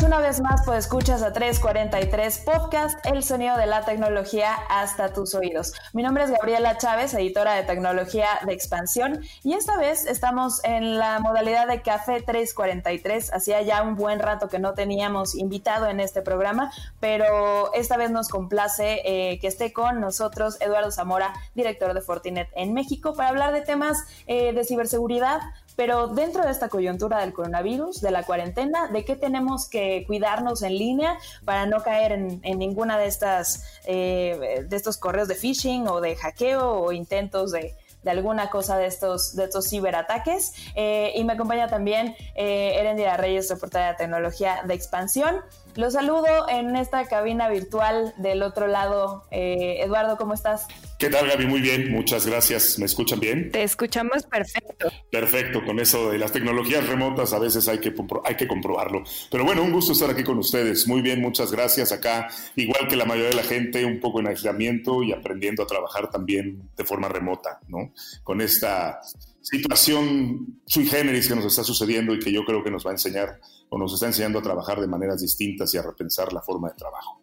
Una 0.00 0.20
vez 0.20 0.40
más, 0.40 0.62
pues 0.64 0.86
escuchas 0.86 1.22
a 1.22 1.34
343 1.34 2.38
Podcast, 2.38 2.98
el 3.06 3.22
sonido 3.22 3.58
de 3.58 3.66
la 3.66 3.84
tecnología 3.84 4.54
hasta 4.70 5.12
tus 5.12 5.34
oídos. 5.34 5.74
Mi 5.92 6.02
nombre 6.02 6.24
es 6.24 6.30
Gabriela 6.30 6.78
Chávez, 6.78 7.12
editora 7.12 7.52
de 7.52 7.62
tecnología 7.62 8.26
de 8.44 8.54
expansión, 8.54 9.20
y 9.44 9.52
esta 9.52 9.76
vez 9.76 10.06
estamos 10.06 10.64
en 10.64 10.98
la 10.98 11.20
modalidad 11.20 11.68
de 11.68 11.82
Café 11.82 12.22
343. 12.22 13.34
Hacía 13.34 13.60
ya 13.62 13.82
un 13.82 13.94
buen 13.94 14.18
rato 14.18 14.48
que 14.48 14.58
no 14.58 14.72
teníamos 14.72 15.34
invitado 15.34 15.86
en 15.86 16.00
este 16.00 16.22
programa, 16.22 16.72
pero 16.98 17.72
esta 17.74 17.98
vez 17.98 18.10
nos 18.10 18.28
complace 18.28 19.02
eh, 19.04 19.38
que 19.40 19.46
esté 19.46 19.74
con 19.74 20.00
nosotros 20.00 20.56
Eduardo 20.60 20.90
Zamora, 20.90 21.34
director 21.54 21.92
de 21.92 22.00
Fortinet 22.00 22.48
en 22.54 22.72
México, 22.72 23.12
para 23.14 23.28
hablar 23.28 23.52
de 23.52 23.60
temas 23.60 24.04
eh, 24.26 24.54
de 24.54 24.64
ciberseguridad 24.64 25.42
pero 25.76 26.08
dentro 26.08 26.44
de 26.44 26.50
esta 26.50 26.68
coyuntura 26.68 27.20
del 27.20 27.32
coronavirus, 27.32 28.00
de 28.00 28.10
la 28.10 28.24
cuarentena, 28.24 28.88
¿de 28.88 29.04
qué 29.04 29.16
tenemos 29.16 29.68
que 29.68 30.04
cuidarnos 30.06 30.62
en 30.62 30.76
línea 30.76 31.18
para 31.44 31.66
no 31.66 31.82
caer 31.82 32.12
en, 32.12 32.40
ninguna 32.58 32.98
de 32.98 33.06
estas 33.06 33.64
eh, 33.84 34.64
de 34.68 34.76
estos 34.76 34.96
correos 34.98 35.28
de 35.28 35.34
phishing 35.34 35.88
o 35.88 36.00
de 36.00 36.16
hackeo 36.16 36.80
o 36.80 36.92
intentos 36.92 37.52
de, 37.52 37.74
alguna 38.06 38.50
cosa 38.50 38.76
de 38.76 38.86
estos, 38.86 39.34
de 39.36 39.44
estos 39.44 39.68
ciberataques. 39.68 40.52
Eh, 40.74 41.12
y 41.14 41.24
me 41.24 41.34
acompaña 41.34 41.68
también 41.68 42.14
eh, 42.34 42.74
Erendira 42.78 43.16
Reyes, 43.16 43.48
reportera 43.48 43.88
de 43.88 43.94
tecnología 43.94 44.62
de 44.66 44.74
expansión. 44.74 45.36
Los 45.74 45.94
saludo 45.94 46.48
en 46.50 46.76
esta 46.76 47.06
cabina 47.06 47.48
virtual 47.48 48.12
del 48.18 48.42
otro 48.42 48.66
lado. 48.66 49.24
Eh, 49.30 49.78
Eduardo, 49.80 50.18
¿cómo 50.18 50.34
estás? 50.34 50.66
¿Qué 50.98 51.08
tal, 51.08 51.26
Gaby? 51.26 51.46
Muy 51.46 51.62
bien, 51.62 51.90
muchas 51.90 52.26
gracias. 52.26 52.78
¿Me 52.78 52.84
escuchan 52.84 53.20
bien? 53.20 53.50
Te 53.50 53.62
escuchamos 53.62 54.24
perfecto. 54.24 54.92
Perfecto, 55.10 55.64
con 55.64 55.80
eso 55.80 56.10
de 56.10 56.18
las 56.18 56.30
tecnologías 56.30 56.86
remotas 56.86 57.32
a 57.32 57.38
veces 57.38 57.68
hay 57.68 57.78
que, 57.78 57.94
hay 58.24 58.34
que 58.34 58.46
comprobarlo. 58.46 59.02
Pero 59.30 59.44
bueno, 59.44 59.62
un 59.62 59.72
gusto 59.72 59.92
estar 59.92 60.10
aquí 60.10 60.22
con 60.24 60.38
ustedes. 60.38 60.86
Muy 60.86 61.00
bien, 61.00 61.22
muchas 61.22 61.50
gracias. 61.50 61.90
Acá, 61.90 62.28
igual 62.54 62.86
que 62.86 62.96
la 62.96 63.06
mayoría 63.06 63.30
de 63.30 63.36
la 63.36 63.42
gente, 63.42 63.84
un 63.86 63.98
poco 63.98 64.20
en 64.20 64.26
aislamiento 64.26 65.02
y 65.02 65.12
aprendiendo 65.12 65.62
a 65.62 65.66
trabajar 65.66 66.10
también 66.10 66.68
de 66.76 66.84
forma 66.84 67.08
remota, 67.08 67.60
¿no? 67.68 67.92
Con 68.22 68.42
esta 68.42 69.00
situación 69.42 70.62
sui 70.66 70.86
generis 70.86 71.28
que 71.28 71.34
nos 71.34 71.44
está 71.44 71.64
sucediendo 71.64 72.14
y 72.14 72.18
que 72.18 72.32
yo 72.32 72.44
creo 72.44 72.62
que 72.62 72.70
nos 72.70 72.86
va 72.86 72.90
a 72.90 72.94
enseñar 72.94 73.40
o 73.68 73.78
nos 73.78 73.92
está 73.92 74.06
enseñando 74.06 74.38
a 74.38 74.42
trabajar 74.42 74.80
de 74.80 74.86
maneras 74.86 75.20
distintas 75.20 75.74
y 75.74 75.78
a 75.78 75.82
repensar 75.82 76.32
la 76.32 76.40
forma 76.40 76.68
de 76.68 76.76
trabajo. 76.76 77.22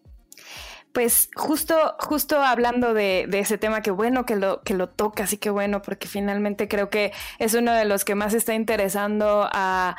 Pues 0.92 1.30
justo, 1.36 1.76
justo 2.00 2.42
hablando 2.42 2.96
de, 2.96 3.30
ese 3.32 3.60
tema, 3.60 3.84
qué 3.84 3.92
bueno 3.92 4.26
que 4.26 4.36
lo, 4.36 4.64
que 4.64 4.74
lo 4.74 4.90
tocas 4.90 5.32
y 5.34 5.38
qué 5.38 5.52
bueno, 5.52 5.84
porque 5.84 6.08
finalmente 6.08 6.68
creo 6.68 6.90
que 6.90 7.14
es 7.38 7.54
uno 7.54 7.74
de 7.74 7.86
los 7.86 8.06
que 8.06 8.16
más 8.16 8.34
está 8.34 8.56
interesando 8.56 9.48
a, 9.52 9.96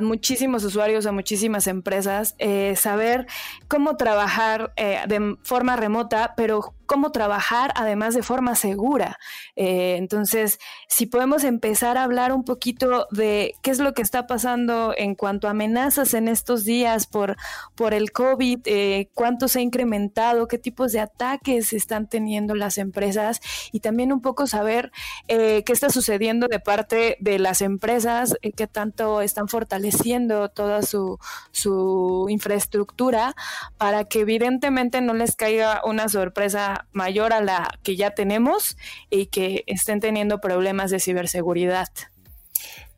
muchísimos 0.00 0.62
usuarios, 0.62 1.06
a 1.06 1.12
muchísimas 1.12 1.66
empresas, 1.66 2.36
eh, 2.38 2.74
saber 2.76 3.26
cómo 3.66 3.96
trabajar 3.96 4.72
eh, 4.76 5.00
de 5.08 5.36
forma 5.42 5.74
remota, 5.74 6.34
pero 6.36 6.72
cómo 6.92 7.10
trabajar 7.10 7.72
además 7.74 8.14
de 8.14 8.22
forma 8.22 8.54
segura. 8.54 9.18
Eh, 9.56 9.96
entonces, 9.96 10.58
si 10.88 11.06
podemos 11.06 11.42
empezar 11.42 11.96
a 11.96 12.02
hablar 12.02 12.32
un 12.32 12.44
poquito 12.44 13.06
de 13.10 13.54
qué 13.62 13.70
es 13.70 13.78
lo 13.78 13.94
que 13.94 14.02
está 14.02 14.26
pasando 14.26 14.92
en 14.94 15.14
cuanto 15.14 15.46
a 15.46 15.52
amenazas 15.52 16.12
en 16.12 16.28
estos 16.28 16.66
días 16.66 17.06
por, 17.06 17.36
por 17.76 17.94
el 17.94 18.12
COVID, 18.12 18.60
eh, 18.66 19.08
cuánto 19.14 19.48
se 19.48 19.60
ha 19.60 19.62
incrementado, 19.62 20.48
qué 20.48 20.58
tipos 20.58 20.92
de 20.92 21.00
ataques 21.00 21.72
están 21.72 22.10
teniendo 22.10 22.54
las 22.54 22.76
empresas 22.76 23.40
y 23.72 23.80
también 23.80 24.12
un 24.12 24.20
poco 24.20 24.46
saber 24.46 24.92
eh, 25.28 25.62
qué 25.64 25.72
está 25.72 25.88
sucediendo 25.88 26.46
de 26.46 26.60
parte 26.60 27.16
de 27.20 27.38
las 27.38 27.62
empresas, 27.62 28.36
qué 28.54 28.66
tanto 28.66 29.22
están 29.22 29.48
fortaleciendo 29.48 30.50
toda 30.50 30.82
su, 30.82 31.18
su 31.52 32.26
infraestructura 32.28 33.34
para 33.78 34.04
que 34.04 34.20
evidentemente 34.20 35.00
no 35.00 35.14
les 35.14 35.36
caiga 35.36 35.80
una 35.86 36.10
sorpresa 36.10 36.81
mayor 36.92 37.32
a 37.32 37.40
la 37.40 37.78
que 37.82 37.96
ya 37.96 38.10
tenemos 38.10 38.76
y 39.10 39.26
que 39.26 39.64
estén 39.66 40.00
teniendo 40.00 40.40
problemas 40.40 40.90
de 40.90 41.00
ciberseguridad. 41.00 41.88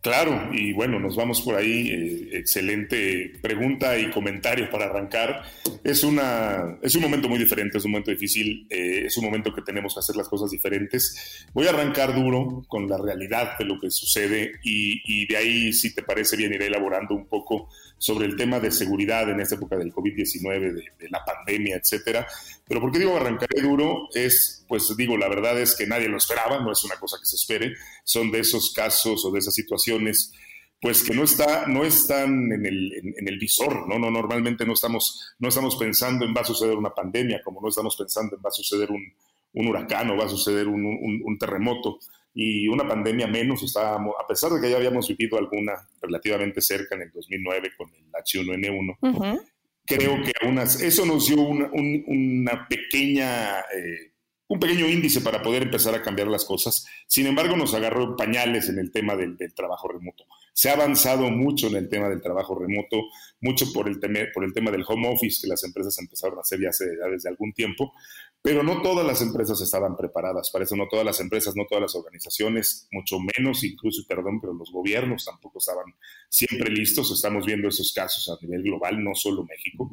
Claro, 0.04 0.50
y 0.52 0.74
bueno, 0.74 1.00
nos 1.00 1.16
vamos 1.16 1.40
por 1.40 1.54
ahí. 1.54 1.88
Eh, 1.88 2.38
excelente 2.38 3.32
pregunta 3.40 3.98
y 3.98 4.10
comentario 4.10 4.68
para 4.68 4.84
arrancar. 4.84 5.44
Es, 5.82 6.04
una, 6.04 6.78
es 6.82 6.94
un 6.94 7.00
momento 7.00 7.26
muy 7.26 7.38
diferente, 7.38 7.78
es 7.78 7.86
un 7.86 7.92
momento 7.92 8.10
difícil, 8.10 8.66
eh, 8.68 9.04
es 9.06 9.16
un 9.16 9.24
momento 9.24 9.54
que 9.54 9.62
tenemos 9.62 9.94
que 9.94 10.00
hacer 10.00 10.14
las 10.16 10.28
cosas 10.28 10.50
diferentes. 10.50 11.46
Voy 11.54 11.66
a 11.66 11.70
arrancar 11.70 12.14
duro 12.14 12.66
con 12.68 12.86
la 12.86 12.98
realidad 12.98 13.56
de 13.58 13.64
lo 13.64 13.80
que 13.80 13.90
sucede 13.90 14.52
y, 14.62 15.00
y 15.06 15.26
de 15.26 15.38
ahí, 15.38 15.72
si 15.72 15.94
te 15.94 16.02
parece 16.02 16.36
bien, 16.36 16.52
iré 16.52 16.66
elaborando 16.66 17.14
un 17.14 17.26
poco 17.26 17.70
sobre 17.98 18.26
el 18.26 18.36
tema 18.36 18.60
de 18.60 18.70
seguridad 18.70 19.30
en 19.30 19.40
esta 19.40 19.54
época 19.54 19.76
del 19.76 19.92
COVID-19, 19.92 20.72
de, 20.98 21.08
la 21.08 21.24
pandemia, 21.24 21.76
etcétera. 21.76 22.26
Pero 22.66 22.80
¿por 22.80 22.92
qué 22.92 22.98
digo 22.98 23.16
arrancaré 23.16 23.62
duro? 23.62 24.08
Es, 24.12 24.64
pues 24.68 24.94
digo, 24.96 25.16
la 25.16 25.28
verdad 25.28 25.58
es 25.60 25.74
que 25.74 25.86
nadie 25.86 26.08
lo 26.08 26.18
esperaba, 26.18 26.60
no 26.60 26.72
es 26.72 26.84
una 26.84 26.96
cosa 26.96 27.16
que 27.18 27.26
se 27.26 27.36
espere, 27.36 27.74
son 28.04 28.30
de 28.30 28.40
esos 28.40 28.72
casos 28.72 29.24
o 29.24 29.30
de 29.30 29.38
esas 29.38 29.54
situaciones 29.54 30.32
pues 30.80 31.02
que 31.02 31.14
no 31.14 31.22
está 31.24 31.66
no 31.66 31.82
están 31.82 32.52
en 32.52 32.66
el, 32.66 33.14
en, 33.16 33.26
el 33.26 33.38
visor, 33.38 33.88
¿no? 33.88 33.98
no 33.98 34.10
normalmente 34.10 34.66
no 34.66 34.74
estamos 34.74 35.34
no 35.38 35.48
estamos 35.48 35.76
pensando 35.76 36.26
en 36.26 36.34
va 36.36 36.42
a 36.42 36.44
suceder 36.44 36.76
una 36.76 36.92
pandemia, 36.92 37.40
como 37.42 37.62
no 37.62 37.68
estamos 37.68 37.96
pensando 37.96 38.36
en 38.36 38.42
va 38.44 38.48
a 38.48 38.52
suceder 38.52 38.90
un, 38.90 39.02
un 39.54 39.66
huracán 39.66 40.10
o 40.10 40.16
va 40.18 40.26
a 40.26 40.28
suceder 40.28 40.68
un, 40.68 40.84
un 41.24 41.38
terremoto 41.38 42.00
y 42.34 42.68
una 42.68 42.86
pandemia 42.86 43.26
menos. 43.26 43.62
Estábamos, 43.62 44.14
a 44.22 44.26
pesar 44.26 44.52
de 44.52 44.60
que 44.60 44.70
ya 44.70 44.76
habíamos 44.76 45.08
vivido 45.08 45.38
alguna 45.38 45.88
relativamente 46.02 46.60
cerca 46.60 46.96
en 46.96 47.02
el 47.02 47.10
2009 47.12 47.72
con 47.76 47.88
el 47.94 48.10
H1N1, 48.12 49.40
creo 49.86 50.22
que 50.22 50.32
aún 50.42 50.58
eso 50.58 51.06
nos 51.06 51.26
dio 51.26 51.40
una, 51.40 51.70
una 51.72 52.68
pequeña... 52.68 53.60
Eh, 53.60 54.10
un 54.46 54.60
pequeño 54.60 54.86
índice 54.86 55.22
para 55.22 55.42
poder 55.42 55.62
empezar 55.62 55.94
a 55.94 56.02
cambiar 56.02 56.28
las 56.28 56.44
cosas. 56.44 56.86
Sin 57.06 57.26
embargo, 57.26 57.56
nos 57.56 57.74
agarró 57.74 58.14
pañales 58.14 58.68
en 58.68 58.78
el 58.78 58.92
tema 58.92 59.16
del, 59.16 59.38
del 59.38 59.54
trabajo 59.54 59.88
remoto. 59.88 60.26
Se 60.52 60.70
ha 60.70 60.74
avanzado 60.74 61.30
mucho 61.30 61.66
en 61.66 61.76
el 61.76 61.88
tema 61.88 62.08
del 62.08 62.20
trabajo 62.20 62.54
remoto, 62.54 63.04
mucho 63.40 63.72
por 63.72 63.88
el, 63.88 63.98
tema, 63.98 64.20
por 64.32 64.44
el 64.44 64.52
tema 64.52 64.70
del 64.70 64.84
home 64.86 65.08
office 65.08 65.40
que 65.42 65.48
las 65.48 65.64
empresas 65.64 65.98
empezaron 65.98 66.38
a 66.38 66.42
hacer 66.42 66.60
ya, 66.60 66.68
hace, 66.68 66.84
desde 67.10 67.28
algún 67.28 67.52
tiempo, 67.52 67.92
pero 68.44 68.62
no 68.62 68.82
todas 68.82 69.06
las 69.06 69.22
empresas 69.22 69.58
estaban 69.62 69.96
preparadas 69.96 70.50
para 70.50 70.66
eso, 70.66 70.76
no 70.76 70.86
todas 70.86 71.06
las 71.06 71.18
empresas, 71.18 71.56
no 71.56 71.64
todas 71.66 71.80
las 71.80 71.94
organizaciones, 71.94 72.86
mucho 72.92 73.16
menos 73.18 73.64
incluso, 73.64 74.02
perdón, 74.06 74.38
pero 74.38 74.52
los 74.52 74.70
gobiernos 74.70 75.24
tampoco 75.24 75.60
estaban 75.60 75.86
siempre 76.28 76.70
listos. 76.70 77.10
Estamos 77.10 77.46
viendo 77.46 77.68
esos 77.68 77.90
casos 77.94 78.28
a 78.28 78.36
nivel 78.44 78.62
global, 78.62 79.02
no 79.02 79.14
solo 79.14 79.46
México. 79.46 79.90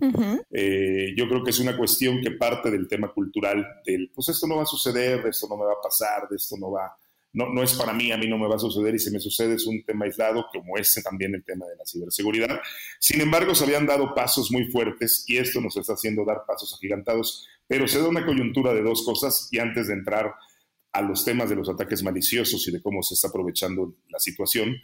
Eh, 0.51 1.13
yo 1.15 1.29
creo 1.29 1.45
que 1.45 1.51
es 1.51 1.59
una 1.61 1.77
cuestión 1.77 2.19
que 2.19 2.31
parte 2.31 2.69
del 2.69 2.89
tema 2.89 3.13
cultural, 3.13 3.65
del, 3.85 4.11
pues 4.13 4.27
esto 4.27 4.45
no 4.47 4.57
va 4.57 4.63
a 4.63 4.65
suceder, 4.65 5.25
esto 5.27 5.47
no 5.47 5.55
me 5.55 5.63
va 5.63 5.71
a 5.71 5.81
pasar, 5.81 6.27
de 6.27 6.35
esto 6.35 6.57
no 6.57 6.71
va 6.71 6.93
no, 7.33 7.49
no 7.53 7.63
es 7.63 7.73
para 7.73 7.93
mí, 7.93 8.11
a 8.11 8.17
mí 8.17 8.27
no 8.27 8.37
me 8.37 8.47
va 8.47 8.55
a 8.55 8.59
suceder 8.59 8.95
y 8.95 8.99
si 8.99 9.11
me 9.11 9.19
sucede 9.19 9.55
es 9.55 9.65
un 9.65 9.83
tema 9.83 10.05
aislado, 10.05 10.45
como 10.51 10.77
este 10.77 11.01
también 11.01 11.33
el 11.33 11.43
tema 11.43 11.65
de 11.65 11.75
la 11.77 11.85
ciberseguridad. 11.85 12.59
Sin 12.99 13.21
embargo, 13.21 13.55
se 13.55 13.63
habían 13.63 13.85
dado 13.85 14.13
pasos 14.13 14.51
muy 14.51 14.65
fuertes 14.65 15.23
y 15.27 15.37
esto 15.37 15.61
nos 15.61 15.77
está 15.77 15.93
haciendo 15.93 16.25
dar 16.25 16.43
pasos 16.45 16.73
agigantados, 16.73 17.47
pero 17.67 17.87
se 17.87 17.99
da 17.99 18.09
una 18.09 18.25
coyuntura 18.25 18.73
de 18.73 18.81
dos 18.81 19.03
cosas 19.05 19.47
y 19.51 19.59
antes 19.59 19.87
de 19.87 19.93
entrar 19.93 20.33
a 20.91 21.01
los 21.01 21.23
temas 21.23 21.49
de 21.49 21.55
los 21.55 21.69
ataques 21.69 22.03
maliciosos 22.03 22.67
y 22.67 22.71
de 22.71 22.81
cómo 22.81 23.01
se 23.01 23.13
está 23.13 23.29
aprovechando 23.29 23.95
la 24.09 24.19
situación, 24.19 24.75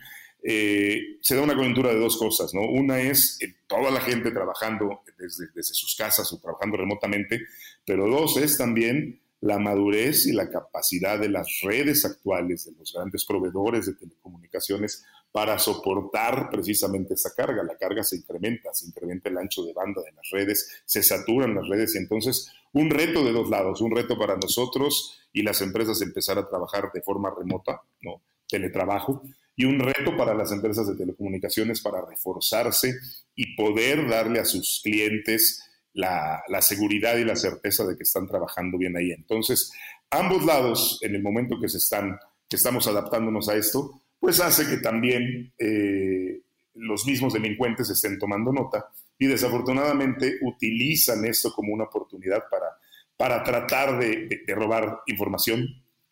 eh, 0.42 1.18
se 1.20 1.36
da 1.36 1.42
una 1.42 1.56
coyuntura 1.56 1.90
de 1.90 2.00
dos 2.00 2.16
cosas, 2.18 2.54
¿no? 2.54 2.62
Una 2.62 3.02
es 3.02 3.38
eh, 3.42 3.56
toda 3.68 3.92
la 3.92 4.00
gente 4.00 4.32
trabajando 4.32 5.02
desde, 5.18 5.48
desde 5.54 5.74
sus 5.74 5.96
casas 5.96 6.32
o 6.32 6.40
trabajando 6.40 6.78
remotamente, 6.78 7.42
pero 7.86 8.08
dos 8.08 8.38
es 8.38 8.58
también 8.58 9.20
la 9.42 9.60
madurez 9.60 10.26
y 10.26 10.34
la 10.34 10.50
capacidad 10.50 11.20
de 11.20 11.30
las 11.30 11.62
redes 11.62 12.06
actuales, 12.06 12.66
de 12.66 12.72
los 12.78 12.94
grandes 12.94 13.26
proveedores 13.26 13.86
de 13.86 13.94
telecomunicaciones, 13.94 15.06
para 15.32 15.60
soportar 15.60 16.50
precisamente 16.50 17.14
esa 17.14 17.34
carga. 17.36 17.64
La 17.64 17.78
carga 17.78 18.04
se 18.04 18.16
incrementa, 18.16 18.74
se 18.74 18.88
incrementa 18.88 19.30
el 19.30 19.38
ancho 19.38 19.64
de 19.64 19.74
banda 19.74 20.02
de 20.02 20.12
las 20.14 20.30
redes, 20.32 20.82
se 20.86 21.04
saturan 21.04 21.54
las 21.54 21.68
redes 21.68 21.94
y 21.96 22.00
entonces 22.00 22.52
un 22.74 22.90
reto 22.90 23.24
de 23.24 23.34
dos 23.34 23.50
lados, 23.50 23.82
un 23.82 23.96
reto 23.96 24.18
para 24.18 24.36
nosotros 24.36 25.20
y 25.32 25.44
las 25.44 25.62
empresas 25.62 26.02
empezar 26.02 26.40
a 26.40 26.48
trabajar 26.48 26.92
de 26.94 27.02
forma 27.02 27.34
remota, 27.36 27.82
¿no? 28.02 28.22
teletrabajo, 28.48 29.22
y 29.56 29.66
un 29.66 29.80
reto 29.80 30.16
para 30.16 30.34
las 30.34 30.52
empresas 30.52 30.88
de 30.88 30.96
telecomunicaciones 30.96 31.82
para 31.82 32.06
reforzarse 32.06 32.96
y 33.36 33.56
poder 33.56 34.08
darle 34.08 34.40
a 34.40 34.46
sus 34.46 34.82
clientes 34.84 35.67
la, 35.94 36.62
seguridad 36.62 37.18
y 37.18 37.26
la 37.26 37.36
certeza 37.36 37.86
de 37.86 37.96
que 37.96 38.04
están 38.04 38.28
trabajando 38.28 38.78
bien 38.78 38.96
ahí. 38.96 39.12
Entonces, 39.12 39.72
ambos 40.10 40.46
lados, 40.46 41.00
en 41.02 41.16
el 41.16 41.24
momento 41.24 41.60
que 41.60 41.70
se 41.70 41.78
están, 41.78 42.18
estamos 42.50 42.88
adaptándonos 42.88 43.50
a 43.50 43.56
esto, 43.56 44.02
pues 44.20 44.40
hace 44.40 44.68
que 44.68 44.78
también 44.78 45.54
eh, 45.58 46.42
los 46.76 47.06
mismos 47.06 47.34
delincuentes 47.34 47.90
estén 47.90 48.18
tomando 48.18 48.52
nota 48.52 48.90
y 49.20 49.28
desafortunadamente 49.28 50.38
utilizan 50.42 51.26
esto 51.26 51.52
como 51.52 51.74
una 51.74 51.86
oportunidad 51.86 52.44
para, 52.50 52.68
para 53.16 53.44
tratar 53.44 54.00
de, 54.00 54.44
robar 54.48 55.00
información, 55.08 55.68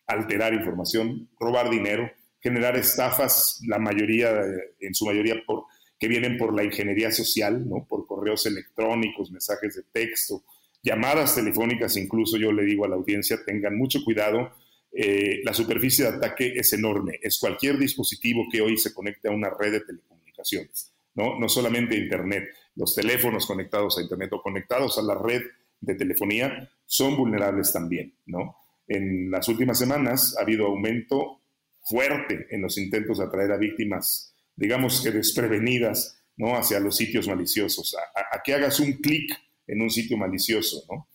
alterar 0.06 0.54
información, 0.54 1.28
robar 1.38 1.70
dinero, 1.70 2.10
generar 2.40 2.76
estafas, 2.76 3.60
la 3.66 3.78
mayoría, 3.78 4.42
en 4.80 4.94
su 4.94 5.06
mayoría, 5.06 5.36
por, 5.46 5.64
que 5.98 6.08
vienen 6.08 6.36
por 6.36 6.54
la 6.54 6.64
ingeniería 6.64 7.10
social, 7.10 7.68
¿no? 7.68 7.86
por 7.88 8.06
correos 8.06 8.46
electrónicos, 8.46 9.30
mensajes 9.30 9.76
de 9.76 9.82
texto, 9.84 10.44
llamadas 10.82 11.34
telefónicas, 11.34 11.96
incluso 11.96 12.36
yo 12.36 12.52
le 12.52 12.64
digo 12.64 12.84
a 12.84 12.88
la 12.88 12.96
audiencia, 12.96 13.44
tengan 13.44 13.76
mucho 13.76 14.04
cuidado, 14.04 14.52
eh, 14.92 15.40
la 15.44 15.52
superficie 15.52 16.04
de 16.04 16.16
ataque 16.16 16.52
es 16.56 16.72
enorme, 16.72 17.18
es 17.22 17.38
cualquier 17.38 17.78
dispositivo 17.78 18.46
que 18.50 18.60
hoy 18.60 18.76
se 18.76 18.94
conecte 18.94 19.28
a 19.28 19.32
una 19.32 19.50
red 19.50 19.72
de 19.72 19.80
telecomunicaciones, 19.80 20.92
¿no? 21.14 21.38
no 21.38 21.48
solamente 21.48 21.96
Internet, 21.96 22.48
los 22.76 22.94
teléfonos 22.94 23.46
conectados 23.46 23.98
a 23.98 24.02
Internet 24.02 24.32
o 24.32 24.42
conectados 24.42 24.98
a 24.98 25.02
la 25.02 25.14
red 25.14 25.42
de 25.80 25.94
telefonía 25.94 26.70
son 26.84 27.16
vulnerables 27.16 27.72
también, 27.72 28.14
¿no? 28.26 28.56
En 28.88 29.30
las 29.30 29.48
últimas 29.48 29.78
semanas 29.78 30.36
ha 30.38 30.42
habido 30.42 30.66
aumento 30.66 31.40
fuerte 31.82 32.46
en 32.50 32.62
los 32.62 32.78
intentos 32.78 33.18
de 33.18 33.24
atraer 33.24 33.52
a 33.52 33.56
víctimas, 33.56 34.34
digamos 34.56 35.02
que 35.02 35.10
desprevenidas, 35.10 36.22
¿no? 36.36 36.56
Hacia 36.56 36.80
los 36.80 36.96
sitios 36.96 37.28
maliciosos, 37.28 37.94
a, 38.14 38.42
que 38.42 38.54
hagas 38.54 38.80
un 38.80 38.94
clic 38.94 39.30
en 39.66 39.82
un 39.82 39.90
sitio 39.90 40.16
malicioso, 40.16 40.82
¿no? 40.90 41.08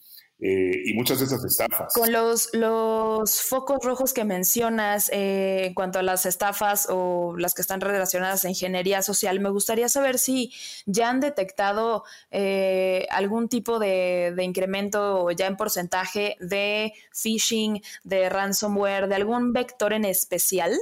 Eh, 0.43 0.81
y 0.85 0.93
muchas 0.95 1.19
de 1.19 1.25
esas 1.25 1.45
estafas. 1.45 1.93
Con 1.93 2.11
los, 2.11 2.49
los 2.53 3.41
focos 3.43 3.77
rojos 3.83 4.11
que 4.11 4.25
mencionas 4.25 5.07
eh, 5.13 5.67
en 5.67 5.75
cuanto 5.75 5.99
a 5.99 6.01
las 6.01 6.25
estafas 6.25 6.87
o 6.89 7.35
las 7.37 7.53
que 7.53 7.61
están 7.61 7.79
relacionadas 7.79 8.43
a 8.43 8.49
ingeniería 8.49 9.03
social, 9.03 9.39
me 9.39 9.51
gustaría 9.51 9.87
saber 9.87 10.17
si 10.17 10.51
ya 10.87 11.11
han 11.11 11.19
detectado 11.19 12.05
eh, 12.31 13.05
algún 13.11 13.49
tipo 13.49 13.77
de, 13.77 14.33
de, 14.35 14.43
incremento 14.43 15.29
ya 15.29 15.45
en 15.45 15.57
porcentaje 15.57 16.37
de 16.39 16.93
phishing, 17.13 17.83
de 18.03 18.27
ransomware, 18.29 19.07
de 19.07 19.15
algún 19.15 19.53
vector 19.53 19.93
en 19.93 20.05
especial. 20.05 20.75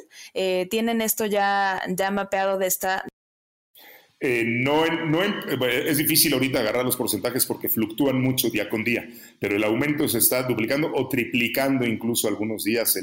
¿Tienen 0.69 1.01
esto 1.01 1.25
ya, 1.25 1.81
ya 1.89 2.12
mapeado 2.12 2.57
de 2.57 2.67
esta, 2.67 3.03
eh, 4.21 4.44
no, 4.45 4.86
no 4.86 5.24
es 5.24 5.98
difícil 5.98 6.33
ahorita 6.33 6.60
agarrar 6.60 6.83
los 6.83 6.98
porcentajes 6.98 7.45
porque 7.45 7.69
fluctúan 7.69 8.21
mucho 8.21 8.50
día 8.50 8.69
con 8.69 8.83
día, 8.83 9.07
pero 9.39 9.56
el 9.56 9.63
aumento 9.63 10.07
se 10.10 10.18
está 10.18 10.44
duplicando 10.44 10.92
o 10.94 11.07
triplicando 11.07 11.86
incluso 11.86 12.27
algunos 12.27 12.66
días 12.66 13.00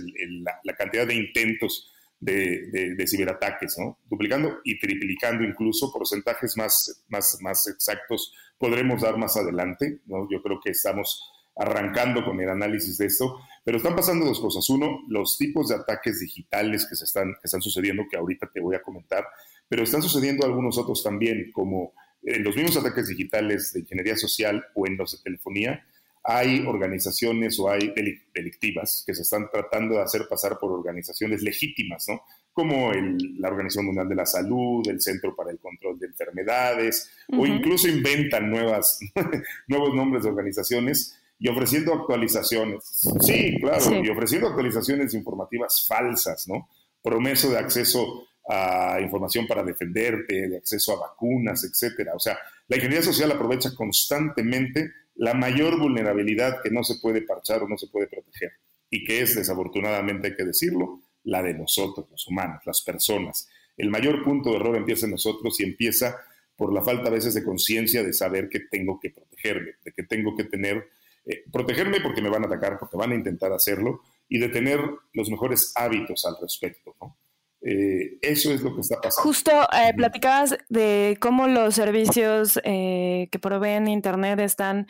la, 0.62 0.74
cantidad 0.74 1.06
de 1.06 1.14
intentos 1.14 1.90
de, 2.20 3.04
ciberataques, 3.08 3.78
¿no? 3.78 3.98
Duplicando 4.04 4.58
y 4.64 4.78
triplicando 4.78 5.42
incluso 5.42 5.90
porcentajes 5.90 6.56
más, 6.56 7.04
más, 7.08 7.38
más 7.40 7.66
exactos 7.66 8.34
podremos 8.58 9.02
dar 9.02 9.16
más 9.16 9.36
adelante, 9.36 10.00
¿no? 10.06 10.28
Yo 10.30 10.42
creo 10.42 10.60
que 10.62 10.70
estamos 10.70 11.32
arrancando 11.56 12.24
con 12.24 12.38
el 12.40 12.50
análisis 12.50 12.98
de 12.98 13.06
esto, 13.06 13.40
pero 13.64 13.78
están 13.78 13.96
pasando 13.96 14.26
dos 14.26 14.40
cosas. 14.40 14.68
Uno, 14.68 15.00
los 15.08 15.38
tipos 15.38 15.68
de 15.68 15.76
ataques 15.76 16.20
digitales 16.20 16.86
que 16.88 16.96
se 16.96 17.04
están, 17.04 17.32
que 17.32 17.44
están 17.44 17.62
sucediendo, 17.62 18.04
que 18.10 18.18
ahorita 18.18 18.50
te 18.52 18.60
voy 18.60 18.76
a 18.76 18.82
comentar, 18.82 19.26
pero 19.68 19.82
están 19.82 20.02
sucediendo 20.02 20.46
algunos 20.46 20.78
otros 20.78 21.02
también, 21.02 21.50
como 21.52 21.92
en 22.22 22.42
los 22.42 22.56
mismos 22.56 22.76
ataques 22.76 23.08
digitales 23.08 23.72
de 23.72 23.80
ingeniería 23.80 24.16
social 24.16 24.64
o 24.74 24.86
en 24.86 24.96
los 24.96 25.12
de 25.12 25.22
telefonía, 25.22 25.84
hay 26.28 26.64
organizaciones 26.66 27.58
o 27.60 27.70
hay 27.70 27.94
delictivas 28.34 29.04
que 29.06 29.14
se 29.14 29.22
están 29.22 29.48
tratando 29.48 29.94
de 29.94 30.02
hacer 30.02 30.26
pasar 30.28 30.58
por 30.58 30.72
organizaciones 30.72 31.40
legítimas, 31.42 32.06
¿no? 32.08 32.22
Como 32.52 32.90
la 32.92 33.48
Organización 33.48 33.86
Mundial 33.86 34.08
de 34.08 34.16
la 34.16 34.26
Salud, 34.26 34.82
el 34.88 35.00
Centro 35.00 35.36
para 35.36 35.52
el 35.52 35.60
Control 35.60 35.96
de 36.00 36.06
Enfermedades, 36.06 37.10
o 37.28 37.46
incluso 37.46 37.86
inventan 37.86 38.50
nuevas, 38.50 38.98
nuevos 39.68 39.94
nombres 39.94 40.24
de 40.24 40.30
organizaciones 40.30 41.16
y 41.38 41.48
ofreciendo 41.48 41.94
actualizaciones. 41.94 43.08
Sí, 43.20 43.58
claro, 43.60 44.04
y 44.04 44.08
ofreciendo 44.08 44.48
actualizaciones 44.48 45.14
informativas 45.14 45.86
falsas, 45.86 46.48
¿no? 46.48 46.68
Promeso 47.02 47.50
de 47.50 47.58
acceso 47.58 48.26
a 48.48 49.00
información 49.00 49.46
para 49.46 49.64
defenderte, 49.64 50.48
de 50.48 50.56
acceso 50.56 50.92
a 50.92 51.08
vacunas, 51.08 51.64
etcétera. 51.64 52.14
O 52.14 52.20
sea, 52.20 52.38
la 52.68 52.76
ingeniería 52.76 53.04
social 53.04 53.30
aprovecha 53.32 53.74
constantemente 53.74 54.92
la 55.16 55.34
mayor 55.34 55.78
vulnerabilidad 55.78 56.62
que 56.62 56.70
no 56.70 56.84
se 56.84 56.96
puede 57.00 57.22
parchar 57.22 57.62
o 57.62 57.68
no 57.68 57.78
se 57.78 57.88
puede 57.88 58.06
proteger 58.06 58.52
y 58.90 59.04
que 59.04 59.20
es, 59.20 59.34
desafortunadamente 59.34 60.28
hay 60.28 60.34
que 60.34 60.44
decirlo, 60.44 61.00
la 61.24 61.42
de 61.42 61.54
nosotros, 61.54 62.06
los 62.10 62.26
humanos, 62.28 62.62
las 62.64 62.82
personas. 62.82 63.48
El 63.76 63.90
mayor 63.90 64.22
punto 64.22 64.50
de 64.50 64.56
error 64.56 64.76
empieza 64.76 65.06
en 65.06 65.12
nosotros 65.12 65.58
y 65.60 65.64
empieza 65.64 66.16
por 66.56 66.72
la 66.72 66.82
falta 66.82 67.08
a 67.08 67.12
veces 67.12 67.34
de 67.34 67.44
conciencia 67.44 68.02
de 68.02 68.12
saber 68.12 68.48
que 68.48 68.60
tengo 68.60 68.98
que 69.00 69.10
protegerme, 69.10 69.72
de 69.84 69.92
que 69.92 70.04
tengo 70.04 70.34
que 70.36 70.44
tener, 70.44 70.88
eh, 71.26 71.44
protegerme 71.52 72.00
porque 72.00 72.22
me 72.22 72.30
van 72.30 72.44
a 72.44 72.46
atacar, 72.46 72.78
porque 72.78 72.96
van 72.96 73.12
a 73.12 73.16
intentar 73.16 73.52
hacerlo, 73.52 74.00
y 74.28 74.38
de 74.38 74.48
tener 74.48 74.80
los 75.12 75.28
mejores 75.28 75.72
hábitos 75.74 76.24
al 76.24 76.36
respecto. 76.40 76.96
¿no? 77.00 77.16
Eh, 77.62 78.18
eso 78.22 78.52
es 78.52 78.62
lo 78.62 78.74
que 78.74 78.80
está 78.80 79.00
pasando. 79.00 79.22
Justo 79.22 79.50
eh, 79.72 79.92
platicabas 79.96 80.56
de 80.68 81.16
cómo 81.20 81.48
los 81.48 81.74
servicios 81.74 82.60
eh, 82.64 83.28
que 83.30 83.38
proveen 83.38 83.88
Internet 83.88 84.40
están 84.40 84.86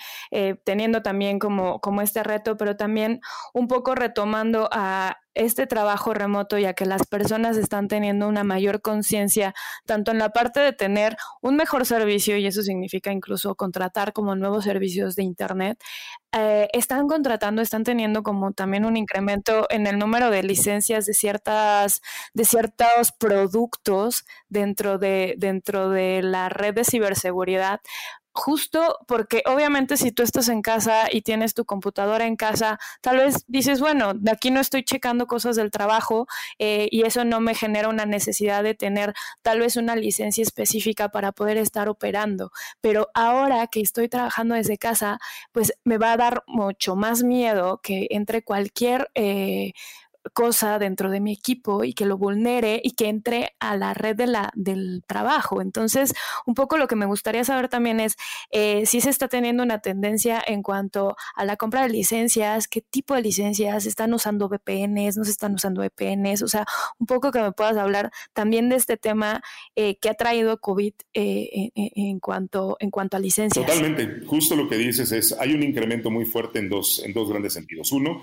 teniendo 0.65 1.03
también 1.03 1.39
como, 1.39 1.81
como 1.81 2.03
este 2.03 2.23
reto, 2.23 2.57
pero 2.57 2.77
también 2.77 3.21
un 3.55 3.69
poco 3.69 3.95
retomando 3.95 4.69
a 4.73 5.19
este 5.37 5.67
trabajo 5.67 6.15
remoto, 6.15 6.59
ya 6.59 6.73
que 6.73 6.87
las 6.87 7.07
personas 7.07 7.57
están 7.57 7.89
teniendo 7.89 8.27
una 8.27 8.43
mayor 8.43 8.81
conciencia, 8.81 9.55
tanto 9.85 10.11
en 10.11 10.19
la 10.19 10.31
parte 10.31 10.61
de 10.61 10.73
tener 10.73 11.17
un 11.43 11.57
mejor 11.57 11.87
servicio, 11.87 12.37
y 12.39 12.47
eso 12.47 12.63
significa 12.63 13.13
incluso 13.13 13.55
contratar 13.55 14.13
como 14.13 14.35
nuevos 14.35 14.65
servicios 14.65 15.15
de 15.15 15.23
Internet, 15.23 15.79
eh, 16.33 16.69
están 16.73 17.07
contratando, 17.07 17.63
están 17.63 17.85
teniendo 17.85 18.23
como 18.23 18.53
también 18.53 18.85
un 18.85 18.97
incremento 18.97 19.67
en 19.71 19.87
el 19.87 19.99
número 19.99 20.31
de 20.31 20.43
licencias 20.43 21.07
de 21.07 21.13
ciertas, 21.13 22.03
de 22.35 22.45
ciertos 22.45 23.13
productos 23.13 24.25
dentro 24.49 24.99
de, 24.99 25.35
dentro 25.39 25.91
de 25.91 26.23
la 26.23 26.49
red 26.49 26.75
de 26.75 26.85
ciberseguridad 26.85 27.81
justo 28.37 28.99
porque 29.07 29.43
obviamente 29.47 29.97
si 29.97 30.13
tú 30.13 30.23
estás 30.23 30.49
en 30.49 30.63
casa 30.63 31.07
y 31.11 31.23
tienes 31.23 31.55
tu 31.55 31.65
computadora 31.65 32.27
en 32.27 32.37
casa, 32.37 32.79
tal 33.01 33.17
vez 33.17 33.45
dices, 33.49 33.81
bueno, 33.81 34.15
de 34.15 34.31
aquí 34.31 34.51
no 34.51 34.61
estoy 34.61 34.85
checando 34.85 35.27
cosas 35.27 35.57
del 35.57 35.71
trabajo 35.71 36.27
eh, 36.59 36.89
y 36.91 37.03
eso 37.03 37.25
no 37.25 37.41
me 37.41 37.55
genera 37.55 37.89
una 37.89 38.07
necesidad 38.07 38.63
de 38.63 38.75
tener 38.75 39.15
tal 39.43 39.61
vez 39.61 39.77
una 39.77 39.97
licencia 39.97 40.43
específica 40.43 41.09
para 41.09 41.33
poder 41.33 41.57
estar 41.57 41.89
operando. 41.89 42.53
Pero 42.81 43.09
ahora 43.15 43.67
que 43.67 43.81
estoy 43.81 44.09
trabajando 44.09 44.55
desde 44.55 44.79
casa, 44.79 45.19
pues 45.53 45.73
me 45.85 45.99
va 45.99 46.13
a 46.13 46.17
dar 46.17 46.45
mucho 46.47 46.95
más 46.95 47.23
miedo 47.23 47.81
que 47.83 48.07
entre 48.11 48.43
cualquier... 48.43 49.11
Eh, 49.15 49.73
cosa 50.33 50.79
dentro 50.79 51.11
de 51.11 51.21
mi 51.21 51.33
equipo 51.33 51.85
y 51.85 51.93
que 51.93 52.07
lo 52.07 52.17
vulnere 52.17 52.81
y 52.83 52.93
que 52.93 53.09
entre 53.09 53.55
a 53.61 53.77
la 53.77 53.95
red 53.95 54.17
de 54.17 54.27
la, 54.27 54.51
del 54.55 55.03
trabajo. 55.07 55.61
Entonces, 55.61 56.15
un 56.47 56.55
poco 56.55 56.79
lo 56.79 56.87
que 56.87 56.97
me 56.97 57.07
gustaría 57.07 57.45
saber 57.45 57.69
también 57.69 58.01
es 58.01 58.17
eh, 58.51 58.87
si 58.87 59.01
se 59.01 59.11
está 59.11 59.29
teniendo 59.29 59.63
una 59.63 59.81
tendencia 59.81 60.43
en 60.47 60.63
cuanto 60.63 61.17
a 61.35 61.45
la 61.45 61.57
compra 61.57 61.83
de 61.83 61.91
licencias, 61.91 62.69
qué 62.69 62.81
tipo 62.83 63.15
de 63.15 63.23
licencias, 63.23 63.87
están 63.87 64.15
usando 64.15 64.49
VPNs, 64.49 65.17
no 65.17 65.25
se 65.25 65.31
están 65.31 65.55
usando 65.55 65.83
VPNs, 65.83 66.43
o 66.43 66.49
sea, 66.49 66.65
un 66.99 67.07
poco 67.07 67.31
que 67.31 67.41
me 67.41 67.53
puedas 67.53 67.77
hablar 67.77 68.11
también 68.33 68.69
de 68.69 68.77
este 68.77 68.97
tema 68.97 69.43
eh, 69.75 69.97
que 69.97 70.09
ha 70.09 70.15
traído 70.15 70.59
COVID 70.59 70.95
eh, 71.15 71.71
en, 71.75 72.21
cuanto, 72.21 72.77
en 72.81 72.91
cuanto 72.91 73.17
a 73.17 73.21
licencias. 73.21 73.67
Totalmente, 73.67 74.25
justo 74.27 74.57
lo 74.57 74.69
que 74.69 74.77
dices 74.77 75.13
es, 75.13 75.33
hay 75.39 75.55
un 75.55 75.63
incremento 75.63 76.11
muy 76.11 76.25
fuerte 76.25 76.59
en 76.59 76.69
dos, 76.69 77.03
en 77.05 77.13
dos 77.13 77.29
grandes 77.29 77.53
sentidos. 77.53 77.93
Uno, 77.93 78.23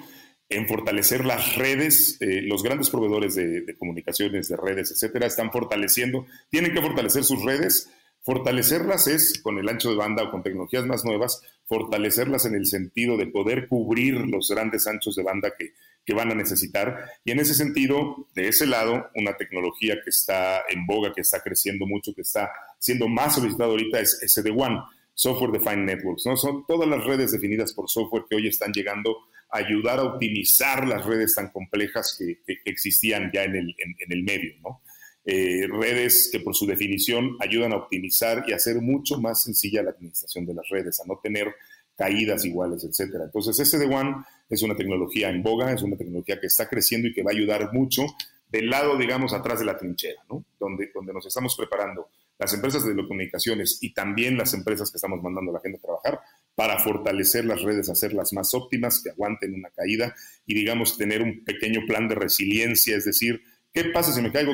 en 0.54 0.68
fortalecer 0.68 1.26
las 1.26 1.56
redes, 1.56 2.18
eh, 2.20 2.42
los 2.42 2.64
grandes 2.64 2.90
proveedores 2.90 3.36
de, 3.36 3.76
comunicaciones, 3.78 4.48
de 4.48 4.58
redes, 4.58 4.92
etcétera, 4.92 5.28
están 5.28 5.52
fortaleciendo, 5.52 6.26
tienen 6.50 6.74
que 6.74 6.82
fortalecer 6.82 7.24
sus 7.24 7.44
redes. 7.44 7.90
Fortalecerlas 8.22 9.08
es 9.08 9.40
con 9.42 9.58
el 9.58 9.68
ancho 9.68 9.90
de 9.90 9.98
banda 9.98 10.24
o 10.24 10.32
con 10.32 10.44
tecnologías 10.44 10.86
más 10.86 11.04
nuevas, 11.04 11.42
fortalecerlas 11.66 12.46
en 12.46 12.56
el 12.56 12.66
sentido 12.66 13.18
de 13.18 13.28
poder 13.28 13.68
cubrir 13.68 14.14
los 14.16 14.50
grandes 14.50 14.88
anchos 14.88 15.16
de 15.16 15.24
banda 15.24 15.52
que, 15.58 15.74
que 16.06 16.14
van 16.14 16.32
a 16.32 16.36
necesitar. 16.36 17.06
Y 17.26 17.32
en 17.32 17.40
ese 17.40 17.54
sentido, 17.54 18.28
de 18.34 18.48
ese 18.48 18.66
lado, 18.66 19.10
una 19.16 19.36
tecnología 19.36 19.96
que 20.04 20.10
está 20.10 20.62
en 20.70 20.86
boga, 20.86 21.14
que 21.14 21.22
está 21.22 21.42
creciendo 21.42 21.86
mucho, 21.86 22.14
que 22.14 22.22
está 22.22 22.50
siendo 22.80 23.08
más 23.08 23.36
solicitada 23.36 23.72
ahorita 23.72 24.00
es 24.00 24.20
SD-WAN, 24.22 24.80
Software 25.14 25.52
Defined 25.52 25.86
Networks. 25.86 26.26
¿no? 26.26 26.38
Son 26.38 26.66
todas 26.66 26.88
las 26.88 27.04
redes 27.04 27.32
definidas 27.32 27.74
por 27.74 27.90
software 27.90 28.26
que 28.30 28.36
hoy 28.36 28.48
están 28.48 28.72
llegando 28.72 29.18
ayudar 29.54 30.00
a 30.00 30.04
optimizar 30.04 30.88
las 30.88 31.06
redes 31.06 31.36
tan 31.36 31.50
complejas 31.50 32.18
que, 32.18 32.40
existían 32.66 33.32
ya 33.32 33.44
en 33.44 33.56
el, 33.56 33.76
en, 33.78 34.12
el 34.12 34.24
medio, 34.24 34.54
¿no? 34.62 34.82
Eh, 35.26 35.68
redes 35.68 36.30
que 36.32 36.42
por 36.42 36.54
su 36.54 36.66
definición 36.66 37.38
ayudan 37.40 37.72
a 37.72 37.78
optimizar 37.78 38.44
y 38.46 38.52
hacer 38.52 38.82
mucho 38.82 39.22
más 39.22 39.44
sencilla 39.44 39.82
la 39.82 39.92
administración 39.92 40.46
de 40.46 40.54
las 40.54 40.68
redes, 40.70 41.00
a 41.00 41.06
no 41.06 41.20
tener 41.24 41.54
caídas 41.96 42.44
iguales, 42.44 42.84
etcétera. 42.84 43.26
Entonces, 43.26 43.58
SD-WAN 43.60 44.26
es 44.50 44.64
una 44.64 44.76
tecnología 44.76 45.30
en 45.30 45.44
boga, 45.44 45.72
es 45.72 45.84
una 45.84 45.96
tecnología 45.96 46.42
que 46.42 46.48
está 46.48 46.68
creciendo 46.68 47.08
y 47.08 47.14
que 47.14 47.24
va 47.24 47.32
a 47.32 47.36
ayudar 47.36 47.72
mucho 47.72 48.04
del 48.50 48.70
lado, 48.70 48.98
digamos, 48.98 49.34
atrás 49.34 49.60
de 49.60 49.66
la 49.66 49.78
trinchera, 49.78 50.22
¿no? 50.30 50.44
Donde, 50.60 50.92
donde 50.94 51.14
nos 51.14 51.26
estamos 51.26 51.56
preparando 51.56 52.10
las 52.40 52.54
empresas 52.54 52.84
de 52.84 52.92
telecomunicaciones 52.92 53.78
y 53.82 53.94
también 53.94 54.38
las 54.38 54.54
empresas 54.54 54.92
que 54.92 54.98
estamos 54.98 55.22
mandando 55.22 55.52
a 55.52 55.56
la 55.56 55.60
gente 55.62 55.78
a 55.78 55.82
trabajar 55.82 56.20
para 56.56 56.80
fortalecer 56.80 57.46
las 57.46 57.62
redes, 57.62 57.90
hacerlas 57.90 58.34
más 58.34 58.54
óptimas, 58.54 59.02
que 59.02 59.10
aguanten 59.10 59.54
una 59.54 59.70
caída 59.72 60.16
y 60.46 60.54
digamos 60.54 60.98
tener 60.98 61.22
un 61.22 61.44
pequeño 61.44 61.82
plan 61.88 62.08
de 62.08 62.16
resiliencia, 62.16 62.96
es 62.96 63.06
decir, 63.06 63.42
¿qué 63.74 63.86
pasa 63.86 64.14
si 64.14 64.22
me 64.22 64.32
caigo? 64.32 64.54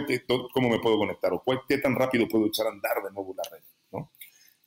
¿Cómo 0.53 0.69
me 0.69 0.79
puedo 0.79 0.97
conectar? 0.97 1.33
¿O 1.33 1.43
qué 1.67 1.77
tan 1.77 1.95
rápido 1.95 2.27
puedo 2.27 2.47
echar 2.47 2.67
a 2.67 2.71
andar 2.71 3.03
de 3.03 3.11
nuevo 3.11 3.35
la 3.35 3.43
red? 3.51 3.63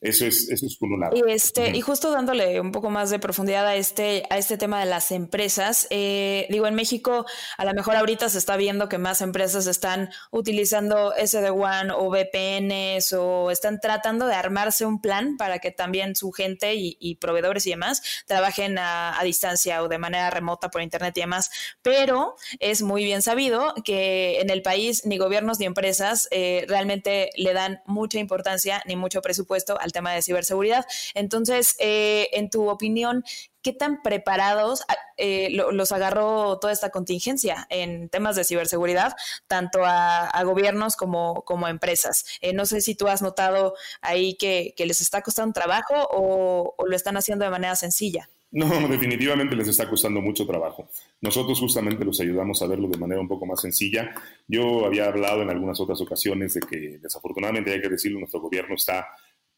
Eso 0.02 0.26
es, 0.26 0.48
eso 0.48 0.66
es 0.66 0.76
por 0.76 0.90
un 0.90 0.98
lado. 0.98 1.16
Y, 1.16 1.30
este, 1.30 1.70
y 1.70 1.80
justo 1.80 2.10
dándole 2.10 2.60
un 2.60 2.72
poco 2.72 2.90
más 2.90 3.10
de 3.10 3.20
profundidad 3.20 3.68
a 3.68 3.76
este, 3.76 4.24
a 4.30 4.38
este 4.38 4.58
tema 4.58 4.80
de 4.80 4.86
las 4.86 5.12
empresas, 5.12 5.86
eh, 5.90 6.48
digo, 6.50 6.66
en 6.66 6.74
México 6.74 7.24
a 7.56 7.64
lo 7.64 7.72
mejor 7.72 7.94
ahorita 7.94 8.28
se 8.28 8.38
está 8.38 8.56
viendo 8.56 8.88
que 8.88 8.98
más 8.98 9.20
empresas 9.20 9.68
están 9.68 10.10
utilizando 10.32 11.14
SD-WAN 11.14 11.92
o 11.92 12.10
VPNs 12.10 13.12
o 13.12 13.52
están 13.52 13.78
tratando 13.78 14.26
de 14.26 14.34
armarse 14.34 14.84
un 14.84 15.00
plan 15.00 15.36
para 15.36 15.60
que 15.60 15.70
también 15.70 16.16
su 16.16 16.32
gente 16.32 16.74
y, 16.74 17.14
proveedores 17.20 17.64
y 17.66 17.70
demás 17.70 18.02
trabajen 18.26 18.78
a, 18.78 19.20
distancia 19.22 19.84
o 19.84 19.88
de 19.88 19.98
manera 19.98 20.30
remota 20.30 20.68
por 20.68 20.82
Internet 20.82 21.16
y 21.16 21.20
demás. 21.20 21.50
Pero 21.82 22.34
es 22.58 22.82
muy 22.82 23.04
bien 23.04 23.22
sabido 23.22 23.72
que 23.84 24.40
en 24.40 24.50
el 24.50 24.62
país 24.62 25.06
ni 25.06 25.16
gobiernos 25.16 25.60
ni 25.60 25.66
empresas 25.66 26.26
eh, 26.32 26.64
realmente 26.66 27.30
le 27.36 27.52
dan 27.52 27.82
mucha 27.86 28.18
importancia 28.18 28.82
ni 28.86 28.96
mucho 28.96 29.22
presupuesto 29.22 29.78
al 29.78 29.91
tema 29.92 30.12
de 30.12 30.22
ciberseguridad. 30.22 30.84
Entonces, 31.14 31.76
eh, 31.78 32.28
en 32.32 32.50
tu 32.50 32.68
opinión, 32.68 33.24
¿qué 33.62 33.72
tan 33.72 34.02
preparados 34.02 34.82
ah, 34.88 34.96
eh, 35.16 35.48
los 35.50 35.92
agarró 35.92 36.58
toda 36.58 36.72
esta 36.72 36.90
contingencia 36.90 37.66
en 37.70 38.08
temas 38.08 38.36
de 38.36 38.44
ciberseguridad, 38.44 39.14
tanto 39.46 39.80
a, 39.84 40.42
gobiernos 40.44 40.96
como, 40.96 41.42
como 41.42 41.66
a 41.66 41.70
empresas? 41.70 42.24
Eh, 42.40 42.52
no 42.52 42.66
sé 42.66 42.80
si 42.80 42.94
tú 42.94 43.08
has 43.08 43.22
notado 43.22 43.74
ahí 44.00 44.34
que, 44.34 44.74
les 44.82 45.00
está 45.00 45.22
costando 45.22 45.52
trabajo 45.52 45.94
o, 46.10 46.74
lo 46.84 46.96
están 46.96 47.16
haciendo 47.16 47.44
de 47.44 47.50
manera 47.52 47.76
sencilla. 47.76 48.28
No, 48.50 48.66
definitivamente 48.86 49.56
les 49.56 49.68
está 49.68 49.88
costando 49.88 50.20
mucho 50.20 50.44
trabajo. 50.44 50.86
Nosotros 51.22 51.58
justamente 51.58 52.04
los 52.04 52.20
ayudamos 52.20 52.60
a 52.60 52.66
verlo 52.66 52.86
de 52.88 52.98
manera 52.98 53.20
un 53.20 53.28
poco 53.28 53.46
más 53.46 53.62
sencilla. 53.62 54.12
Yo 54.46 54.84
había 54.84 55.06
hablado 55.06 55.40
en 55.40 55.48
algunas 55.48 55.80
otras 55.80 55.98
ocasiones 56.02 56.52
de 56.52 56.60
que 56.60 56.98
desafortunadamente 56.98 57.72
hay 57.72 57.80
que 57.80 57.88
decirlo, 57.88 58.18
nuestro 58.18 58.40
gobierno 58.40 58.74
está 58.74 59.06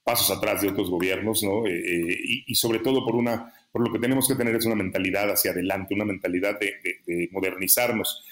pasos 0.05 0.31
atrás 0.37 0.61
de 0.61 0.69
otros 0.69 0.91
gobiernos, 0.91 1.43
¿no? 1.43 1.67
Eh, 1.67 1.73
eh, 1.73 2.45
y, 2.47 2.55
sobre 2.55 2.79
todo 2.81 3.05
por 3.05 3.17
una, 3.17 3.53
por 3.73 3.87
lo 3.87 3.93
que 3.93 3.99
tenemos 3.99 4.29
que 4.29 4.35
tener 4.35 4.55
es 4.55 4.67
una 4.67 4.75
mentalidad 4.75 5.31
hacia 5.31 5.51
adelante, 5.51 5.95
una 5.95 6.05
mentalidad 6.05 6.59
de, 6.61 7.29
modernizarnos. 7.33 8.23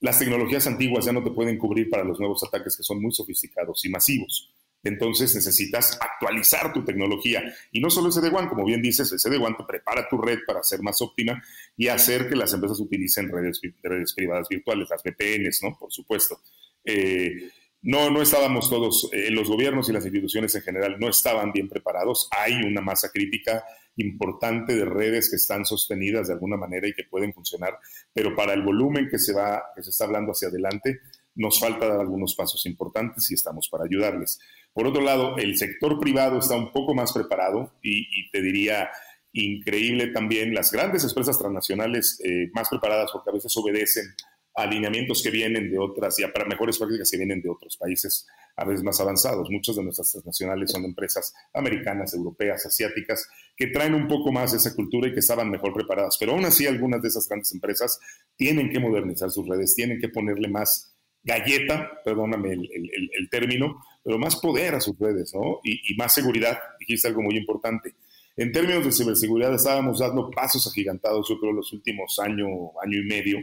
Las 0.00 0.18
tecnologías 0.18 0.66
antiguas 0.66 1.06
ya 1.06 1.12
no 1.12 1.24
te 1.24 1.30
pueden 1.30 1.56
cubrir 1.56 1.88
para 1.88 2.04
los 2.04 2.20
nuevos 2.20 2.44
ataques 2.44 2.76
que 2.76 2.82
son 2.82 3.00
muy 3.00 3.12
sofisticados 3.12 3.84
y 3.84 3.88
masivos. 3.88 4.52
Entonces 4.84 5.34
necesitas 5.34 5.96
actualizar 6.00 6.72
tu 6.72 6.84
tecnología. 6.84 7.42
Y 7.70 7.80
no 7.80 7.88
solo 7.88 8.10
de 8.10 8.28
WAN, 8.28 8.48
como 8.48 8.64
bien 8.64 8.82
dices, 8.82 9.10
de 9.22 9.38
WAN 9.38 9.56
te 9.56 9.62
prepara 9.64 10.08
tu 10.08 10.18
red 10.18 10.40
para 10.44 10.62
ser 10.62 10.82
más 10.82 11.00
óptima 11.00 11.40
y 11.76 11.86
hacer 11.86 12.28
que 12.28 12.34
las 12.34 12.52
empresas 12.52 12.80
utilicen 12.80 13.30
redes, 13.30 13.60
redes 13.80 14.12
privadas 14.12 14.48
virtuales, 14.50 14.88
las 14.90 15.02
VPNs, 15.02 15.62
¿no? 15.62 15.78
Por 15.78 15.92
supuesto. 15.92 16.40
Eh, 16.84 17.48
no, 17.82 18.10
no 18.10 18.22
estábamos 18.22 18.70
todos, 18.70 19.10
eh, 19.12 19.30
los 19.30 19.48
gobiernos 19.48 19.88
y 19.88 19.92
las 19.92 20.04
instituciones 20.04 20.54
en 20.54 20.62
general 20.62 20.96
no 21.00 21.08
estaban 21.08 21.52
bien 21.52 21.68
preparados. 21.68 22.28
Hay 22.30 22.54
una 22.62 22.80
masa 22.80 23.10
crítica 23.10 23.64
importante 23.96 24.76
de 24.76 24.84
redes 24.84 25.28
que 25.28 25.36
están 25.36 25.64
sostenidas 25.64 26.28
de 26.28 26.34
alguna 26.34 26.56
manera 26.56 26.86
y 26.86 26.94
que 26.94 27.04
pueden 27.04 27.34
funcionar, 27.34 27.78
pero 28.12 28.36
para 28.36 28.54
el 28.54 28.62
volumen 28.62 29.08
que 29.10 29.18
se 29.18 29.32
va, 29.32 29.64
que 29.74 29.82
se 29.82 29.90
está 29.90 30.04
hablando 30.04 30.30
hacia 30.30 30.48
adelante, 30.48 31.00
nos 31.34 31.58
falta 31.58 31.88
dar 31.88 32.00
algunos 32.00 32.34
pasos 32.36 32.64
importantes 32.66 33.30
y 33.30 33.34
estamos 33.34 33.68
para 33.68 33.84
ayudarles. 33.84 34.38
Por 34.72 34.86
otro 34.86 35.02
lado, 35.02 35.36
el 35.36 35.56
sector 35.58 35.98
privado 35.98 36.38
está 36.38 36.54
un 36.56 36.72
poco 36.72 36.94
más 36.94 37.12
preparado 37.12 37.72
y, 37.82 38.30
te 38.30 38.40
diría 38.40 38.90
increíble 39.32 40.08
también 40.08 40.54
las 40.54 40.70
grandes 40.70 41.04
empresas 41.04 41.38
transnacionales 41.38 42.20
eh, 42.22 42.50
más 42.54 42.68
preparadas 42.68 43.10
porque 43.12 43.30
a 43.30 43.32
veces 43.32 43.56
obedecen 43.56 44.04
alineamientos 44.54 45.22
que 45.22 45.30
vienen 45.30 45.70
de 45.70 45.78
otras 45.78 46.18
y 46.18 46.26
para 46.26 46.44
mejores 46.44 46.78
prácticas 46.78 47.10
que 47.10 47.16
vienen 47.16 47.40
de 47.40 47.48
otros 47.48 47.76
países 47.76 48.26
a 48.56 48.64
veces 48.64 48.84
más 48.84 49.00
avanzados. 49.00 49.48
Muchas 49.50 49.76
de 49.76 49.82
nuestras 49.82 50.12
transnacionales 50.12 50.70
son 50.70 50.84
empresas 50.84 51.32
americanas, 51.54 52.12
europeas, 52.14 52.66
asiáticas, 52.66 53.28
que 53.56 53.68
traen 53.68 53.94
un 53.94 54.06
poco 54.06 54.30
más 54.30 54.52
esa 54.52 54.74
cultura 54.74 55.08
y 55.08 55.12
que 55.12 55.20
estaban 55.20 55.50
mejor 55.50 55.72
preparadas. 55.72 56.16
Pero 56.18 56.32
aún 56.32 56.44
así, 56.44 56.66
algunas 56.66 57.00
de 57.00 57.08
esas 57.08 57.28
grandes 57.28 57.52
empresas 57.52 57.98
tienen 58.36 58.70
que 58.70 58.78
modernizar 58.78 59.30
sus 59.30 59.48
redes, 59.48 59.74
tienen 59.74 60.00
que 60.00 60.08
ponerle 60.08 60.48
más 60.48 60.94
galleta, 61.24 61.90
perdóname 62.04 62.52
el, 62.52 63.28
término, 63.30 63.80
pero 64.02 64.18
más 64.18 64.36
poder 64.36 64.74
a 64.74 64.80
sus 64.80 64.98
redes, 64.98 65.32
¿no? 65.34 65.60
Y, 65.62 65.92
y 65.92 65.96
más 65.96 66.12
seguridad, 66.12 66.58
dijiste 66.80 67.08
algo 67.08 67.22
muy 67.22 67.36
importante. 67.36 67.94
En 68.36 68.50
términos 68.50 68.84
de 68.84 68.92
ciberseguridad, 68.92 69.54
estábamos 69.54 70.00
dando 70.00 70.30
pasos 70.30 70.66
agigantados, 70.66 71.28
yo 71.28 71.38
creo, 71.38 71.52
los 71.52 71.72
últimos 71.72 72.18
año, 72.18 72.46
año 72.82 72.98
y 72.98 73.04
medio 73.04 73.38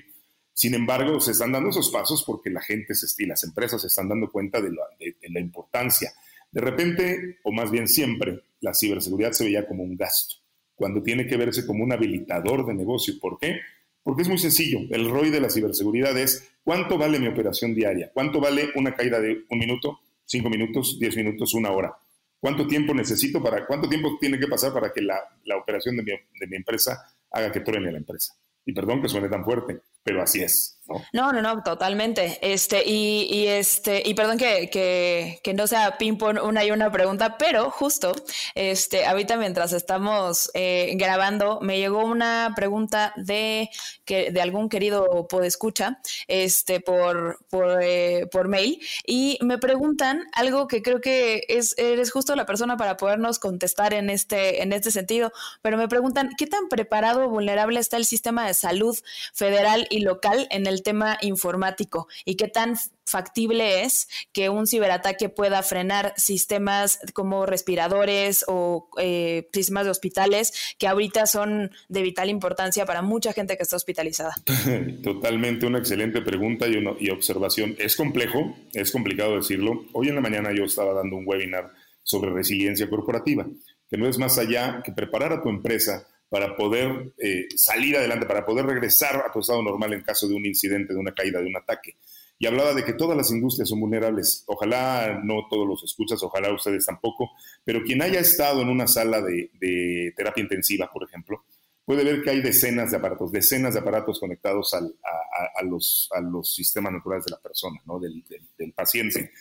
sin 0.59 0.73
embargo, 0.73 1.21
se 1.21 1.31
están 1.31 1.53
dando 1.53 1.69
esos 1.69 1.89
pasos 1.89 2.21
porque 2.27 2.49
la 2.49 2.59
gente 2.59 2.93
y 3.17 3.25
las 3.25 3.45
empresas 3.45 3.79
se 3.79 3.87
están 3.87 4.09
dando 4.09 4.29
cuenta 4.29 4.59
de 4.59 4.71
la, 4.71 5.39
importancia. 5.39 6.11
De 6.51 6.59
repente, 6.59 7.37
o 7.43 7.53
más 7.53 7.71
bien 7.71 7.87
siempre, 7.87 8.41
la 8.59 8.73
ciberseguridad 8.73 9.31
se 9.31 9.45
veía 9.45 9.65
como 9.65 9.83
un 9.83 9.95
gasto, 9.95 10.35
cuando 10.75 11.01
tiene 11.01 11.25
que 11.25 11.37
verse 11.37 11.65
como 11.65 11.85
un 11.85 11.93
habilitador 11.93 12.65
de 12.65 12.73
negocio. 12.73 13.13
¿Por 13.21 13.39
qué? 13.39 13.61
Porque 14.03 14.23
es 14.23 14.27
muy 14.27 14.37
sencillo. 14.37 14.79
El 14.89 15.09
ROI 15.09 15.29
de 15.29 15.39
la 15.39 15.49
ciberseguridad 15.49 16.17
es 16.17 16.51
cuánto 16.65 16.97
vale 16.97 17.19
mi 17.19 17.27
operación 17.27 17.73
diaria, 17.73 18.11
cuánto 18.13 18.41
vale 18.41 18.67
una 18.75 18.93
caída 18.93 19.21
de 19.21 19.45
un 19.49 19.59
minuto, 19.59 20.01
cinco 20.25 20.49
minutos, 20.49 20.99
diez 20.99 21.15
minutos, 21.15 21.53
una 21.53 21.71
hora. 21.71 21.95
¿Cuánto 22.37 22.67
tiempo 22.67 22.93
necesito 22.93 23.41
para, 23.41 23.65
cuánto 23.65 23.87
tiempo 23.87 24.17
tiene 24.19 24.37
que 24.37 24.47
pasar 24.47 24.73
para 24.73 24.91
que 24.91 25.03
la, 25.03 25.21
operación 25.57 25.95
de 25.95 26.03
mi, 26.03 26.11
de 26.11 26.47
mi 26.47 26.57
empresa 26.57 27.01
haga 27.31 27.49
que 27.49 27.61
truene 27.61 27.93
la 27.93 27.99
empresa? 27.99 28.33
Y 28.65 28.73
perdón 28.73 29.01
que 29.01 29.07
suene 29.07 29.29
tan 29.29 29.45
fuerte, 29.45 29.79
pero 30.03 30.21
así 30.21 30.41
es. 30.43 30.78
¿No? 31.13 31.31
No, 31.31 31.41
no, 31.41 31.63
totalmente. 31.63 32.39
Este, 32.41 32.83
y, 32.85 33.27
y 33.29 33.47
este, 33.47 34.01
y 34.05 34.13
perdón 34.13 34.37
que, 34.37 34.69
que, 34.69 35.39
que, 35.43 35.53
no 35.53 35.67
sea 35.67 35.97
ping-pong 35.97 36.39
una 36.43 36.63
y 36.63 36.71
una 36.71 36.91
pregunta, 36.91 37.37
pero 37.37 37.69
justo, 37.71 38.13
este, 38.55 39.05
ahorita 39.05 39.37
mientras 39.37 39.73
estamos 39.73 40.49
eh, 40.53 40.93
grabando, 40.95 41.59
me 41.61 41.77
llegó 41.77 42.03
una 42.03 42.53
pregunta 42.55 43.13
de, 43.15 43.69
que, 44.05 44.31
de 44.31 44.41
algún 44.41 44.69
querido 44.69 45.27
podescucha, 45.27 45.99
este, 46.27 46.79
por, 46.79 47.39
por, 47.49 47.79
eh, 47.81 48.27
por 48.31 48.47
mail, 48.47 48.79
y 49.05 49.37
me 49.41 49.57
preguntan 49.57 50.23
algo 50.33 50.67
que 50.67 50.81
creo 50.81 51.01
que 51.01 51.43
es, 51.47 51.75
eres 51.77 52.11
justo 52.11 52.35
la 52.35 52.45
persona 52.45 52.77
para 52.77 52.97
podernos 52.97 53.39
contestar 53.39 53.93
en 53.93 54.09
este, 54.09 54.61
en 54.63 54.73
este 54.73 54.91
sentido, 54.91 55.31
pero 55.61 55.77
me 55.77 55.87
preguntan, 55.87 56.29
¿qué 56.37 56.47
tan 56.47 56.69
preparado 56.69 57.25
o 57.25 57.29
vulnerable 57.29 57.79
está 57.79 57.97
el 57.97 58.05
sistema 58.05 58.47
de 58.47 58.53
salud 58.53 58.97
federal 59.33 59.87
y 59.89 59.99
local 59.99 60.47
en 60.51 60.67
el 60.67 60.78
tema 60.83 61.17
informático 61.21 62.07
y 62.25 62.35
qué 62.35 62.47
tan 62.47 62.75
factible 63.05 63.83
es 63.83 64.07
que 64.31 64.49
un 64.49 64.67
ciberataque 64.67 65.29
pueda 65.29 65.63
frenar 65.63 66.13
sistemas 66.15 66.99
como 67.13 67.45
respiradores 67.45 68.45
o 68.47 68.89
eh, 68.97 69.49
sistemas 69.51 69.85
de 69.85 69.91
hospitales 69.91 70.75
que 70.77 70.87
ahorita 70.87 71.25
son 71.25 71.71
de 71.87 72.01
vital 72.01 72.29
importancia 72.29 72.85
para 72.85 73.01
mucha 73.01 73.33
gente 73.33 73.57
que 73.57 73.63
está 73.63 73.75
hospitalizada. 73.75 74.35
Totalmente 75.03 75.65
una 75.65 75.79
excelente 75.79 76.21
pregunta 76.21 76.67
y, 76.67 76.75
y 76.99 77.09
observación. 77.09 77.75
Es 77.79 77.95
complejo, 77.95 78.55
es 78.73 78.91
complicado 78.91 79.35
decirlo. 79.35 79.85
Hoy 79.93 80.09
en 80.09 80.15
la 80.15 80.21
mañana 80.21 80.51
yo 80.55 80.65
estaba 80.65 80.93
dando 80.93 81.15
un 81.15 81.27
webinar 81.27 81.71
sobre 82.03 82.31
resiliencia 82.31 82.89
corporativa, 82.89 83.45
que 83.89 83.97
no 83.97 84.07
es 84.07 84.17
más 84.17 84.37
allá 84.37 84.81
que 84.83 84.91
preparar 84.91 85.33
a 85.33 85.41
tu 85.41 85.49
empresa 85.49 86.07
para 86.29 86.55
poder 86.55 87.13
eh, 87.17 87.47
salir 87.55 87.97
adelante, 87.97 88.25
para 88.25 88.45
poder 88.45 88.65
regresar 88.65 89.23
a 89.27 89.31
tu 89.31 89.39
estado 89.39 89.63
normal 89.63 89.93
en 89.93 90.01
caso 90.01 90.27
de 90.27 90.35
un 90.35 90.45
incidente, 90.45 90.93
de 90.93 90.99
una 90.99 91.13
caída, 91.13 91.39
de 91.39 91.47
un 91.47 91.57
ataque. 91.57 91.97
Y 92.37 92.45
hablaba 92.45 92.73
de 92.73 92.85
que 92.85 92.93
todas 92.93 93.17
las 93.17 93.31
industrias 93.31 93.67
son 93.67 93.81
vulnerables. 93.81 94.43
Ojalá 94.47 95.19
no 95.23 95.47
todos 95.49 95.67
los 95.67 95.83
escuchas, 95.83 96.23
ojalá 96.23 96.53
ustedes 96.53 96.85
tampoco, 96.85 97.31
pero 97.65 97.83
quien 97.83 98.01
haya 98.01 98.19
estado 98.19 98.61
en 98.61 98.69
una 98.69 98.87
sala 98.87 99.21
de, 99.21 100.13
terapia 100.15 100.43
intensiva, 100.43 100.89
por 100.93 101.03
ejemplo, 101.03 101.43
puede 101.83 102.03
ver 102.03 102.21
que 102.21 102.29
hay 102.29 102.41
decenas 102.41 102.91
de 102.91 102.97
aparatos, 102.97 103.31
decenas 103.31 103.73
de 103.73 103.81
aparatos 103.81 104.19
conectados 104.19 104.73
a, 104.73 105.63
los, 105.63 106.09
sistemas 106.43 106.93
naturales 106.93 107.25
de 107.25 107.31
la 107.31 107.41
persona, 107.41 107.81
¿no? 107.85 107.99
del, 107.99 108.23
del 108.57 108.73
paciente. 108.73 109.31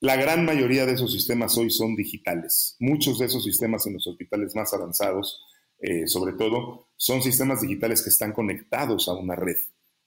La 0.00 0.16
gran 0.16 0.44
mayoría 0.44 0.84
de 0.84 0.94
esos 0.94 1.12
sistemas 1.12 1.56
hoy 1.56 1.70
son 1.70 1.94
digitales. 1.96 2.76
Muchos 2.80 3.20
de 3.20 3.26
esos 3.26 3.42
sistemas 3.42 3.86
en 3.86 3.94
los 3.94 4.06
hospitales 4.06 4.54
más 4.54 4.74
avanzados 4.74 5.40
eh, 5.78 6.06
sobre 6.06 6.32
todo, 6.34 6.88
son 6.96 7.22
sistemas 7.22 7.60
digitales 7.60 8.02
que 8.02 8.10
están 8.10 8.32
conectados 8.32 9.08
a 9.08 9.14
una 9.14 9.36
red. 9.36 9.56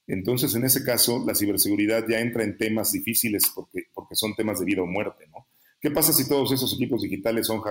Entonces, 0.06 0.54
en 0.54 0.64
ese 0.64 0.82
caso, 0.84 1.22
la 1.26 1.34
ciberseguridad 1.34 2.04
ya 2.08 2.20
entra 2.20 2.42
en 2.42 2.56
temas 2.56 2.92
difíciles 2.92 3.44
porque, 3.54 3.84
porque 3.92 4.16
son 4.16 4.34
temas 4.34 4.58
de 4.58 4.64
vida 4.64 4.82
o 4.82 4.86
muerte, 4.86 5.26
¿no? 5.28 5.46
¿Qué 5.80 5.90
pasa 5.90 6.12
si 6.12 6.28
todos 6.28 6.50
esos 6.50 6.74
equipos 6.74 7.02
digitales 7.02 7.46
son 7.46 7.62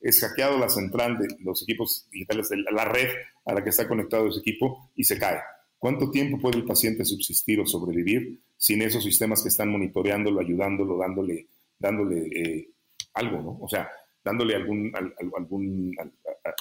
es 0.00 0.20
hackeado 0.20 0.58
la 0.58 0.68
central 0.68 1.16
de 1.18 1.28
los 1.40 1.62
equipos 1.62 2.06
digitales, 2.10 2.50
de 2.50 2.58
la 2.58 2.84
red 2.84 3.08
a 3.46 3.54
la 3.54 3.64
que 3.64 3.70
está 3.70 3.88
conectado 3.88 4.28
ese 4.28 4.40
equipo 4.40 4.90
y 4.94 5.04
se 5.04 5.18
cae? 5.18 5.38
¿Cuánto 5.78 6.10
tiempo 6.10 6.38
puede 6.38 6.58
el 6.58 6.64
paciente 6.64 7.04
subsistir 7.04 7.60
o 7.60 7.66
sobrevivir 7.66 8.40
sin 8.56 8.82
esos 8.82 9.04
sistemas 9.04 9.42
que 9.42 9.48
están 9.48 9.70
monitoreándolo, 9.70 10.40
ayudándolo, 10.40 10.98
dándole, 10.98 11.48
dándole 11.78 12.26
eh, 12.34 12.70
algo, 13.14 13.40
¿no? 13.40 13.58
O 13.60 13.68
sea, 13.68 13.88
dándole 14.24 14.56
algún, 14.56 14.92
algún, 15.36 15.94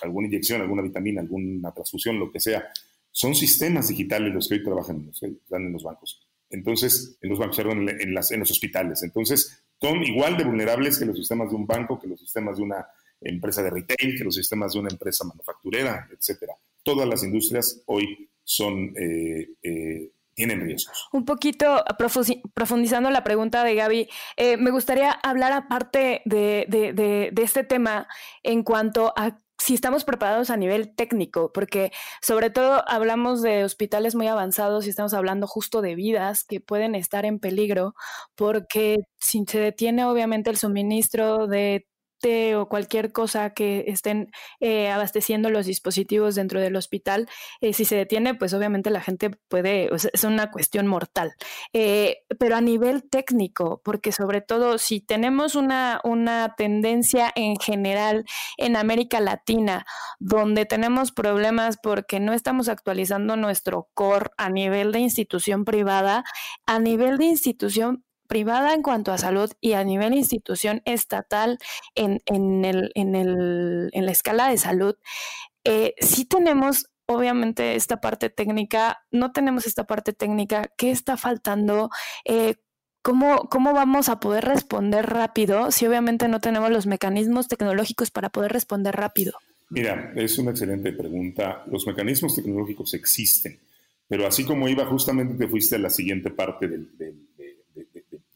alguna 0.01 0.27
inyección, 0.27 0.61
alguna 0.61 0.81
vitamina, 0.81 1.21
alguna 1.21 1.71
transfusión, 1.73 2.19
lo 2.19 2.31
que 2.31 2.39
sea. 2.39 2.67
Son 3.11 3.33
sistemas 3.33 3.87
digitales 3.87 4.33
los 4.33 4.49
que 4.49 4.55
hoy 4.55 4.63
trabajan 4.63 4.97
en 4.97 5.07
los, 5.07 5.23
en 5.23 5.73
los 5.73 5.83
bancos. 5.83 6.27
Entonces, 6.49 7.17
en 7.21 7.29
los 7.29 7.39
bancos, 7.39 7.57
perdón, 7.57 7.89
en 7.89 8.13
los 8.13 8.51
hospitales. 8.51 9.01
Entonces, 9.03 9.63
son 9.79 10.03
igual 10.03 10.37
de 10.37 10.43
vulnerables 10.43 10.99
que 10.99 11.05
los 11.05 11.17
sistemas 11.17 11.49
de 11.49 11.55
un 11.55 11.65
banco, 11.65 11.99
que 11.99 12.07
los 12.07 12.19
sistemas 12.19 12.57
de 12.57 12.63
una 12.63 12.85
empresa 13.21 13.63
de 13.63 13.69
retail, 13.69 14.17
que 14.17 14.23
los 14.23 14.35
sistemas 14.35 14.73
de 14.73 14.79
una 14.79 14.89
empresa 14.89 15.23
manufacturera, 15.23 16.07
etcétera. 16.11 16.53
Todas 16.83 17.07
las 17.07 17.23
industrias 17.23 17.81
hoy 17.85 18.29
son 18.43 18.93
eh, 18.97 19.49
eh, 19.63 20.09
tienen 20.33 20.61
riesgos. 20.61 21.07
Un 21.11 21.25
poquito 21.25 21.83
profundizando 22.53 23.09
la 23.09 23.23
pregunta 23.23 23.63
de 23.63 23.75
Gaby, 23.75 24.09
eh, 24.37 24.57
me 24.57 24.71
gustaría 24.71 25.11
hablar 25.11 25.51
aparte 25.51 26.21
de, 26.25 26.65
de, 26.67 27.43
este 27.43 27.63
tema 27.63 28.07
en 28.41 28.63
cuanto 28.63 29.13
a 29.15 29.37
si 29.59 29.75
estamos 29.75 30.03
preparados 30.03 30.49
a 30.49 30.57
nivel 30.57 30.93
técnico, 30.95 31.51
porque 31.53 31.91
sobre 32.21 32.49
todo 32.49 32.83
hablamos 32.87 33.41
de 33.41 33.63
hospitales 33.63 34.15
muy 34.15 34.27
avanzados 34.27 34.85
y 34.85 34.89
estamos 34.89 35.13
hablando 35.13 35.47
justo 35.47 35.81
de 35.81 35.95
vidas 35.95 36.43
que 36.43 36.59
pueden 36.59 36.95
estar 36.95 37.25
en 37.25 37.39
peligro, 37.39 37.93
porque 38.35 38.97
si 39.19 39.45
se 39.45 39.59
detiene 39.59 40.05
obviamente 40.05 40.49
el 40.49 40.57
suministro 40.57 41.47
de 41.47 41.87
o 42.55 42.67
cualquier 42.69 43.11
cosa 43.11 43.51
que 43.51 43.85
estén 43.87 44.31
eh, 44.59 44.89
abasteciendo 44.89 45.49
los 45.49 45.65
dispositivos 45.65 46.35
dentro 46.35 46.61
del 46.61 46.75
hospital, 46.75 47.27
eh, 47.61 47.73
si 47.73 47.85
se 47.85 47.95
detiene, 47.95 48.35
pues 48.35 48.53
obviamente 48.53 48.89
la 48.89 49.01
gente 49.01 49.31
puede, 49.49 49.89
es 49.93 50.23
una 50.23 50.51
cuestión 50.51 50.87
mortal. 50.87 51.33
Eh, 51.73 52.19
pero 52.39 52.55
a 52.55 52.61
nivel 52.61 53.09
técnico, 53.09 53.81
porque 53.83 54.11
sobre 54.11 54.41
todo 54.41 54.77
si 54.77 55.01
tenemos 55.01 55.55
una, 55.55 55.99
una 56.03 56.53
tendencia 56.55 57.31
en 57.35 57.57
general 57.57 58.25
en 58.57 58.75
América 58.75 59.19
Latina, 59.19 59.85
donde 60.19 60.65
tenemos 60.65 61.11
problemas 61.11 61.77
porque 61.81 62.19
no 62.19 62.33
estamos 62.33 62.69
actualizando 62.69 63.35
nuestro 63.35 63.89
core 63.93 64.29
a 64.37 64.49
nivel 64.49 64.91
de 64.91 64.99
institución 64.99 65.65
privada, 65.65 66.23
a 66.65 66.79
nivel 66.79 67.17
de 67.17 67.25
institución 67.25 68.03
privada 68.33 68.73
en 68.73 68.81
cuanto 68.81 69.11
a 69.11 69.19
salud 69.19 69.51
y 69.61 69.73
a 69.73 69.83
nivel 69.83 70.15
institución 70.15 70.81
estatal 70.85 71.59
en, 71.93 72.19
en, 72.25 72.65
el, 72.65 72.91
en, 72.95 73.13
el, 73.13 73.91
en 73.93 74.05
la 74.07 74.11
escala 74.11 74.49
de 74.49 74.57
salud, 74.57 74.95
eh, 75.63 75.93
sí 75.99 76.25
tenemos 76.25 76.87
obviamente 77.05 77.75
esta 77.75 78.01
parte 78.01 78.31
técnica, 78.31 79.03
no 79.11 79.31
tenemos 79.33 79.67
esta 79.67 79.83
parte 79.83 80.13
técnica, 80.13 80.71
¿qué 80.79 80.89
está 80.89 81.15
faltando? 81.15 81.91
Eh, 82.25 82.55
¿Cómo, 83.03 83.49
¿Cómo 83.51 83.71
vamos 83.71 84.09
a 84.09 84.19
poder 84.19 84.45
responder 84.45 85.05
rápido 85.05 85.69
si 85.69 85.85
obviamente 85.85 86.27
no 86.27 86.39
tenemos 86.39 86.71
los 86.71 86.87
mecanismos 86.87 87.47
tecnológicos 87.47 88.09
para 88.09 88.29
poder 88.29 88.51
responder 88.51 88.95
rápido? 88.95 89.33
Mira, 89.69 90.11
es 90.15 90.39
una 90.39 90.51
excelente 90.51 90.91
pregunta. 90.91 91.63
Los 91.69 91.85
mecanismos 91.85 92.33
tecnológicos 92.33 92.95
existen, 92.95 93.59
pero 94.07 94.25
así 94.25 94.43
como 94.43 94.67
iba, 94.67 94.87
justamente 94.87 95.35
te 95.35 95.47
fuiste 95.47 95.75
a 95.75 95.79
la 95.79 95.91
siguiente 95.91 96.31
parte 96.31 96.67
del, 96.67 96.89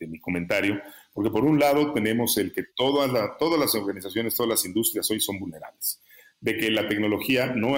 mi 0.07 0.19
comentario, 0.19 0.81
porque 1.13 1.31
por 1.31 1.45
un 1.45 1.59
lado 1.59 1.93
tenemos 1.93 2.37
el 2.37 2.53
que 2.53 2.63
todas, 2.75 3.37
todas 3.37 3.59
las 3.59 3.73
organizaciones, 3.75 4.35
todas 4.35 4.49
las 4.49 4.65
industrias 4.65 5.09
hoy 5.11 5.19
son 5.19 5.39
vulnerables, 5.39 5.99
de 6.39 6.57
que 6.57 6.71
la 6.71 6.87
tecnología 6.87 7.47
no, 7.47 7.75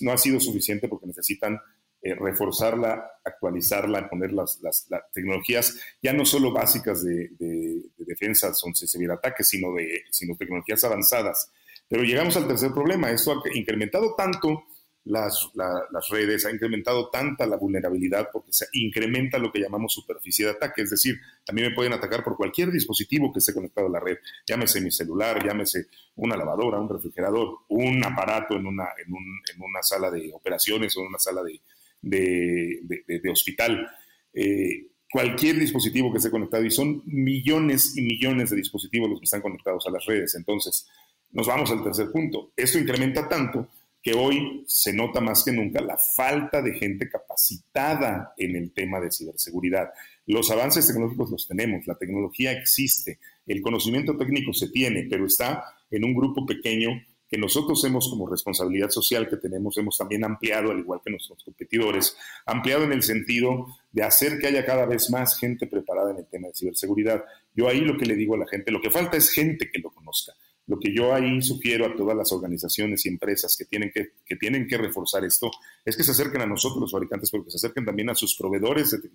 no 0.00 0.12
ha 0.12 0.18
sido 0.18 0.40
suficiente 0.40 0.88
porque 0.88 1.06
necesitan 1.06 1.58
eh, 2.00 2.14
reforzarla, 2.14 3.10
actualizarla, 3.24 4.08
poner 4.08 4.32
las, 4.32 4.60
las, 4.62 4.86
tecnologías 5.12 5.80
ya 6.00 6.12
no 6.12 6.24
solo 6.24 6.52
básicas 6.52 7.04
de, 7.04 7.30
de, 7.38 7.82
de 7.96 8.04
defensa, 8.06 8.54
son 8.54 8.72
ciberataques, 8.74 9.48
sino, 9.48 9.74
de, 9.74 10.04
sino 10.10 10.36
tecnologías 10.36 10.84
avanzadas. 10.84 11.50
Pero 11.88 12.04
llegamos 12.04 12.36
al 12.36 12.46
tercer 12.46 12.70
problema, 12.72 13.10
esto 13.10 13.32
ha 13.32 13.58
incrementado 13.58 14.14
tanto 14.14 14.64
las, 15.08 15.50
las, 15.54 16.08
redes, 16.10 16.44
ha 16.44 16.50
incrementado 16.50 17.08
tanta 17.08 17.46
la 17.46 17.56
vulnerabilidad 17.56 18.28
porque 18.30 18.52
se 18.52 18.66
incrementa 18.74 19.38
lo 19.38 19.50
que 19.50 19.60
llamamos 19.60 19.94
superficie 19.94 20.44
de 20.44 20.52
ataque, 20.52 20.82
es 20.82 20.90
decir, 20.90 21.18
también 21.44 21.70
me 21.70 21.74
pueden 21.74 21.94
atacar 21.94 22.22
por 22.22 22.36
cualquier 22.36 22.70
dispositivo 22.70 23.32
que 23.32 23.38
esté 23.38 23.54
conectado 23.54 23.86
a 23.86 23.90
la 23.90 24.00
red, 24.00 24.18
llámese 24.46 24.82
mi 24.82 24.90
celular, 24.90 25.42
llámese 25.44 25.86
una 26.16 26.36
lavadora, 26.36 26.78
un 26.78 26.90
refrigerador, 26.90 27.60
un 27.68 28.04
aparato 28.04 28.54
en 28.56 28.66
una, 28.66 28.88
en, 29.04 29.12
un, 29.12 29.40
en 29.54 29.62
una 29.62 29.82
sala 29.82 30.10
de 30.10 30.30
operaciones 30.32 30.94
o 30.96 31.00
en 31.00 31.06
una 31.06 31.18
sala 31.18 31.42
de, 31.42 31.60
de, 32.02 33.18
de, 33.18 33.30
hospital. 33.30 33.88
Eh, 34.34 34.88
cualquier 35.10 35.56
dispositivo 35.56 36.12
que 36.12 36.18
esté 36.18 36.30
conectado 36.30 36.64
y 36.64 36.70
son 36.70 37.02
millones 37.06 37.96
y 37.96 38.02
millones 38.02 38.50
de 38.50 38.56
dispositivos 38.56 39.08
los 39.08 39.20
que 39.20 39.24
están 39.24 39.40
conectados 39.40 39.86
a 39.86 39.90
las 39.90 40.04
redes. 40.04 40.34
Entonces, 40.34 40.86
nos 41.30 41.46
vamos 41.46 41.70
al 41.70 41.82
tercer 41.82 42.10
punto. 42.10 42.52
Esto 42.54 42.78
incrementa 42.78 43.26
tanto 43.26 43.68
que 44.08 44.14
hoy 44.14 44.64
se 44.66 44.94
nota 44.94 45.20
más 45.20 45.44
que 45.44 45.52
nunca 45.52 45.82
la 45.82 45.98
falta 45.98 46.62
de 46.62 46.72
gente 46.72 47.10
capacitada 47.10 48.32
en 48.38 48.56
el 48.56 48.72
tema 48.72 49.00
de 49.00 49.12
ciberseguridad. 49.12 49.90
Los 50.24 50.50
avances 50.50 50.86
tecnológicos 50.86 51.30
los 51.30 51.46
tenemos, 51.46 51.86
la 51.86 51.94
tecnología 51.94 52.52
existe, 52.52 53.18
el 53.46 53.60
conocimiento 53.60 54.16
técnico 54.16 54.54
se 54.54 54.70
tiene, 54.70 55.06
pero 55.10 55.26
está 55.26 55.62
en 55.90 56.06
un 56.06 56.14
grupo 56.14 56.46
pequeño 56.46 56.88
que 57.28 57.36
nosotros 57.36 57.84
hemos 57.84 58.08
como 58.08 58.26
responsabilidad 58.26 58.88
social 58.88 59.28
que 59.28 59.36
tenemos, 59.36 59.76
hemos 59.76 59.98
también 59.98 60.24
ampliado, 60.24 60.70
al 60.70 60.78
igual 60.78 61.02
que 61.04 61.10
nuestros 61.10 61.44
competidores, 61.44 62.16
ampliado 62.46 62.84
en 62.84 62.94
el 62.94 63.02
sentido 63.02 63.66
de 63.92 64.04
hacer 64.04 64.38
que 64.38 64.46
haya 64.46 64.64
cada 64.64 64.86
vez 64.86 65.10
más 65.10 65.38
gente 65.38 65.66
preparada 65.66 66.12
en 66.12 66.16
el 66.16 66.26
tema 66.28 66.48
de 66.48 66.54
ciberseguridad. 66.54 67.22
Yo 67.54 67.68
ahí 67.68 67.82
lo 67.82 67.98
que 67.98 68.06
le 68.06 68.14
digo 68.14 68.36
a 68.36 68.38
la 68.38 68.46
gente, 68.46 68.72
lo 68.72 68.80
que 68.80 68.90
falta 68.90 69.18
es 69.18 69.30
gente 69.30 69.70
que 69.70 69.80
lo 69.80 69.90
conozca. 69.90 70.32
Lo 70.68 70.78
que 70.78 70.94
yo 70.94 71.14
ahí 71.14 71.42
sugiero 71.42 71.86
a 71.86 71.96
todas 71.96 72.16
las 72.16 72.30
organizaciones 72.30 73.04
y 73.04 73.08
empresas 73.08 73.56
que 73.56 73.64
tienen 73.64 73.90
que, 73.92 74.12
que 74.24 74.36
tienen 74.36 74.68
que 74.68 74.76
reforzar 74.76 75.24
esto 75.24 75.50
es 75.84 75.96
que 75.96 76.04
se 76.04 76.12
acerquen 76.12 76.42
a 76.42 76.46
nosotros 76.46 76.80
los 76.80 76.92
fabricantes, 76.92 77.30
pero 77.30 77.44
que 77.44 77.50
se 77.50 77.56
acerquen 77.56 77.86
también 77.86 78.10
a 78.10 78.14
sus 78.14 78.36
proveedores 78.36 78.90
de, 78.90 79.10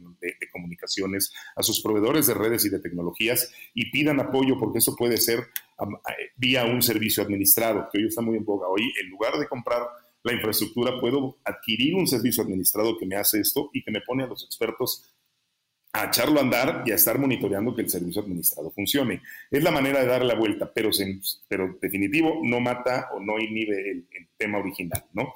comunicaciones, 0.51 1.31
a 1.55 1.63
sus 1.63 1.81
proveedores 1.81 2.27
de 2.27 2.33
redes 2.33 2.65
y 2.65 2.69
de 2.69 2.79
tecnologías 2.79 3.51
y 3.73 3.91
pidan 3.91 4.19
apoyo 4.19 4.57
porque 4.59 4.79
eso 4.79 4.95
puede 4.95 5.17
ser 5.17 5.39
eh, 5.39 6.31
vía 6.35 6.65
un 6.65 6.81
servicio 6.81 7.23
administrado, 7.23 7.87
que 7.91 7.99
hoy 7.99 8.07
está 8.07 8.21
muy 8.21 8.37
en 8.37 8.45
boga. 8.45 8.67
Hoy, 8.67 8.91
en 9.01 9.09
lugar 9.09 9.37
de 9.37 9.47
comprar 9.47 9.83
la 10.23 10.33
infraestructura, 10.33 10.99
puedo 10.99 11.37
adquirir 11.43 11.95
un 11.95 12.07
servicio 12.07 12.43
administrado 12.43 12.97
que 12.97 13.05
me 13.05 13.15
hace 13.15 13.39
esto 13.41 13.69
y 13.73 13.83
que 13.83 13.91
me 13.91 14.01
pone 14.01 14.23
a 14.23 14.27
los 14.27 14.43
expertos 14.43 15.12
a 15.95 16.05
echarlo 16.05 16.39
a 16.39 16.43
andar 16.43 16.83
y 16.87 16.91
a 16.91 16.95
estar 16.95 17.19
monitoreando 17.19 17.75
que 17.75 17.83
el 17.83 17.89
servicio 17.89 18.23
administrado 18.23 18.71
funcione. 18.71 19.21
Es 19.51 19.61
la 19.63 19.69
manera 19.69 19.99
de 19.99 20.07
darle 20.07 20.27
la 20.27 20.33
vuelta, 20.33 20.71
pero, 20.73 20.89
pero 21.47 21.77
definitivo 21.79 22.41
no 22.43 22.59
mata 22.59 23.09
o 23.13 23.19
no 23.19 23.39
inhibe 23.39 23.91
el, 23.91 24.07
tema 24.35 24.57
original, 24.57 25.05
¿no? 25.13 25.33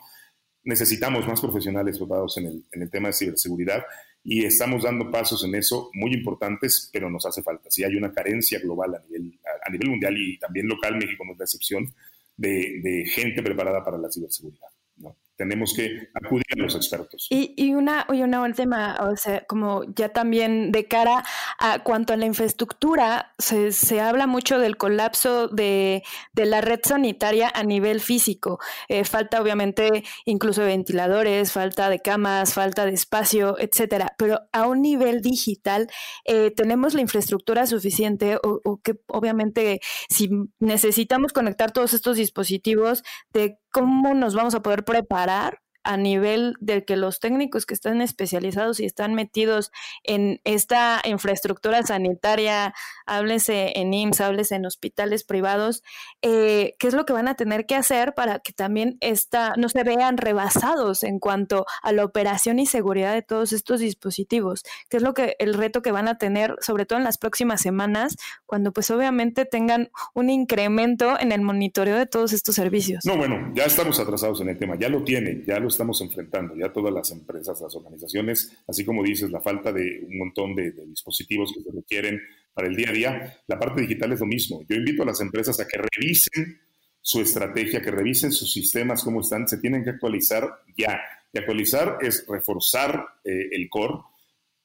Necesitamos 0.64 1.26
más 1.28 1.40
profesionales 1.40 1.98
preparados 1.98 2.38
en 2.40 2.48
el, 2.48 2.66
en 2.72 2.82
el, 2.82 2.90
tema 2.90 3.08
de 3.08 3.14
ciberseguridad 3.14 3.86
y 4.24 4.44
estamos 4.44 4.84
dando 4.84 5.10
pasos 5.10 5.46
en 5.46 5.56
eso 5.56 5.92
muy 5.94 6.14
importantes, 6.14 6.90
pero 6.92 7.10
nos 7.10 7.26
hace 7.26 7.42
falta. 7.44 7.70
Si 7.70 7.84
hay 7.86 7.96
una 7.96 8.12
carencia 8.12 8.60
global 8.60 8.96
a 8.96 9.00
nivel, 9.00 9.40
a, 9.64 9.70
nivel 9.70 9.92
mundial 9.92 10.18
y 10.18 10.38
también 10.40 10.68
local, 10.68 10.98
México 10.98 11.24
no 11.24 11.34
es 11.34 11.38
la 11.38 11.46
excepción, 11.46 11.94
de, 12.36 12.82
de 12.82 13.06
gente 13.06 13.42
preparada 13.42 13.86
para 13.86 13.98
la 13.98 14.12
ciberseguridad. 14.12 14.68
¿no? 14.98 15.16
Tenemos 15.38 15.74
que 15.74 16.10
acudir 16.14 16.44
a 16.52 16.62
los 16.62 16.76
expertos. 16.76 17.28
Y, 17.30 17.54
y 17.56 17.76
una, 17.76 18.06
y 18.12 18.24
una 18.24 18.42
última, 18.42 18.98
o 19.00 19.16
sea, 19.16 19.46
como 19.46 19.84
ya 19.96 20.10
también 20.10 20.72
de 20.72 20.88
cara 20.88 21.24
a 21.60 21.80
cuanto 21.84 22.14
a 22.14 22.18
la 22.18 22.26
infraestructura, 22.26 23.34
se, 23.38 23.72
se 23.72 24.02
habla 24.02 24.26
mucho 24.26 24.58
del 24.60 24.78
colapso 24.78 25.48
de, 25.48 26.04
de, 26.34 26.46
la 26.46 26.62
red 26.62 26.80
sanitaria 26.84 27.52
a 27.54 27.64
nivel 27.64 28.02
físico. 28.02 28.60
Eh, 28.90 29.06
falta 29.06 29.40
obviamente 29.40 30.04
incluso 30.26 30.64
ventiladores, 30.64 31.52
falta 31.52 31.90
de 31.90 32.00
camas, 32.00 32.54
falta 32.54 32.86
de 32.86 32.94
espacio, 32.94 33.58
etcétera. 33.60 34.16
Pero 34.18 34.42
a 34.52 34.68
un 34.68 34.82
nivel 34.82 35.22
digital, 35.22 35.88
eh, 36.26 36.52
¿tenemos 36.52 36.96
la 36.96 37.02
infraestructura 37.02 37.68
suficiente 37.68 38.38
o, 38.38 38.60
o 38.64 38.82
que 38.82 39.00
obviamente 39.08 39.82
si 40.10 40.30
necesitamos 40.60 41.32
conectar 41.32 41.72
todos 41.72 41.94
estos 41.94 42.18
dispositivos, 42.18 43.04
de 43.34 43.60
cómo 43.72 44.16
nos 44.16 44.34
vamos 44.34 44.56
a 44.56 44.62
poder 44.62 44.84
preparar 44.84 45.27
parar 45.28 45.67
a 45.88 45.96
nivel 45.96 46.56
de 46.60 46.84
que 46.84 46.98
los 46.98 47.22
técnicos 47.22 47.66
que 47.66 47.74
están 47.74 48.02
especializados 48.02 48.82
y 48.82 48.86
están 48.86 49.14
metidos 49.14 49.72
en 50.04 50.42
esta 50.44 51.02
infraestructura 51.06 51.82
sanitaria, 51.84 52.74
háblese 53.06 53.72
en 53.80 53.94
IMSS, 53.94 54.20
háblese 54.20 54.56
en 54.56 54.66
hospitales 54.66 55.24
privados, 55.24 55.84
eh, 56.22 56.76
qué 56.78 56.90
es 56.90 56.94
lo 56.94 57.06
que 57.06 57.14
van 57.14 57.30
a 57.30 57.36
tener 57.36 57.66
que 57.66 57.76
hacer 57.76 58.14
para 58.16 58.40
que 58.40 58.52
también 58.52 58.98
esta, 59.00 59.54
no 59.56 59.70
se 59.70 59.84
vean 59.84 60.18
rebasados 60.18 61.04
en 61.04 61.20
cuanto 61.20 61.66
a 61.82 61.94
la 61.94 62.04
operación 62.04 62.60
y 62.60 62.66
seguridad 62.66 63.14
de 63.14 63.22
todos 63.22 63.54
estos 63.54 63.80
dispositivos, 63.80 64.64
qué 64.90 64.98
es 64.98 65.04
lo 65.04 65.14
que 65.14 65.38
el 65.40 65.54
reto 65.54 65.82
que 65.82 65.94
van 65.94 66.10
a 66.10 66.18
tener, 66.18 66.56
sobre 66.60 66.86
todo 66.86 67.00
en 67.00 67.06
las 67.06 67.18
próximas 67.18 67.62
semanas, 67.62 68.18
cuando 68.46 68.74
pues 68.74 68.92
obviamente 68.92 69.46
tengan 69.46 69.90
un 70.14 70.30
incremento 70.30 71.18
en 71.18 71.32
el 71.32 71.40
monitoreo 71.40 71.96
de 71.96 72.08
todos 72.08 72.34
estos 72.34 72.56
servicios. 72.56 73.06
No, 73.06 73.16
bueno, 73.16 73.54
ya 73.56 73.64
estamos 73.64 74.02
atrasados 74.02 74.42
en 74.42 74.50
el 74.50 74.58
tema, 74.58 74.76
ya 74.78 74.90
lo 74.90 75.06
tienen, 75.06 75.46
ya 75.46 75.60
lo 75.60 75.77
estamos 75.78 76.02
enfrentando, 76.02 76.56
ya 76.56 76.74
todas 76.74 76.92
las 76.92 77.12
empresas, 77.12 77.62
las 77.62 77.76
organizaciones, 77.76 78.52
así 78.68 78.84
como 78.84 79.04
dices, 79.04 79.30
la 79.30 79.40
falta 79.40 79.72
de 79.72 80.04
un 80.08 80.18
montón 80.18 80.56
de, 80.56 80.72
dispositivos 80.88 81.54
que 81.54 81.62
se 81.62 81.72
requieren 81.72 82.20
para 82.52 82.68
el 82.68 82.76
día 82.76 82.90
a 82.90 82.94
día, 82.94 83.38
la 83.46 83.60
parte 83.60 83.82
digital 83.82 84.12
es 84.12 84.20
lo 84.20 84.26
mismo. 84.26 84.66
Yo 84.68 84.76
invito 84.76 85.04
a 85.04 85.06
las 85.06 85.22
empresas 85.22 85.60
a 85.60 85.68
que 85.68 85.78
revisen 85.78 86.60
su 87.00 87.22
estrategia, 87.22 87.80
que 87.80 87.92
revisen 87.92 88.32
sus 88.32 88.52
sistemas, 88.52 89.04
cómo 89.04 89.22
están, 89.22 89.48
se 89.48 89.60
tienen 89.60 89.84
que 89.84 89.92
actualizar 89.92 90.50
ya. 90.76 91.00
Y 91.32 91.38
actualizar 91.38 92.00
es 92.02 92.26
reforzar 92.28 93.06
eh, 93.24 93.50
el 93.52 93.70
core 93.70 94.00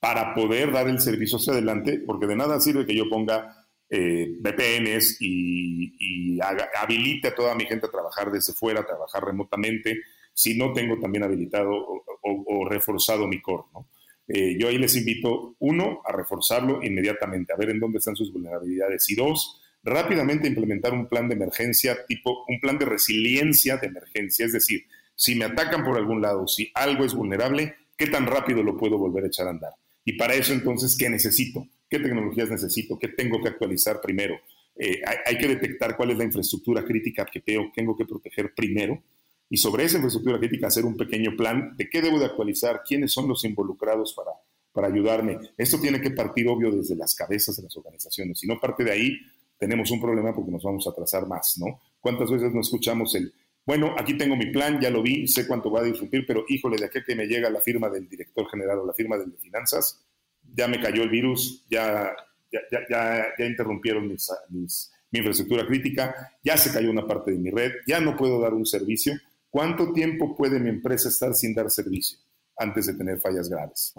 para 0.00 0.34
poder 0.34 0.72
dar 0.72 0.88
el 0.88 0.98
servicio 0.98 1.36
hacia 1.36 1.52
adelante, 1.52 2.02
porque 2.06 2.26
de 2.26 2.36
nada 2.36 2.58
sirve 2.58 2.86
que 2.86 2.96
yo 2.96 3.08
ponga 3.10 3.66
eh, 3.90 4.38
VPNs 4.40 5.18
y, 5.20 6.40
habilite 6.74 7.28
a 7.28 7.34
toda 7.34 7.54
mi 7.54 7.66
gente 7.66 7.86
a 7.86 7.90
trabajar 7.90 8.32
desde 8.32 8.54
fuera, 8.54 8.86
trabajar 8.86 9.22
remotamente, 9.22 10.00
si 10.32 10.56
no 10.56 10.72
tengo 10.72 10.98
también 10.98 11.24
habilitado 11.24 11.70
o, 12.22 12.68
reforzado 12.68 13.26
mi 13.26 13.40
core. 13.40 13.64
Eh, 14.28 14.56
yo 14.58 14.68
ahí 14.68 14.78
les 14.78 14.96
invito, 14.96 15.56
uno, 15.58 16.00
a 16.04 16.12
reforzarlo 16.12 16.82
inmediatamente, 16.82 17.52
a 17.52 17.56
ver 17.56 17.70
en 17.70 17.80
dónde 17.80 17.98
están 17.98 18.16
sus 18.16 18.32
vulnerabilidades, 18.32 19.10
y 19.10 19.14
dos, 19.14 19.60
rápidamente 19.82 20.46
implementar 20.46 20.92
un 20.92 21.08
plan 21.08 21.28
de 21.28 21.34
emergencia, 21.34 22.06
tipo 22.06 22.44
un 22.48 22.60
plan 22.60 22.78
de 22.78 22.86
resiliencia 22.86 23.76
de 23.76 23.88
emergencia, 23.88 24.46
es 24.46 24.52
decir, 24.52 24.86
si 25.14 25.34
me 25.34 25.44
atacan 25.44 25.84
por 25.84 25.96
algún 25.96 26.22
lado, 26.22 26.46
si 26.46 26.70
algo 26.74 27.04
es 27.04 27.14
vulnerable, 27.14 27.74
¿qué 27.96 28.06
tan 28.06 28.26
rápido 28.26 28.62
lo 28.62 28.76
puedo 28.76 28.98
volver 28.98 29.24
a 29.24 29.26
echar 29.26 29.48
a 29.48 29.50
andar? 29.50 29.72
Y 30.04 30.14
para 30.14 30.34
eso 30.34 30.52
entonces, 30.52 30.96
¿qué 30.96 31.08
necesito? 31.10 31.66
¿Qué 31.88 31.98
tecnologías 31.98 32.48
necesito? 32.48 32.98
¿Qué 32.98 33.08
tengo 33.08 33.42
que 33.42 33.48
actualizar 33.48 34.00
primero? 34.00 34.40
Eh, 34.74 35.02
hay, 35.26 35.36
que 35.36 35.48
detectar 35.48 35.96
cuál 35.96 36.12
es 36.12 36.18
la 36.18 36.24
infraestructura 36.24 36.82
crítica 36.84 37.26
que 37.26 37.40
tengo 37.40 37.96
que 37.96 38.06
proteger 38.06 38.54
primero 38.54 39.02
y 39.52 39.58
sobre 39.58 39.84
esa 39.84 39.98
infraestructura 39.98 40.38
crítica 40.38 40.68
hacer 40.68 40.86
un 40.86 40.96
pequeño 40.96 41.36
plan 41.36 41.76
de 41.76 41.90
qué 41.90 42.00
debo 42.00 42.18
de 42.18 42.24
actualizar, 42.24 42.80
quiénes 42.88 43.12
son 43.12 43.28
los 43.28 43.44
involucrados 43.44 44.14
para, 44.14 44.30
para 44.72 44.86
ayudarme. 44.86 45.38
Esto 45.58 45.78
tiene 45.78 46.00
que 46.00 46.10
partir, 46.10 46.48
obvio, 46.48 46.70
desde 46.70 46.96
las 46.96 47.14
cabezas 47.14 47.58
de 47.58 47.64
las 47.64 47.76
organizaciones. 47.76 48.38
Si 48.38 48.46
no 48.46 48.58
parte 48.58 48.82
de 48.82 48.92
ahí, 48.92 49.18
tenemos 49.58 49.90
un 49.90 50.00
problema 50.00 50.34
porque 50.34 50.50
nos 50.50 50.62
vamos 50.62 50.86
a 50.86 50.90
atrasar 50.90 51.26
más, 51.26 51.58
¿no? 51.58 51.82
¿Cuántas 52.00 52.30
veces 52.30 52.54
no 52.54 52.62
escuchamos 52.62 53.14
el, 53.14 53.30
bueno, 53.66 53.94
aquí 53.98 54.16
tengo 54.16 54.36
mi 54.36 54.46
plan, 54.46 54.80
ya 54.80 54.88
lo 54.88 55.02
vi, 55.02 55.28
sé 55.28 55.46
cuánto 55.46 55.70
va 55.70 55.80
a 55.80 55.84
disrupir, 55.84 56.24
pero 56.26 56.46
híjole, 56.48 56.78
de 56.78 56.86
aquí 56.86 57.00
que 57.06 57.14
me 57.14 57.26
llega 57.26 57.50
la 57.50 57.60
firma 57.60 57.90
del 57.90 58.08
director 58.08 58.48
general 58.48 58.78
o 58.78 58.86
la 58.86 58.94
firma 58.94 59.18
del 59.18 59.32
de 59.32 59.36
finanzas, 59.36 60.02
ya 60.54 60.66
me 60.66 60.80
cayó 60.80 61.02
el 61.02 61.10
virus, 61.10 61.66
ya, 61.68 62.10
ya, 62.50 62.60
ya, 62.88 63.26
ya 63.38 63.44
interrumpieron 63.44 64.08
mi 64.08 64.16
infraestructura 65.18 65.66
crítica, 65.66 66.32
ya 66.42 66.56
se 66.56 66.72
cayó 66.72 66.90
una 66.90 67.06
parte 67.06 67.32
de 67.32 67.38
mi 67.38 67.50
red, 67.50 67.72
ya 67.86 68.00
no 68.00 68.16
puedo 68.16 68.40
dar 68.40 68.54
un 68.54 68.64
servicio. 68.64 69.12
¿Cuánto 69.52 69.92
tiempo 69.92 70.34
puede 70.34 70.58
mi 70.58 70.70
empresa 70.70 71.10
estar 71.10 71.34
sin 71.34 71.54
dar 71.54 71.70
servicio 71.70 72.18
antes 72.56 72.86
de 72.86 72.94
tener 72.94 73.20
fallas 73.20 73.50
graves? 73.50 73.92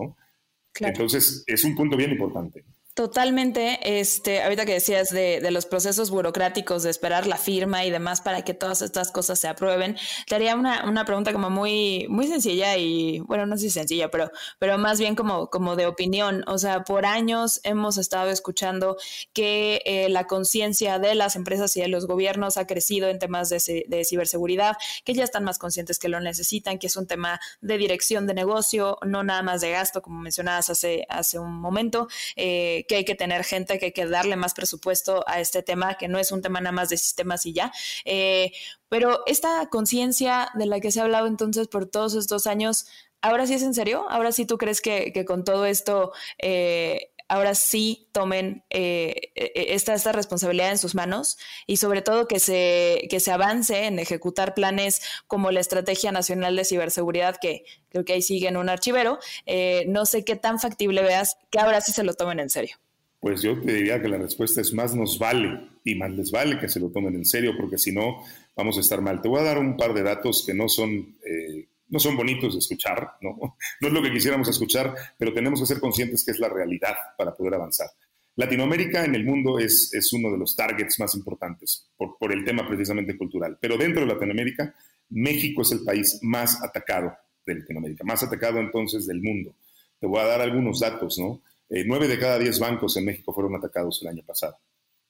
Entonces, 0.80 1.44
es 1.46 1.64
un 1.64 1.76
punto 1.76 1.96
bien 1.96 2.10
importante. 2.10 2.66
Totalmente, 2.96 3.80
este, 4.00 4.44
ahorita 4.44 4.68
que 4.68 4.74
decías 4.74 5.10
de, 5.10 5.40
de, 5.42 5.50
los 5.50 5.66
procesos 5.66 6.12
burocráticos, 6.12 6.84
de 6.84 6.92
esperar 6.92 7.26
la 7.26 7.38
firma 7.38 7.84
y 7.84 7.90
demás 7.90 8.22
para 8.22 8.44
que 8.44 8.54
todas 8.54 8.84
estas 8.84 9.10
cosas 9.12 9.40
se 9.40 9.48
aprueben, 9.48 9.98
te 10.28 10.36
haría 10.36 10.56
una, 10.56 10.88
una 10.88 11.04
pregunta 11.04 11.34
como 11.34 11.50
muy, 11.50 12.06
muy 12.08 12.28
sencilla 12.28 12.78
y, 12.78 13.20
bueno, 13.22 13.48
no 13.48 13.58
sé 13.58 13.64
si 13.64 13.70
sencilla, 13.72 14.12
pero, 14.12 14.30
pero 14.60 14.78
más 14.78 15.00
bien 15.00 15.16
como, 15.16 15.50
como 15.50 15.76
de 15.76 15.88
opinión. 15.88 16.44
O 16.46 16.60
sea, 16.60 16.84
por 16.84 17.08
años 17.08 17.62
hemos 17.64 17.98
estado 17.98 18.30
escuchando 18.30 18.96
que 19.34 19.82
eh, 19.86 20.08
la 20.10 20.28
conciencia 20.28 21.00
de 21.00 21.16
las 21.16 21.36
empresas 21.36 21.76
y 21.76 21.82
de 21.82 21.88
los 21.88 22.06
gobiernos 22.06 22.58
ha 22.58 22.68
crecido 22.68 23.10
en 23.10 23.18
temas 23.18 23.50
de, 23.50 23.86
de, 23.88 24.06
ciberseguridad, 24.06 24.78
que 25.04 25.16
ya 25.16 25.24
están 25.24 25.44
más 25.46 25.58
conscientes 25.58 25.98
que 25.98 26.10
lo 26.10 26.20
necesitan, 26.20 26.78
que 26.78 26.86
es 26.86 26.96
un 26.96 27.08
tema 27.08 27.40
de 27.60 27.80
dirección 27.80 28.28
de 28.28 28.36
negocio, 28.36 29.00
no 29.04 29.24
nada 29.24 29.42
más 29.42 29.62
de 29.62 29.72
gasto, 29.72 30.04
como 30.04 30.20
mencionabas 30.20 30.70
hace, 30.70 31.08
hace 31.10 31.40
un 31.40 31.60
momento. 31.60 32.08
Eh, 32.36 32.83
que 32.88 32.96
hay 32.98 33.06
que 33.06 33.16
tener 33.16 33.44
gente, 33.44 33.80
que 33.80 33.86
hay 33.86 33.92
que 33.92 34.06
darle 34.06 34.36
más 34.36 34.54
presupuesto 34.54 35.24
a 35.28 35.40
este 35.40 35.64
tema, 35.64 35.96
que 35.96 36.08
no 36.08 36.20
es 36.20 36.32
un 36.32 36.42
tema 36.42 36.60
nada 36.62 36.72
más 36.72 36.90
de 36.90 36.98
sistemas 36.98 37.46
y 37.46 37.54
ya. 37.54 37.72
Eh, 38.06 38.52
pero 38.90 39.24
esta 39.26 39.68
conciencia 39.70 40.50
de 40.56 40.66
la 40.66 40.80
que 40.80 40.92
se 40.92 41.00
ha 41.00 41.04
hablado 41.04 41.28
entonces 41.28 41.68
por 41.68 41.86
todos 41.86 42.16
estos 42.16 42.48
años, 42.48 42.86
¿ahora 43.22 43.48
sí 43.48 43.56
es 43.56 43.64
en 43.64 43.74
serio? 43.74 44.06
¿Ahora 44.10 44.32
sí 44.32 44.46
tú 44.46 44.58
crees 44.58 44.82
que, 44.82 45.26
con 45.26 45.44
todo 45.44 45.66
esto... 45.66 46.12
Eh, 46.38 47.13
ahora 47.28 47.56
sí 47.56 48.10
tomen 48.12 48.64
eh, 48.70 49.32
esta, 49.36 49.94
esta, 49.94 50.12
responsabilidad 50.12 50.72
en 50.72 50.78
sus 50.78 50.96
manos 50.96 51.38
y 51.68 51.78
sobre 51.78 52.02
todo 52.02 52.28
que 52.28 52.40
se, 52.40 53.08
que 53.10 53.20
se 53.20 53.32
avance 53.32 53.86
en 53.86 54.00
ejecutar 54.00 54.54
planes 54.54 55.02
como 55.28 55.52
la 55.52 55.60
Estrategia 55.60 56.12
Nacional 56.12 56.56
de 56.56 56.66
Ciberseguridad, 56.66 57.38
que 57.42 57.64
creo 57.90 58.06
que 58.06 58.14
ahí 58.14 58.22
sigue 58.22 58.48
en 58.48 58.58
un 58.58 58.70
archivero. 58.70 59.20
Eh, 59.46 59.86
no 59.88 60.06
sé 60.06 60.24
qué 60.24 60.36
tan 60.36 60.60
factible 60.60 61.02
veas 61.02 61.38
que 61.50 61.60
ahora 61.60 61.82
sí 61.82 61.92
se 61.92 62.04
lo 62.04 62.14
tomen 62.14 62.40
en 62.40 62.50
serio. 62.50 62.78
Pues 63.20 63.42
yo 63.42 63.60
te 63.60 63.74
diría 63.74 64.02
que 64.02 64.10
la 64.10 64.18
respuesta 64.18 64.60
es 64.60 64.74
más 64.74 64.94
nos 64.94 65.18
vale 65.18 65.70
y 65.86 65.96
más 65.96 66.12
les 66.12 66.30
vale 66.30 66.60
que 66.60 66.68
se 66.68 66.80
lo 66.80 66.90
tomen 66.90 67.16
en 67.16 67.26
serio, 67.26 67.54
porque 67.58 67.78
si 67.78 67.94
no, 67.94 68.22
vamos 68.56 68.78
a 68.78 68.82
estar 68.82 69.02
mal. 69.02 69.22
Te 69.22 69.30
voy 69.30 69.40
a 69.40 69.44
dar 69.44 69.58
un 69.58 69.78
par 69.78 69.94
de 69.94 70.04
datos 70.04 70.44
que 70.46 70.54
no 70.54 70.68
son... 70.68 71.16
Eh, 71.26 71.68
no 71.88 72.00
son 72.00 72.16
bonitos 72.16 72.54
de 72.54 72.60
escuchar, 72.60 73.14
¿no? 73.22 73.38
no 73.82 73.88
es 73.88 73.94
lo 73.94 74.02
que 74.02 74.12
quisiéramos 74.12 74.48
escuchar, 74.48 74.96
pero 75.18 75.34
tenemos 75.34 75.60
que 75.60 75.66
ser 75.66 75.80
conscientes 75.80 76.24
que 76.26 76.32
es 76.32 76.40
la 76.40 76.50
realidad 76.50 76.96
para 77.18 77.36
poder 77.36 77.56
avanzar. 77.56 77.88
Latinoamérica 78.36 79.06
en 79.06 79.14
el 79.14 79.26
mundo 79.26 79.60
es, 79.60 79.94
es 79.94 80.12
uno 80.14 80.32
de 80.32 80.38
los 80.38 80.56
targets 80.56 81.00
más 81.00 81.14
importantes 81.14 81.92
por, 81.96 82.18
por, 82.18 82.32
el 82.32 82.44
tema 82.44 82.68
precisamente 82.68 83.16
cultural, 83.16 83.58
pero 83.62 83.78
dentro 83.78 84.02
de 84.02 84.08
Latinoamérica, 84.08 84.74
México 85.10 85.62
es 85.62 85.72
el 85.72 85.84
país 85.84 86.20
más 86.24 86.64
atacado 86.64 87.16
de 87.46 87.56
Latinoamérica, 87.56 88.04
más 88.04 88.24
atacado 88.24 88.60
entonces 88.60 89.06
del 89.06 89.22
mundo. 89.22 89.56
Te 90.00 90.08
voy 90.08 90.20
a 90.20 90.26
dar 90.26 90.42
algunos 90.42 90.80
datos, 90.80 91.20
¿no? 91.20 91.44
Eh, 91.70 91.84
nueve 91.86 92.08
de 92.08 92.20
cada 92.20 92.40
diez 92.40 92.60
bancos 92.60 92.98
en 92.98 93.06
México 93.06 93.34
fueron 93.34 93.56
atacados 93.56 94.02
el 94.02 94.10
año 94.10 94.24
pasado. 94.26 94.58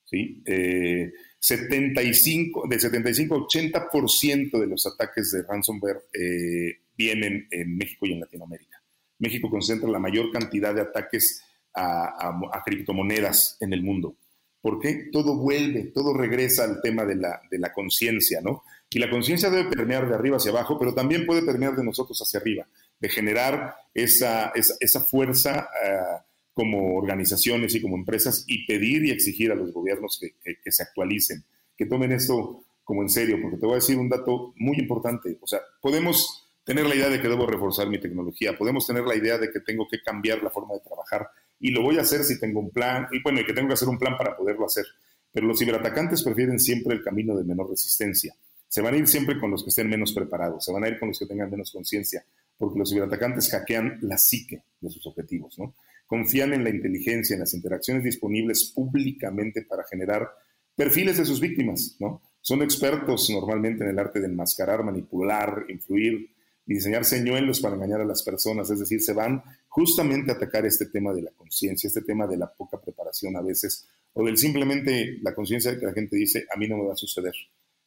¿sí? 0.05 0.41
Eh, 0.45 1.11
75, 1.43 2.67
de 2.69 2.79
75 2.79 3.35
a 3.35 3.39
80% 3.39 4.61
de 4.61 4.65
los 4.65 4.87
ataques 4.87 5.29
de 5.31 5.43
ransomware 5.43 6.03
eh, 6.13 6.79
vienen 6.97 7.49
en 7.51 7.75
México 7.75 8.05
y 8.05 8.13
en 8.13 8.21
Latinoamérica. 8.21 8.81
México 9.19 9.49
concentra 9.49 9.89
la 9.89 9.99
mayor 9.99 10.31
cantidad 10.31 10.73
de 10.73 10.79
ataques 10.79 11.43
a, 11.75 12.63
criptomonedas 12.63 13.57
en 13.59 13.73
el 13.73 13.83
mundo. 13.83 14.15
¿Por 14.61 14.79
qué? 14.79 15.09
Todo 15.11 15.35
vuelve, 15.35 15.91
todo 15.93 16.13
regresa 16.13 16.63
al 16.63 16.81
tema 16.81 17.03
de 17.03 17.15
la, 17.15 17.41
de 17.51 17.59
la 17.59 17.73
conciencia, 17.73 18.39
¿no? 18.39 18.63
Y 18.89 18.99
la 18.99 19.09
conciencia 19.09 19.49
debe 19.49 19.69
permear 19.69 20.07
de 20.07 20.15
arriba 20.15 20.37
hacia 20.37 20.51
abajo, 20.51 20.79
pero 20.79 20.93
también 20.93 21.25
puede 21.25 21.41
permear 21.41 21.75
de 21.75 21.83
nosotros 21.83 22.17
hacia 22.21 22.39
arriba, 22.39 22.69
de 23.01 23.09
generar 23.09 23.75
esa, 23.93 24.53
esa, 24.55 24.75
esa 24.79 25.01
fuerza 25.01 25.67
uh, 25.83 26.32
como 26.53 26.95
organizaciones 26.95 27.73
y 27.75 27.81
como 27.81 27.95
empresas 27.95 28.45
y 28.47 28.65
pedir 28.65 29.05
y 29.05 29.11
exigir 29.11 29.51
a 29.51 29.55
los 29.55 29.73
gobiernos 29.73 30.19
que, 30.19 30.71
se 30.71 30.83
actualicen, 30.83 31.43
que 31.75 31.85
tomen 31.85 32.11
esto 32.11 32.63
como 32.83 33.01
en 33.01 33.09
serio, 33.09 33.39
porque 33.41 33.57
te 33.57 33.65
voy 33.65 33.73
a 33.73 33.75
decir 33.75 33.97
un 33.97 34.09
dato 34.09 34.53
muy 34.57 34.77
importante. 34.77 35.37
O 35.41 35.47
sea, 35.47 35.59
podemos 35.81 36.51
tener 36.63 36.85
la 36.85 36.95
idea 36.95 37.09
de 37.09 37.21
que 37.21 37.27
debo 37.27 37.45
reforzar 37.45 37.89
mi 37.89 37.99
tecnología, 37.99 38.57
podemos 38.57 38.85
tener 38.85 39.03
la 39.03 39.15
idea 39.15 39.37
de 39.37 39.51
que 39.51 39.61
tengo 39.61 39.87
que 39.89 40.01
cambiar 40.01 40.43
la 40.43 40.49
forma 40.49 40.75
de 40.75 40.81
trabajar 40.81 41.27
y 41.59 41.71
lo 41.71 41.81
voy 41.81 41.97
a 41.97 42.01
hacer 42.01 42.23
si 42.23 42.39
tengo 42.39 42.59
un 42.59 42.71
plan, 42.71 43.07
y 43.11 43.21
bueno, 43.21 43.39
y 43.39 43.45
que 43.45 43.53
tengo 43.53 43.69
que 43.69 43.75
hacer 43.75 43.87
un 43.87 43.97
plan 43.97 44.17
para 44.17 44.35
poderlo 44.35 44.65
hacer. 44.65 44.85
Pero 45.31 45.47
los 45.47 45.57
ciberatacantes 45.57 46.21
prefieren 46.21 46.59
siempre 46.59 46.93
el 46.93 47.03
camino 47.03 47.35
de 47.35 47.43
menor 47.43 47.69
resistencia. 47.69 48.35
Se 48.67 48.81
van 48.81 48.93
a 48.93 48.97
ir 48.97 49.07
siempre 49.07 49.39
con 49.39 49.49
los 49.49 49.63
que 49.63 49.69
estén 49.69 49.89
menos 49.89 50.13
preparados, 50.13 50.65
se 50.65 50.73
van 50.73 50.83
a 50.83 50.89
ir 50.89 50.99
con 50.99 51.07
los 51.07 51.17
que 51.17 51.25
tengan 51.25 51.49
menos 51.49 51.71
conciencia, 51.71 52.25
porque 52.57 52.77
los 52.77 52.89
ciberatacantes 52.89 53.49
hackean 53.49 53.99
la 54.01 54.17
psique 54.17 54.63
de 54.81 54.89
sus 54.89 55.05
objetivos, 55.07 55.57
¿no? 55.57 55.73
Confían 56.05 56.53
en 56.53 56.63
la 56.63 56.69
inteligencia, 56.69 57.33
en 57.33 57.41
las 57.41 57.53
interacciones 57.53 58.03
disponibles 58.03 58.71
públicamente 58.75 59.63
para 59.63 59.83
generar 59.83 60.29
perfiles 60.75 61.17
de 61.17 61.25
sus 61.25 61.39
víctimas, 61.39 61.95
¿no? 61.99 62.21
Son 62.41 62.61
expertos 62.61 63.29
normalmente 63.29 63.83
en 63.83 63.91
el 63.91 63.99
arte 63.99 64.19
de 64.19 64.27
enmascarar, 64.27 64.83
manipular, 64.83 65.65
influir 65.69 66.33
diseñar 66.65 67.05
señuelos 67.05 67.59
para 67.59 67.75
engañar 67.75 68.01
a 68.01 68.05
las 68.05 68.23
personas, 68.23 68.69
es 68.69 68.79
decir, 68.79 69.01
se 69.01 69.13
van 69.13 69.43
justamente 69.67 70.31
a 70.31 70.35
atacar 70.35 70.65
este 70.65 70.85
tema 70.85 71.13
de 71.13 71.23
la 71.23 71.31
conciencia, 71.31 71.87
este 71.87 72.01
tema 72.01 72.27
de 72.27 72.37
la 72.37 72.51
poca 72.53 72.79
preparación 72.79 73.35
a 73.35 73.41
veces, 73.41 73.87
o 74.13 74.23
del 74.23 74.37
simplemente 74.37 75.19
la 75.21 75.35
conciencia 75.35 75.71
de 75.71 75.79
que 75.79 75.85
la 75.85 75.93
gente 75.93 76.15
dice, 76.15 76.45
a 76.53 76.57
mí 76.57 76.67
no 76.67 76.77
me 76.77 76.85
va 76.85 76.93
a 76.93 76.97
suceder. 76.97 77.33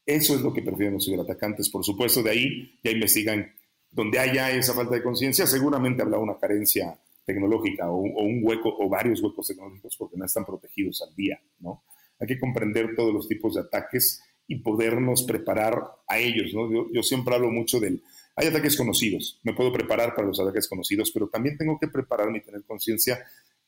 Eso 0.04 0.34
es 0.34 0.40
lo 0.42 0.52
que 0.52 0.62
prefieren 0.62 0.94
los 0.94 1.04
ciberatacantes. 1.04 1.68
Por 1.68 1.84
supuesto, 1.84 2.22
de 2.22 2.30
ahí 2.30 2.78
ya 2.82 2.90
investigan 2.90 3.52
donde 3.90 4.18
haya 4.18 4.50
esa 4.50 4.74
falta 4.74 4.94
de 4.94 5.02
conciencia, 5.02 5.46
seguramente 5.46 6.02
habrá 6.02 6.18
una 6.18 6.38
carencia 6.38 6.98
tecnológica 7.26 7.90
o, 7.90 7.96
un 7.98 8.40
hueco 8.42 8.74
o 8.78 8.88
varios 8.88 9.20
huecos 9.20 9.48
tecnológicos 9.48 9.96
porque 9.98 10.16
no 10.16 10.24
están 10.24 10.46
protegidos 10.46 11.02
al 11.02 11.14
día, 11.14 11.38
¿no? 11.58 11.82
Hay 12.18 12.26
que 12.26 12.38
comprender 12.38 12.94
todos 12.96 13.12
los 13.12 13.28
tipos 13.28 13.54
de 13.54 13.60
ataques 13.60 14.22
y 14.46 14.60
podernos 14.60 15.24
preparar 15.24 15.82
a 16.08 16.18
ellos, 16.18 16.54
¿no? 16.54 16.92
Yo, 16.92 17.02
siempre 17.02 17.34
hablo 17.34 17.50
mucho 17.50 17.80
del, 17.80 18.02
hay 18.36 18.46
ataques 18.46 18.76
conocidos, 18.76 19.40
me 19.42 19.52
puedo 19.52 19.72
preparar 19.72 20.14
para 20.14 20.28
los 20.28 20.40
ataques 20.40 20.68
conocidos, 20.68 21.10
pero 21.10 21.28
también 21.28 21.58
tengo 21.58 21.78
que 21.78 21.88
prepararme 21.88 22.38
y 22.38 22.42
tener 22.42 22.62
conciencia 22.64 23.18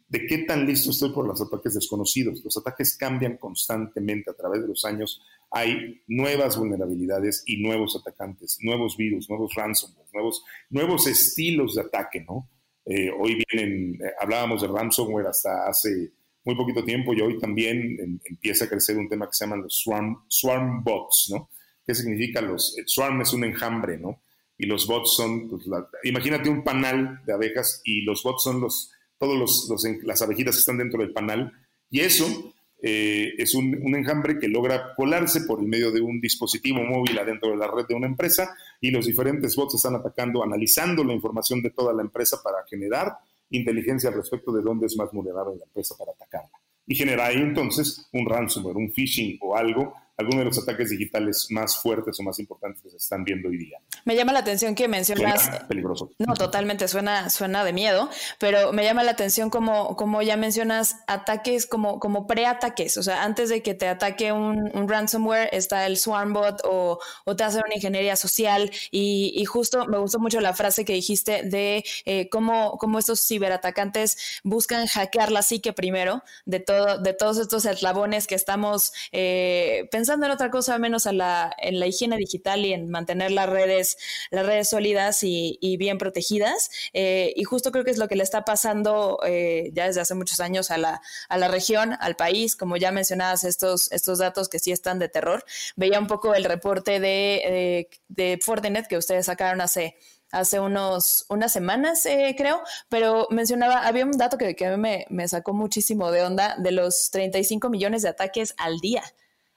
de 0.06 0.24
qué 0.24 0.38
tan 0.38 0.64
listo 0.64 0.90
estoy 0.90 1.10
por 1.10 1.26
los 1.26 1.42
ataques 1.42 1.74
desconocidos. 1.74 2.42
Los 2.42 2.56
ataques 2.56 2.96
cambian 2.96 3.36
constantemente 3.36 4.30
a 4.30 4.34
través 4.34 4.62
de 4.62 4.68
los 4.68 4.86
años. 4.86 5.20
Hay 5.50 6.02
nuevas 6.06 6.56
vulnerabilidades 6.56 7.42
y 7.44 7.60
nuevos 7.60 7.94
atacantes, 7.94 8.56
nuevos 8.62 8.96
virus, 8.96 9.28
nuevos 9.28 9.52
ransomware, 9.54 10.06
nuevos, 10.14 10.42
nuevos 10.70 11.06
estilos 11.06 11.74
de 11.74 11.82
ataque, 11.82 12.24
¿no? 12.26 12.48
Eh, 12.90 13.10
hoy 13.10 13.44
vienen, 13.50 14.00
eh, 14.02 14.12
hablábamos 14.18 14.62
de 14.62 14.68
ransomware 14.68 15.26
hasta 15.26 15.68
hace 15.68 16.10
muy 16.42 16.56
poquito 16.56 16.82
tiempo 16.82 17.12
y 17.12 17.20
hoy 17.20 17.38
también 17.38 18.18
empieza 18.24 18.64
a 18.64 18.68
crecer 18.68 18.96
un 18.96 19.10
tema 19.10 19.26
que 19.26 19.34
se 19.34 19.44
llaman 19.44 19.60
los 19.60 19.74
swarm, 19.82 20.24
swarm 20.26 20.82
bots, 20.82 21.28
¿no? 21.30 21.50
¿Qué 21.86 21.94
significa 21.94 22.40
los? 22.40 22.74
swarm 22.86 23.20
es 23.20 23.34
un 23.34 23.44
enjambre, 23.44 23.98
¿no? 23.98 24.22
Y 24.56 24.64
los 24.64 24.86
bots 24.86 25.14
son, 25.16 25.50
pues, 25.50 25.64
imagínate 26.04 26.48
un 26.48 26.64
panal 26.64 27.20
de 27.26 27.34
abejas 27.34 27.82
y 27.84 28.00
los 28.00 28.22
bots 28.22 28.44
son 28.44 28.62
los, 28.62 28.90
todos 29.18 29.38
los, 29.38 29.68
las 30.04 30.22
abejitas 30.22 30.54
que 30.54 30.60
están 30.60 30.78
dentro 30.78 31.00
del 31.00 31.12
panal. 31.12 31.52
Y 31.90 32.00
eso 32.00 32.54
eh, 32.82 33.34
es 33.36 33.54
un, 33.54 33.78
un, 33.82 33.94
enjambre 33.94 34.38
que 34.38 34.48
logra 34.48 34.94
colarse 34.96 35.42
por 35.42 35.60
el 35.60 35.66
medio 35.66 35.92
de 35.92 36.00
un 36.00 36.22
dispositivo 36.22 36.82
móvil 36.82 37.18
adentro 37.18 37.50
de 37.50 37.56
la 37.58 37.70
red 37.70 37.86
de 37.86 37.94
una 37.94 38.06
empresa 38.06 38.56
y 38.80 38.90
los 38.90 39.06
diferentes 39.06 39.56
bots 39.56 39.74
están 39.74 39.96
atacando, 39.96 40.42
analizando 40.42 41.02
la 41.04 41.14
información 41.14 41.62
de 41.62 41.70
toda 41.70 41.92
la 41.92 42.02
empresa 42.02 42.38
para 42.42 42.58
generar 42.68 43.18
inteligencia 43.50 44.10
respecto 44.10 44.52
de 44.52 44.62
dónde 44.62 44.86
es 44.86 44.96
más 44.96 45.10
vulnerable 45.12 45.56
la 45.56 45.64
empresa 45.64 45.94
para 45.98 46.12
atacarla. 46.12 46.50
Y 46.86 46.94
genera 46.94 47.26
ahí 47.26 47.36
entonces 47.36 48.08
un 48.12 48.26
ransomware, 48.26 48.76
un 48.76 48.92
phishing 48.92 49.38
o 49.40 49.56
algo 49.56 49.94
algunos 50.18 50.40
de 50.40 50.44
los 50.46 50.58
ataques 50.58 50.90
digitales 50.90 51.46
más 51.50 51.78
fuertes 51.78 52.18
o 52.18 52.24
más 52.24 52.40
importantes 52.40 52.82
que 52.82 52.90
se 52.90 52.96
están 52.96 53.22
viendo 53.22 53.48
hoy 53.48 53.56
día. 53.56 53.78
Me 54.04 54.16
llama 54.16 54.32
la 54.32 54.40
atención 54.40 54.74
que 54.74 54.88
mencionas... 54.88 55.48
peligroso. 55.68 56.10
No, 56.18 56.34
totalmente, 56.34 56.88
suena, 56.88 57.30
suena 57.30 57.62
de 57.62 57.72
miedo, 57.72 58.10
pero 58.40 58.72
me 58.72 58.82
llama 58.82 59.04
la 59.04 59.12
atención 59.12 59.48
como, 59.48 59.94
como 59.94 60.20
ya 60.22 60.36
mencionas 60.36 60.96
ataques 61.06 61.66
como, 61.66 62.00
como 62.00 62.26
pre-ataques, 62.26 62.96
o 62.96 63.02
sea, 63.04 63.22
antes 63.22 63.48
de 63.48 63.62
que 63.62 63.74
te 63.74 63.86
ataque 63.86 64.32
un, 64.32 64.88
ransomware 64.88 65.50
está 65.52 65.86
el 65.86 65.96
swarmbot 65.96 66.62
o, 66.64 66.98
o 67.24 67.36
te 67.36 67.44
hace 67.44 67.58
una 67.58 67.74
ingeniería 67.76 68.16
social 68.16 68.70
y, 68.90 69.44
justo 69.44 69.86
me 69.86 69.98
gustó 69.98 70.18
mucho 70.18 70.40
la 70.40 70.52
frase 70.52 70.84
que 70.84 70.92
dijiste 70.92 71.42
de 71.42 71.84
eh, 72.04 72.28
cómo, 72.28 72.76
cómo 72.78 72.98
estos 72.98 73.20
ciberatacantes 73.26 74.40
buscan 74.42 74.86
hackear 74.86 75.30
la 75.30 75.42
psique 75.42 75.72
primero 75.72 76.22
de, 76.44 76.60
todo, 76.60 76.98
de 76.98 77.12
todos 77.12 77.38
estos 77.38 77.64
eslabones 77.64 78.26
que 78.26 78.34
estamos 78.34 78.92
eh, 79.12 79.88
pensando 79.90 80.07
pensando 80.08 80.24
en 80.24 80.32
otra 80.32 80.50
cosa 80.50 80.78
menos 80.78 81.06
a 81.06 81.12
la, 81.12 81.54
en 81.58 81.78
la 81.78 81.86
higiene 81.86 82.16
digital 82.16 82.64
y 82.64 82.72
en 82.72 82.88
mantener 82.88 83.30
las 83.30 83.46
redes, 83.46 83.98
las 84.30 84.46
redes 84.46 84.70
sólidas 84.70 85.18
y, 85.22 85.76
bien 85.78 85.98
protegidas. 85.98 86.70
Eh, 86.94 87.34
y 87.36 87.44
justo 87.44 87.72
creo 87.72 87.84
que 87.84 87.90
es 87.90 87.98
lo 87.98 88.08
que 88.08 88.16
le 88.16 88.22
está 88.22 88.42
pasando 88.46 89.20
eh, 89.26 89.70
ya 89.74 89.84
desde 89.86 90.00
hace 90.00 90.14
muchos 90.14 90.40
años 90.40 90.70
a 90.70 90.78
la, 90.78 91.02
a 91.28 91.36
la 91.36 91.48
región, 91.48 91.94
al 92.00 92.16
país. 92.16 92.56
Como 92.56 92.78
ya 92.78 92.90
mencionabas, 92.90 93.44
estos, 93.44 93.92
estos 93.92 94.18
datos 94.18 94.48
que 94.48 94.58
sí 94.58 94.72
están 94.72 94.98
de 94.98 95.10
terror. 95.10 95.44
Veía 95.76 95.98
un 95.98 96.06
poco 96.06 96.34
el 96.34 96.44
reporte 96.44 97.00
de, 97.00 97.90
de 98.08 98.38
Fortinet 98.42 98.86
que 98.86 98.96
ustedes 98.96 99.26
sacaron 99.26 99.60
hace 99.60 99.98
hace 100.30 100.60
unos, 100.60 101.26
unas 101.28 101.52
semanas, 101.52 102.04
eh, 102.06 102.34
creo, 102.36 102.60
pero 102.88 103.26
mencionaba, 103.30 103.86
había 103.86 104.04
un 104.04 104.12
dato 104.12 104.36
que, 104.36 104.54
a 104.66 104.70
mí 104.70 104.76
me, 104.76 105.06
me, 105.08 105.26
sacó 105.26 105.54
muchísimo 105.54 106.10
de 106.10 106.22
onda 106.22 106.54
de 106.58 106.72
los 106.72 107.10
35 107.10 107.70
millones 107.70 108.02
de 108.02 108.10
ataques 108.10 108.54
al 108.58 108.78
día. 108.78 109.02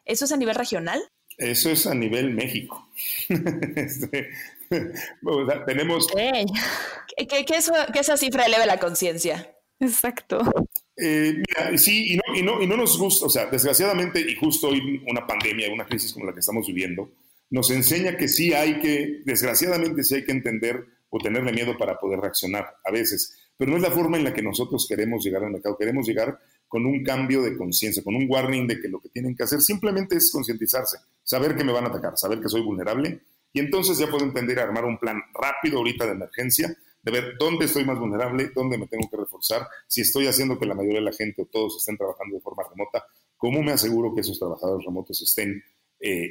¿Eso 0.05 0.25
es 0.25 0.31
a 0.31 0.37
nivel 0.37 0.55
regional? 0.55 1.01
Eso 1.37 1.69
es 1.71 1.87
a 1.87 1.95
nivel 1.95 2.31
México. 2.31 2.89
este, 3.75 4.29
tenemos... 5.65 6.07
Que, 6.07 7.45
esa 7.99 8.17
cifra 8.17 8.45
eleve 8.45 8.65
la 8.65 8.79
conciencia. 8.79 9.55
Exacto. 9.79 10.39
Eh, 10.95 11.33
mira, 11.35 11.77
sí, 11.77 12.13
y 12.13 12.17
no, 12.17 12.35
y, 12.35 12.41
no, 12.43 12.61
y 12.61 12.67
no 12.67 12.77
nos 12.77 12.97
gusta, 12.97 13.25
o 13.25 13.29
sea, 13.29 13.47
desgraciadamente, 13.47 14.19
y 14.19 14.35
justo 14.35 14.67
hoy 14.67 15.01
una 15.09 15.25
pandemia, 15.25 15.73
una 15.73 15.85
crisis 15.85 16.13
como 16.13 16.27
la 16.27 16.33
que 16.33 16.41
estamos 16.41 16.67
viviendo, 16.67 17.11
nos 17.49 17.71
enseña 17.71 18.15
que 18.15 18.27
sí 18.27 18.53
hay 18.53 18.79
que, 18.79 19.21
desgraciadamente 19.25 20.03
sí 20.03 20.15
hay 20.15 20.25
que 20.25 20.31
entender 20.31 20.85
o 21.09 21.17
tenerle 21.17 21.51
miedo 21.51 21.77
para 21.77 21.97
poder 21.99 22.19
reaccionar 22.19 22.75
a 22.85 22.91
veces, 22.91 23.35
pero 23.57 23.71
no 23.71 23.77
es 23.77 23.83
la 23.83 23.91
forma 23.91 24.17
en 24.17 24.23
la 24.23 24.33
que 24.33 24.43
nosotros 24.43 24.85
queremos 24.87 25.23
llegar 25.23 25.43
al 25.43 25.51
mercado, 25.51 25.77
queremos 25.77 26.07
llegar 26.07 26.39
con 26.71 26.85
un 26.85 27.03
cambio 27.03 27.41
de 27.41 27.57
conciencia, 27.57 28.01
con 28.01 28.15
un 28.15 28.27
warning 28.29 28.65
de 28.65 28.79
que 28.79 28.87
lo 28.87 29.01
que 29.01 29.09
tienen 29.09 29.35
que 29.35 29.43
hacer 29.43 29.59
simplemente 29.59 30.15
es 30.15 30.31
concientizarse, 30.31 30.99
saber 31.21 31.53
que 31.57 31.65
me 31.65 31.73
van 31.73 31.83
a 31.83 31.89
atacar, 31.89 32.17
saber 32.17 32.39
que 32.39 32.47
soy 32.47 32.61
vulnerable 32.61 33.23
y 33.51 33.59
entonces 33.59 33.97
ya 33.97 34.09
puedo 34.09 34.23
entender 34.23 34.57
armar 34.57 34.85
un 34.85 34.97
plan 34.97 35.19
rápido 35.33 35.79
ahorita 35.79 36.05
de 36.05 36.13
emergencia, 36.13 36.73
de 37.03 37.11
ver 37.11 37.33
dónde 37.37 37.65
estoy 37.65 37.83
más 37.83 37.99
vulnerable, 37.99 38.51
dónde 38.55 38.77
me 38.77 38.87
tengo 38.87 39.09
que 39.09 39.17
reforzar, 39.17 39.67
si 39.85 39.99
estoy 39.99 40.27
haciendo 40.27 40.57
que 40.57 40.65
la 40.65 40.73
mayoría 40.73 40.99
de 40.99 41.05
la 41.07 41.11
gente 41.11 41.41
o 41.41 41.45
todos 41.47 41.75
estén 41.75 41.97
trabajando 41.97 42.37
de 42.37 42.41
forma 42.41 42.63
remota, 42.63 43.05
cómo 43.35 43.61
me 43.61 43.73
aseguro 43.73 44.15
que 44.15 44.21
esos 44.21 44.39
trabajadores 44.39 44.85
remotos 44.85 45.21
estén 45.21 45.61
eh, 45.99 46.29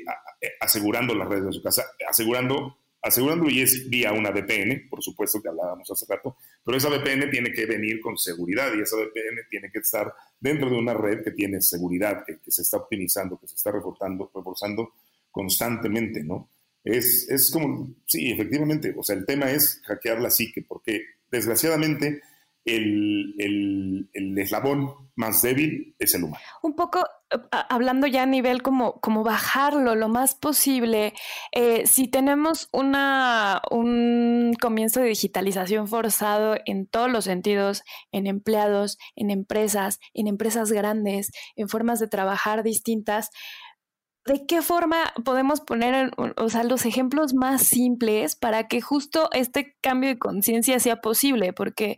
asegurando 0.58 1.14
las 1.14 1.28
redes 1.28 1.44
de 1.44 1.52
su 1.52 1.62
casa, 1.62 1.84
asegurando 2.08 2.78
asegurándolo 3.02 3.50
y 3.50 3.60
es 3.60 3.88
vía 3.88 4.12
una 4.12 4.30
VPN, 4.30 4.88
por 4.88 5.02
supuesto 5.02 5.40
que 5.40 5.48
hablábamos 5.48 5.90
hace 5.90 6.06
rato, 6.08 6.36
pero 6.64 6.76
esa 6.76 6.88
VPN 6.88 7.30
tiene 7.30 7.52
que 7.52 7.66
venir 7.66 8.00
con 8.00 8.16
seguridad 8.18 8.72
y 8.74 8.82
esa 8.82 8.96
VPN 8.96 9.48
tiene 9.48 9.70
que 9.70 9.78
estar 9.78 10.12
dentro 10.38 10.68
de 10.68 10.76
una 10.76 10.94
red 10.94 11.22
que 11.22 11.30
tiene 11.30 11.60
seguridad, 11.60 12.24
que, 12.26 12.38
se 12.50 12.62
está 12.62 12.76
optimizando, 12.76 13.38
que 13.38 13.46
se 13.46 13.54
está 13.54 13.72
reforzando, 13.72 14.30
reforzando 14.34 14.92
constantemente, 15.30 16.22
¿no? 16.22 16.48
Es, 16.82 17.28
es 17.28 17.50
como, 17.50 17.94
sí, 18.06 18.30
efectivamente, 18.30 18.94
o 18.96 19.02
sea, 19.02 19.16
el 19.16 19.26
tema 19.26 19.50
es 19.50 19.80
hackear 19.84 20.20
la 20.20 20.30
psique, 20.30 20.64
porque 20.66 21.04
desgraciadamente 21.30 22.22
el, 22.64 23.34
el, 23.38 24.38
eslabón 24.38 24.90
más 25.16 25.42
débil 25.42 25.94
es 25.98 26.14
el 26.14 26.24
humano. 26.24 26.44
Un 26.62 26.74
poco 26.74 27.04
hablando 27.50 28.06
ya 28.06 28.22
a 28.22 28.26
nivel 28.26 28.62
como, 28.62 29.00
como 29.00 29.22
bajarlo 29.22 29.94
lo 29.94 30.08
más 30.08 30.34
posible, 30.34 31.14
eh, 31.52 31.86
si 31.86 32.08
tenemos 32.08 32.68
una, 32.72 33.62
un 33.70 34.54
comienzo 34.60 35.00
de 35.00 35.08
digitalización 35.08 35.88
forzado 35.88 36.56
en 36.64 36.86
todos 36.86 37.10
los 37.10 37.24
sentidos, 37.24 37.82
en 38.12 38.26
empleados, 38.26 38.98
en 39.14 39.30
empresas, 39.30 40.00
en 40.14 40.26
empresas 40.26 40.72
grandes, 40.72 41.30
en 41.54 41.68
formas 41.68 42.00
de 42.00 42.08
trabajar 42.08 42.62
distintas, 42.62 43.30
¿de 44.26 44.46
qué 44.46 44.62
forma 44.62 45.12
podemos 45.24 45.60
poner 45.60 46.10
o 46.36 46.48
sea, 46.48 46.62
los 46.62 46.84
ejemplos 46.84 47.32
más 47.34 47.62
simples 47.62 48.36
para 48.36 48.68
que 48.68 48.80
justo 48.80 49.30
este 49.32 49.76
cambio 49.80 50.10
de 50.10 50.18
conciencia 50.18 50.78
sea 50.78 51.00
posible? 51.00 51.52
Porque 51.52 51.96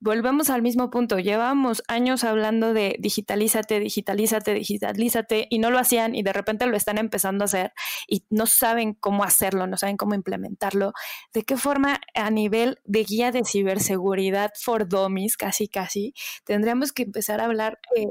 volvemos 0.00 0.50
al 0.50 0.62
mismo 0.62 0.90
punto, 0.90 1.18
llevamos 1.18 1.82
años 1.88 2.24
hablando 2.24 2.72
de 2.74 2.96
digitalízate, 2.98 3.78
digitalízate, 3.78 4.54
digitalízate 4.54 5.46
y 5.48 5.58
no 5.58 5.70
lo 5.70 5.78
hacían 5.78 6.14
y 6.14 6.22
de 6.22 6.32
repente 6.32 6.66
lo 6.66 6.76
están 6.76 6.98
empezando 6.98 7.44
a 7.44 7.46
hacer 7.46 7.72
y 8.08 8.24
no 8.30 8.46
saben 8.46 8.94
cómo 8.94 9.22
hacerlo, 9.22 9.66
no 9.66 9.76
saben 9.76 9.96
cómo 9.96 10.14
implementarlo. 10.14 10.92
¿De 11.32 11.44
qué 11.44 11.56
forma 11.56 12.00
a 12.14 12.30
nivel 12.30 12.80
de 12.84 13.04
guía 13.04 13.30
de 13.30 13.44
ciberseguridad 13.44 14.52
for 14.60 14.88
dummies, 14.88 15.36
casi 15.36 15.68
casi, 15.68 16.14
tendríamos 16.44 16.92
que 16.92 17.04
empezar 17.04 17.40
a 17.40 17.44
hablar 17.44 17.78
eh, 17.96 18.06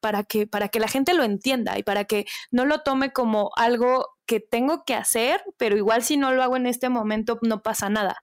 para, 0.00 0.24
que, 0.24 0.46
para 0.46 0.68
que 0.68 0.80
la 0.80 0.88
gente 0.88 1.14
lo 1.14 1.22
entienda 1.22 1.78
y 1.78 1.82
para 1.82 2.04
que 2.04 2.26
no 2.50 2.64
lo 2.64 2.82
tome 2.88 3.12
como 3.12 3.50
algo 3.54 4.06
que 4.24 4.40
tengo 4.40 4.84
que 4.86 4.94
hacer, 4.94 5.42
pero 5.58 5.76
igual 5.76 6.02
si 6.02 6.16
no 6.16 6.32
lo 6.32 6.42
hago 6.42 6.56
en 6.56 6.64
este 6.64 6.88
momento 6.88 7.38
no 7.42 7.60
pasa 7.62 7.90
nada. 7.90 8.16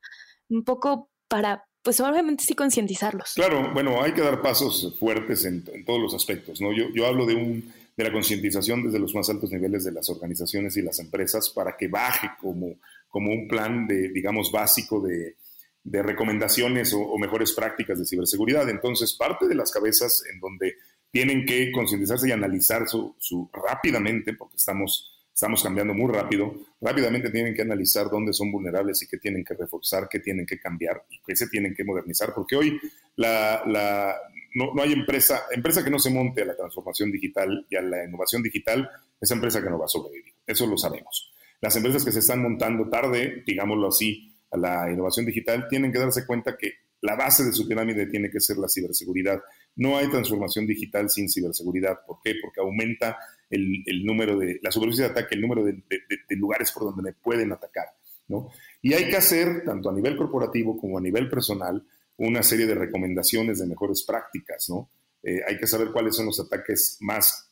Un 0.49 0.63
poco 0.63 1.11
para, 1.27 1.65
pues 1.83 1.99
obviamente 1.99 2.43
sí 2.43 2.55
concientizarlos. 2.55 3.33
Claro, 3.35 3.71
bueno, 3.75 4.01
hay 4.01 4.13
que 4.13 4.21
dar 4.21 4.41
pasos 4.41 4.95
fuertes 4.99 5.45
en, 5.45 5.63
todos 5.85 6.01
los 6.01 6.15
aspectos, 6.15 6.61
¿no? 6.61 6.73
Yo, 6.73 6.85
yo 6.95 7.05
hablo 7.05 7.27
de, 7.27 7.35
un, 7.35 7.71
de 7.95 8.03
la 8.03 8.11
concientización 8.11 8.81
desde 8.81 8.97
los 8.97 9.13
más 9.13 9.29
altos 9.29 9.51
niveles 9.51 9.83
de 9.83 9.91
las 9.91 10.09
organizaciones 10.09 10.75
y 10.77 10.81
las 10.81 10.97
empresas 10.97 11.51
para 11.51 11.77
que 11.77 11.87
baje 11.87 12.31
como, 12.41 12.77
como 13.07 13.31
un 13.31 13.47
plan 13.47 13.85
de, 13.85 14.09
digamos, 14.09 14.51
básico 14.51 14.99
de, 14.99 15.35
de 15.83 16.01
recomendaciones 16.01 16.91
o, 16.93 17.01
o, 17.01 17.19
mejores 17.19 17.53
prácticas 17.53 17.99
de 17.99 18.05
ciberseguridad. 18.07 18.67
Entonces, 18.67 19.13
parte 19.13 19.47
de 19.47 19.53
las 19.53 19.71
cabezas 19.71 20.23
en 20.33 20.39
donde 20.39 20.73
tienen 21.15 21.45
que 21.45 21.71
concientizarse 21.71 22.27
y 22.27 22.33
analizar 22.33 22.89
su, 22.89 23.15
su, 23.17 23.49
rápidamente, 23.53 24.33
porque 24.33 24.57
estamos, 24.57 25.23
estamos 25.33 25.63
cambiando 25.63 25.93
muy 25.93 26.11
rápido, 26.11 26.53
rápidamente 26.81 27.29
tienen 27.29 27.53
que 27.53 27.61
analizar 27.61 28.09
dónde 28.09 28.33
son 28.33 28.51
vulnerables 28.51 29.01
y 29.01 29.07
qué 29.07 29.17
tienen 29.17 29.45
que 29.45 29.53
reforzar, 29.53 30.09
qué 30.09 30.19
tienen 30.19 30.45
que 30.45 30.59
cambiar 30.59 31.05
y 31.09 31.21
qué 31.25 31.33
se 31.37 31.47
tienen 31.47 31.73
que 31.73 31.85
modernizar, 31.85 32.33
porque 32.35 32.57
hoy 32.57 32.77
la, 33.15 33.63
la, 33.65 34.13
no, 34.55 34.73
no, 34.73 34.81
hay 34.81 34.91
empresa, 34.91 35.43
empresa 35.51 35.85
que 35.85 35.89
no 35.89 35.99
se 35.99 36.09
monte 36.09 36.41
a 36.41 36.47
la 36.47 36.57
transformación 36.57 37.13
digital 37.13 37.65
y 37.69 37.77
a 37.77 37.81
la 37.81 38.03
innovación 38.03 38.43
digital, 38.43 38.89
esa 39.21 39.35
empresa 39.35 39.63
que 39.63 39.69
no 39.69 39.79
va 39.79 39.85
a 39.85 39.87
sobrevivir, 39.87 40.33
eso 40.45 40.67
lo 40.67 40.77
sabemos. 40.77 41.31
Las 41.61 41.77
empresas 41.77 42.03
que 42.03 42.11
se 42.11 42.19
están 42.19 42.41
montando 42.41 42.89
tarde, 42.89 43.41
digámoslo 43.47 43.87
así, 43.87 44.35
a 44.51 44.57
la 44.57 44.91
innovación 44.91 45.25
digital, 45.25 45.69
tienen 45.69 45.93
que 45.93 45.99
darse 45.99 46.25
cuenta 46.25 46.57
que 46.57 46.73
la 47.01 47.15
base 47.15 47.43
de 47.43 47.51
su 47.53 47.67
pirámide 47.67 48.07
tiene 48.07 48.29
que 48.29 48.39
ser 48.39 48.57
la 48.57 48.69
ciberseguridad 48.69 49.41
no 49.75 49.97
hay 49.97 50.09
transformación 50.09 50.65
digital 50.65 51.09
sin 51.09 51.29
ciberseguridad. 51.29 51.99
¿Por 52.05 52.19
qué? 52.23 52.35
Porque 52.41 52.61
aumenta 52.61 53.17
el, 53.49 54.05
número 54.05 54.37
de, 54.37 54.59
la 54.61 54.71
superficie 54.71 55.03
de 55.05 55.11
ataque, 55.11 55.35
el 55.35 55.41
número 55.41 55.63
de, 55.63 55.83
lugares 56.29 56.71
por 56.71 56.83
donde 56.83 57.03
me 57.03 57.13
pueden 57.13 57.51
atacar. 57.51 57.85
¿no? 58.27 58.49
Y 58.81 58.93
hay 58.93 59.09
que 59.09 59.17
hacer, 59.17 59.63
tanto 59.65 59.89
a 59.89 59.93
nivel 59.93 60.15
corporativo 60.15 60.77
como 60.79 60.97
a 60.97 61.01
nivel 61.01 61.29
personal, 61.29 61.85
una 62.17 62.41
serie 62.41 62.65
de 62.65 62.75
recomendaciones 62.75 63.59
de 63.59 63.67
mejores 63.67 64.03
prácticas, 64.03 64.69
¿no? 64.69 64.89
Eh, 65.21 65.41
hay 65.45 65.57
que 65.57 65.67
saber 65.67 65.91
cuáles 65.91 66.15
son 66.15 66.27
los 66.27 66.39
ataques 66.39 66.97
más, 67.01 67.51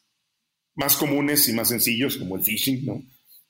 más 0.75 0.95
comunes 0.95 1.49
y 1.49 1.53
más 1.53 1.67
sencillos, 1.67 2.17
como 2.17 2.37
el 2.37 2.43
phishing, 2.43 2.85
¿no? 2.85 3.03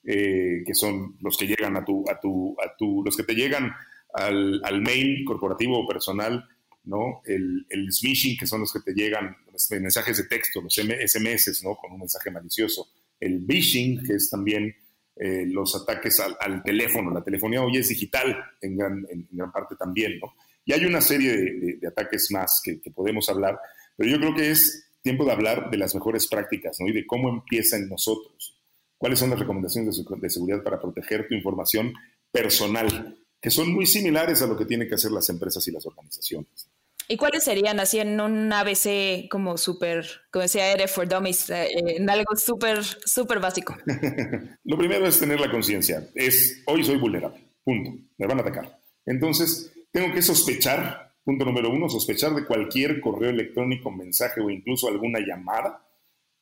Eh, 0.03 0.63
que 0.65 0.73
son 0.73 1.15
los 1.21 1.37
que 1.37 1.45
llegan 1.45 1.77
a 1.77 1.85
tu, 1.85 2.03
a 2.09 2.19
tu, 2.19 2.55
a 2.59 2.75
tu, 2.75 3.03
los 3.03 3.15
que 3.15 3.23
te 3.23 3.35
llegan 3.35 3.71
al, 4.13 4.81
mail 4.81 5.23
corporativo 5.25 5.79
o 5.79 5.87
personal, 5.87 6.47
¿no? 6.85 7.21
El, 7.25 7.65
el, 7.69 7.91
smishing, 7.91 8.37
que 8.37 8.47
son 8.47 8.61
los 8.61 8.71
que 8.71 8.79
te 8.79 8.93
llegan 8.93 9.35
mensajes 9.69 10.17
de 10.17 10.23
texto, 10.25 10.61
los 10.61 10.73
SMS, 10.73 11.63
¿no? 11.63 11.75
Con 11.75 11.93
un 11.93 11.99
mensaje 11.99 12.31
malicioso. 12.31 12.89
El 13.19 13.45
phishing, 13.45 14.03
que 14.03 14.15
es 14.15 14.29
también 14.29 14.75
eh, 15.15 15.45
los 15.47 15.75
ataques 15.75 16.19
al, 16.19 16.63
teléfono. 16.63 17.11
La 17.11 17.23
telefonía 17.23 17.61
hoy 17.61 17.77
es 17.77 17.89
digital 17.89 18.35
en 18.61 18.77
gran, 18.77 19.05
en 19.09 19.27
gran 19.31 19.51
parte 19.51 19.75
también, 19.75 20.19
¿no? 20.19 20.33
Y 20.65 20.73
hay 20.73 20.85
una 20.85 21.01
serie 21.01 21.77
de, 21.79 21.87
ataques 21.87 22.29
más 22.31 22.61
que, 22.63 22.79
podemos 22.91 23.29
hablar, 23.29 23.59
pero 23.95 24.09
yo 24.09 24.17
creo 24.17 24.33
que 24.33 24.51
es 24.51 24.89
tiempo 25.01 25.25
de 25.25 25.33
hablar 25.33 25.69
de 25.69 25.77
las 25.77 25.93
mejores 25.93 26.27
prácticas 26.27 26.77
¿no? 26.79 26.87
y 26.87 26.93
de 26.93 27.05
cómo 27.05 27.29
empieza 27.29 27.75
en 27.75 27.89
nosotros. 27.89 28.57
¿Cuáles 28.97 29.19
son 29.19 29.31
las 29.31 29.39
recomendaciones 29.39 29.97
de, 29.97 30.29
seguridad 30.29 30.63
para 30.63 30.79
proteger 30.79 31.27
tu 31.27 31.33
información 31.33 31.93
personal? 32.31 33.17
Que 33.43 33.51
son 33.51 33.73
muy 33.73 33.85
similares 33.85 34.41
a 34.41 34.47
lo 34.47 34.57
que 34.57 34.65
tienen 34.65 34.87
que 34.87 34.95
hacer 34.95 35.11
las 35.11 35.29
empresas 35.29 35.67
y 35.67 35.71
las 35.71 35.85
organizaciones. 35.85 36.69
¿Y 37.09 37.17
cuáles 37.17 37.43
serían 37.43 37.79
así 37.81 37.99
en 37.99 38.19
un 38.21 38.51
ABC 38.53 39.27
como 39.29 39.57
súper, 39.57 40.07
como 40.31 40.43
decía 40.43 40.71
Ere 40.71 40.87
for 40.87 41.07
Dummies, 41.07 41.49
eh, 41.49 41.67
en 41.97 42.09
algo 42.09 42.35
súper, 42.37 42.81
súper 42.83 43.39
básico? 43.39 43.75
Lo 44.63 44.77
primero 44.77 45.05
es 45.05 45.19
tener 45.19 45.39
la 45.39 45.51
conciencia. 45.51 46.09
Es, 46.15 46.63
hoy 46.65 46.85
soy 46.85 46.97
vulnerable, 46.97 47.43
punto. 47.63 47.91
Me 48.17 48.25
van 48.25 48.39
a 48.39 48.41
atacar. 48.41 48.79
Entonces, 49.05 49.73
tengo 49.91 50.13
que 50.13 50.21
sospechar, 50.21 51.13
punto 51.25 51.43
número 51.43 51.69
uno, 51.69 51.89
sospechar 51.89 52.33
de 52.33 52.45
cualquier 52.45 53.01
correo 53.01 53.31
electrónico, 53.31 53.91
mensaje 53.91 54.39
o 54.39 54.49
incluso 54.49 54.87
alguna 54.87 55.19
llamada 55.19 55.85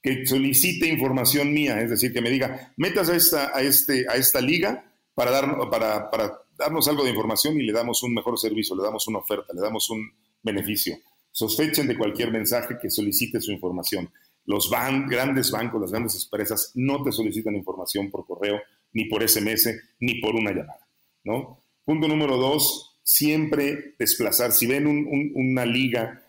que 0.01 0.25
solicite 0.25 0.87
información 0.87 1.53
mía, 1.53 1.79
es 1.81 1.89
decir, 1.89 2.11
que 2.11 2.21
me 2.21 2.29
diga, 2.29 2.73
metas 2.77 3.09
a 3.09 3.15
esta, 3.15 3.51
a 3.55 3.61
este, 3.61 4.05
a 4.09 4.15
esta 4.15 4.41
liga 4.41 4.83
para, 5.13 5.31
dar, 5.31 5.69
para, 5.69 6.09
para 6.09 6.41
darnos 6.61 6.87
algo 6.87 7.03
de 7.03 7.09
información 7.09 7.59
y 7.59 7.63
le 7.63 7.73
damos 7.73 8.03
un 8.03 8.13
mejor 8.13 8.37
servicio, 8.37 8.75
le 8.75 8.83
damos 8.83 9.07
una 9.07 9.19
oferta, 9.19 9.53
le 9.53 9.61
damos 9.61 9.89
un 9.89 10.11
beneficio. 10.41 10.95
Sospechen 11.31 11.87
de 11.87 11.97
cualquier 11.97 12.31
mensaje 12.31 12.77
que 12.81 12.89
solicite 12.89 13.41
su 13.41 13.51
información. 13.51 14.11
Los 14.45 14.69
grandes 14.69 15.51
bancos, 15.51 15.81
las 15.81 15.91
grandes 15.91 16.23
empresas 16.23 16.71
no 16.75 17.03
te 17.03 17.11
solicitan 17.11 17.55
información 17.55 18.09
por 18.11 18.25
correo, 18.25 18.59
ni 18.93 19.05
por 19.05 19.27
SMS, 19.27 19.69
ni 19.99 20.19
por 20.21 20.35
una 20.35 20.51
llamada. 20.51 20.87
¿no? 21.23 21.63
Punto 21.83 22.07
número 22.07 22.37
dos, 22.37 22.99
siempre 23.03 23.95
desplazar. 23.97 24.51
Si 24.51 24.67
ven 24.67 24.87
una 24.87 25.65
liga 25.65 26.23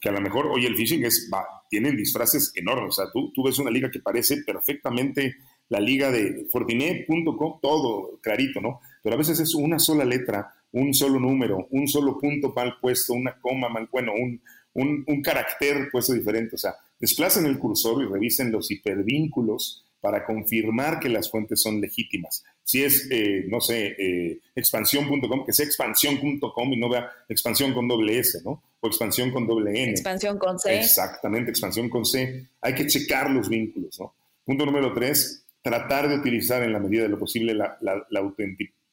que 0.00 0.08
a 0.08 0.12
lo 0.12 0.20
mejor, 0.20 0.46
oye, 0.46 0.66
el 0.66 0.76
phishing 0.76 1.04
es, 1.04 1.30
va, 1.32 1.44
tienen 1.70 1.96
disfraces 1.96 2.52
enormes. 2.54 2.90
O 2.90 3.02
sea, 3.02 3.12
tú, 3.12 3.32
tú 3.32 3.42
ves 3.42 3.58
una 3.58 3.70
liga 3.70 3.90
que 3.90 4.00
parece 4.00 4.42
perfectamente 4.44 5.36
la 5.68 5.80
liga 5.80 6.10
de 6.10 6.46
Fortinet.com, 6.50 7.58
todo 7.60 8.18
clarito, 8.22 8.60
¿no? 8.60 8.80
Pero 9.02 9.14
a 9.14 9.18
veces 9.18 9.40
es 9.40 9.54
una 9.54 9.78
sola 9.78 10.04
letra, 10.04 10.54
un 10.72 10.94
solo 10.94 11.18
número, 11.18 11.68
un 11.70 11.88
solo 11.88 12.18
punto 12.18 12.52
mal 12.54 12.74
puesto, 12.80 13.14
una 13.14 13.38
coma 13.40 13.68
mal, 13.68 13.88
bueno, 13.90 14.12
un, 14.14 14.40
un, 14.74 15.04
un 15.06 15.22
carácter 15.22 15.88
puesto 15.90 16.12
diferente. 16.12 16.56
O 16.56 16.58
sea, 16.58 16.74
desplacen 16.98 17.46
el 17.46 17.58
cursor 17.58 18.02
y 18.02 18.06
revisen 18.06 18.52
los 18.52 18.70
hipervínculos 18.70 19.84
para 20.00 20.24
confirmar 20.24 21.00
que 21.00 21.08
las 21.08 21.30
fuentes 21.30 21.60
son 21.60 21.80
legítimas. 21.80 22.44
Si 22.62 22.84
es, 22.84 23.08
eh, 23.10 23.46
no 23.48 23.60
sé, 23.60 23.96
eh, 23.98 24.40
expansión.com, 24.54 25.44
que 25.44 25.52
sea 25.52 25.66
expansión.com 25.66 26.72
y 26.72 26.76
no 26.76 26.88
vea 26.88 27.10
expansión 27.28 27.72
con 27.72 27.88
doble 27.88 28.18
S, 28.18 28.42
¿no? 28.44 28.62
O 28.80 28.86
expansión 28.86 29.32
con 29.32 29.46
doble 29.46 29.82
N. 29.82 29.92
Expansión 29.92 30.38
con 30.38 30.58
C. 30.58 30.78
Exactamente, 30.78 31.50
expansión 31.50 31.88
con 31.88 32.04
C. 32.04 32.46
Hay 32.60 32.74
que 32.74 32.86
checar 32.86 33.30
los 33.30 33.48
vínculos, 33.48 33.98
¿no? 33.98 34.14
Punto 34.44 34.64
número 34.64 34.92
tres, 34.94 35.44
tratar 35.62 36.08
de 36.08 36.16
utilizar 36.16 36.62
en 36.62 36.72
la 36.72 36.78
medida 36.78 37.02
de 37.02 37.08
lo 37.08 37.18
posible 37.18 37.54
la, 37.54 37.76
la, 37.80 38.20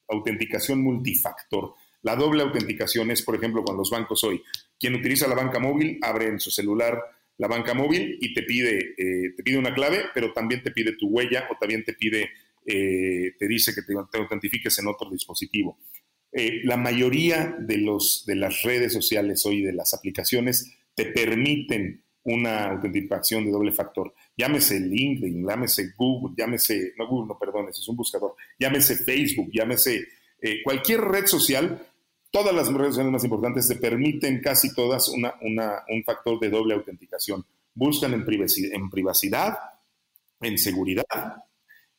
autenticación 0.07 0.81
multifactor. 0.81 1.73
La 2.01 2.15
doble 2.15 2.43
autenticación 2.43 3.11
es, 3.11 3.21
por 3.21 3.35
ejemplo, 3.35 3.63
cuando 3.63 3.81
los 3.81 3.89
bancos 3.89 4.23
hoy, 4.23 4.41
quien 4.79 4.95
utiliza 4.95 5.27
la 5.27 5.35
banca 5.35 5.59
móvil 5.59 5.97
abre 6.01 6.27
en 6.27 6.39
su 6.39 6.51
celular 6.51 7.01
la 7.37 7.47
banca 7.47 7.73
móvil 7.73 8.17
y 8.21 8.33
te 8.33 8.43
pide, 8.43 8.93
eh, 8.97 9.33
te 9.35 9.43
pide 9.43 9.57
una 9.57 9.73
clave, 9.73 10.05
pero 10.13 10.31
también 10.31 10.63
te 10.63 10.71
pide 10.71 10.95
tu 10.95 11.07
huella 11.07 11.47
o 11.51 11.57
también 11.59 11.83
te 11.83 11.93
pide, 11.93 12.29
eh, 12.65 13.33
te 13.37 13.47
dice 13.47 13.73
que 13.73 13.81
te, 13.81 13.93
autentifiques 14.17 14.79
en 14.79 14.87
otro 14.87 15.09
dispositivo. 15.09 15.79
Eh, 16.31 16.61
la 16.63 16.77
mayoría 16.77 17.55
de, 17.59 17.77
los, 17.77 18.23
de 18.25 18.35
las 18.35 18.63
redes 18.63 18.93
sociales 18.93 19.45
hoy, 19.45 19.61
de 19.61 19.73
las 19.73 19.93
aplicaciones, 19.93 20.77
te 20.93 21.05
permiten 21.05 22.03
una 22.23 22.71
autenticación 22.71 23.45
de 23.45 23.51
doble 23.51 23.71
factor. 23.71 24.13
Llámese 24.37 24.79
LinkedIn, 24.79 25.47
llámese 25.47 25.93
Google, 25.97 26.35
llámese, 26.37 26.93
no 26.97 27.07
Google, 27.07 27.29
no 27.29 27.39
perdón, 27.39 27.69
es 27.69 27.87
un 27.87 27.95
buscador, 27.95 28.35
llámese 28.59 28.97
Facebook, 28.97 29.49
llámese 29.53 30.05
cualquier 30.63 31.01
red 31.01 31.25
social 31.25 31.81
todas 32.35 32.53
las 32.53 32.67
redes 32.67 32.89
sociales 32.89 33.13
más 33.13 33.23
importantes 33.23 33.65
te 33.65 33.77
permiten 33.77 34.41
casi 34.41 34.75
todas 34.75 35.07
una, 35.07 35.35
un 35.39 36.03
factor 36.03 36.37
de 36.37 36.49
doble 36.49 36.73
autenticación. 36.73 37.45
Buscan 37.73 38.13
en 38.13 38.25
privacidad, 38.25 38.73
en 38.73 38.89
privacidad, 38.89 39.57
en 40.41 40.57
seguridad, 40.57 41.05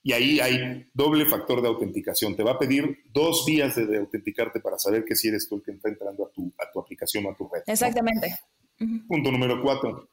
y 0.03 0.13
ahí 0.13 0.39
hay 0.39 0.91
doble 0.93 1.25
factor 1.25 1.63
de 1.63 1.69
autenticación. 1.69 2.37
Te 2.37 2.43
va 2.43 2.53
a 2.53 2.59
pedir 2.59 3.05
dos 3.15 3.45
vías 3.47 3.77
de, 3.77 3.97
autenticarte 3.97 4.61
para 4.61 4.79
saber 4.79 5.07
que 5.07 5.17
si 5.17 5.29
eres 5.29 5.49
tú 5.49 5.57
el 5.57 5.63
que 5.63 5.71
está 5.71 5.89
entrando 5.89 6.27
a 6.27 6.31
tu, 6.31 6.53
a 6.59 6.71
tu 6.71 6.81
aplicación 6.81 7.25
o 7.25 7.31
a 7.31 7.35
tu 7.35 7.49
red. 7.49 7.63
Exactamente. 7.67 8.37
Punto 9.09 9.33
número 9.33 9.63
cuatro. 9.63 10.11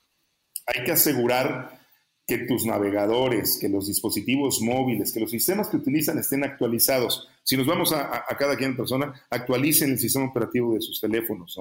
Hay 0.65 0.85
que 0.85 0.93
asegurar 0.93 1.82
que 2.25 2.39
tus 2.39 2.65
navegadores, 2.65 3.57
que 3.59 3.67
los 3.67 3.87
dispositivos 3.87 4.61
móviles, 4.61 5.11
que 5.11 5.19
los 5.19 5.31
sistemas 5.31 5.67
que 5.67 5.77
utilizan 5.77 6.17
estén 6.17 6.43
actualizados. 6.43 7.27
Si 7.43 7.57
nos 7.57 7.67
vamos 7.67 7.91
a, 7.91 8.25
cada 8.37 8.55
quien 8.55 8.77
persona, 8.77 9.13
actualicen 9.29 9.91
el 9.91 9.99
sistema 9.99 10.25
operativo 10.25 10.73
de 10.73 10.81
sus 10.81 11.01
teléfonos, 11.01 11.59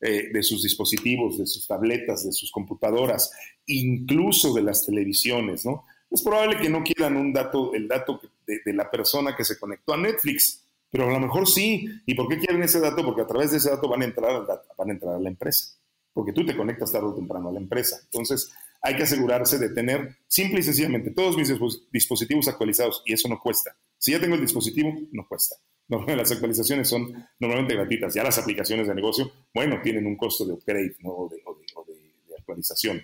eh, 0.00 0.30
de 0.32 0.42
sus 0.42 0.62
dispositivos, 0.62 1.38
de 1.38 1.46
sus 1.46 1.66
tabletas, 1.66 2.24
de 2.24 2.32
sus 2.32 2.52
computadoras, 2.52 3.32
incluso 3.66 4.54
de 4.54 4.62
las 4.62 4.86
televisiones. 4.86 5.64
¿no? 5.66 5.84
Es 6.10 6.22
probable 6.22 6.58
que 6.60 6.68
no 6.68 6.84
quieran 6.84 7.16
un 7.16 7.32
dato, 7.32 7.74
el 7.74 7.88
dato 7.88 8.20
de, 8.46 8.72
la 8.72 8.88
persona 8.88 9.34
que 9.34 9.44
se 9.44 9.58
conectó 9.58 9.94
a 9.94 9.96
Netflix, 9.96 10.62
pero 10.88 11.08
a 11.08 11.12
lo 11.12 11.18
mejor 11.18 11.48
sí. 11.48 11.88
¿Y 12.06 12.14
por 12.14 12.28
qué 12.28 12.38
quieren 12.38 12.62
ese 12.62 12.78
dato? 12.78 13.04
Porque 13.04 13.22
a 13.22 13.26
través 13.26 13.50
de 13.50 13.56
ese 13.56 13.70
dato 13.70 13.88
van 13.88 14.02
a 14.02 14.04
entrar, 14.04 14.46
van 14.78 14.90
a, 14.90 14.92
entrar 14.92 15.14
a 15.16 15.18
la 15.18 15.28
empresa. 15.28 15.74
Porque 16.12 16.32
tú 16.32 16.46
te 16.46 16.56
conectas 16.56 16.92
tarde 16.92 17.08
o 17.08 17.14
temprano 17.14 17.48
a 17.48 17.52
la 17.52 17.58
empresa. 17.58 17.98
Entonces, 18.04 18.52
hay 18.84 18.96
que 18.96 19.04
asegurarse 19.04 19.58
de 19.58 19.70
tener 19.70 20.14
simple 20.28 20.60
y 20.60 20.62
sencillamente 20.62 21.10
todos 21.10 21.38
mis 21.38 21.50
dispositivos 21.90 22.46
actualizados 22.48 23.02
y 23.06 23.14
eso 23.14 23.28
no 23.28 23.40
cuesta. 23.40 23.74
Si 23.96 24.12
ya 24.12 24.20
tengo 24.20 24.34
el 24.34 24.42
dispositivo, 24.42 24.94
no 25.10 25.26
cuesta. 25.26 25.56
las 25.88 26.30
actualizaciones 26.30 26.86
son 26.86 27.12
normalmente 27.40 27.74
gratuitas. 27.74 28.12
Ya 28.12 28.22
las 28.22 28.38
aplicaciones 28.38 28.86
de 28.86 28.94
negocio, 28.94 29.32
bueno, 29.54 29.80
tienen 29.82 30.06
un 30.06 30.16
costo 30.16 30.44
de 30.44 30.52
upgrade 30.52 30.96
o, 31.02 31.30
de, 31.30 31.42
actualización. 32.38 33.02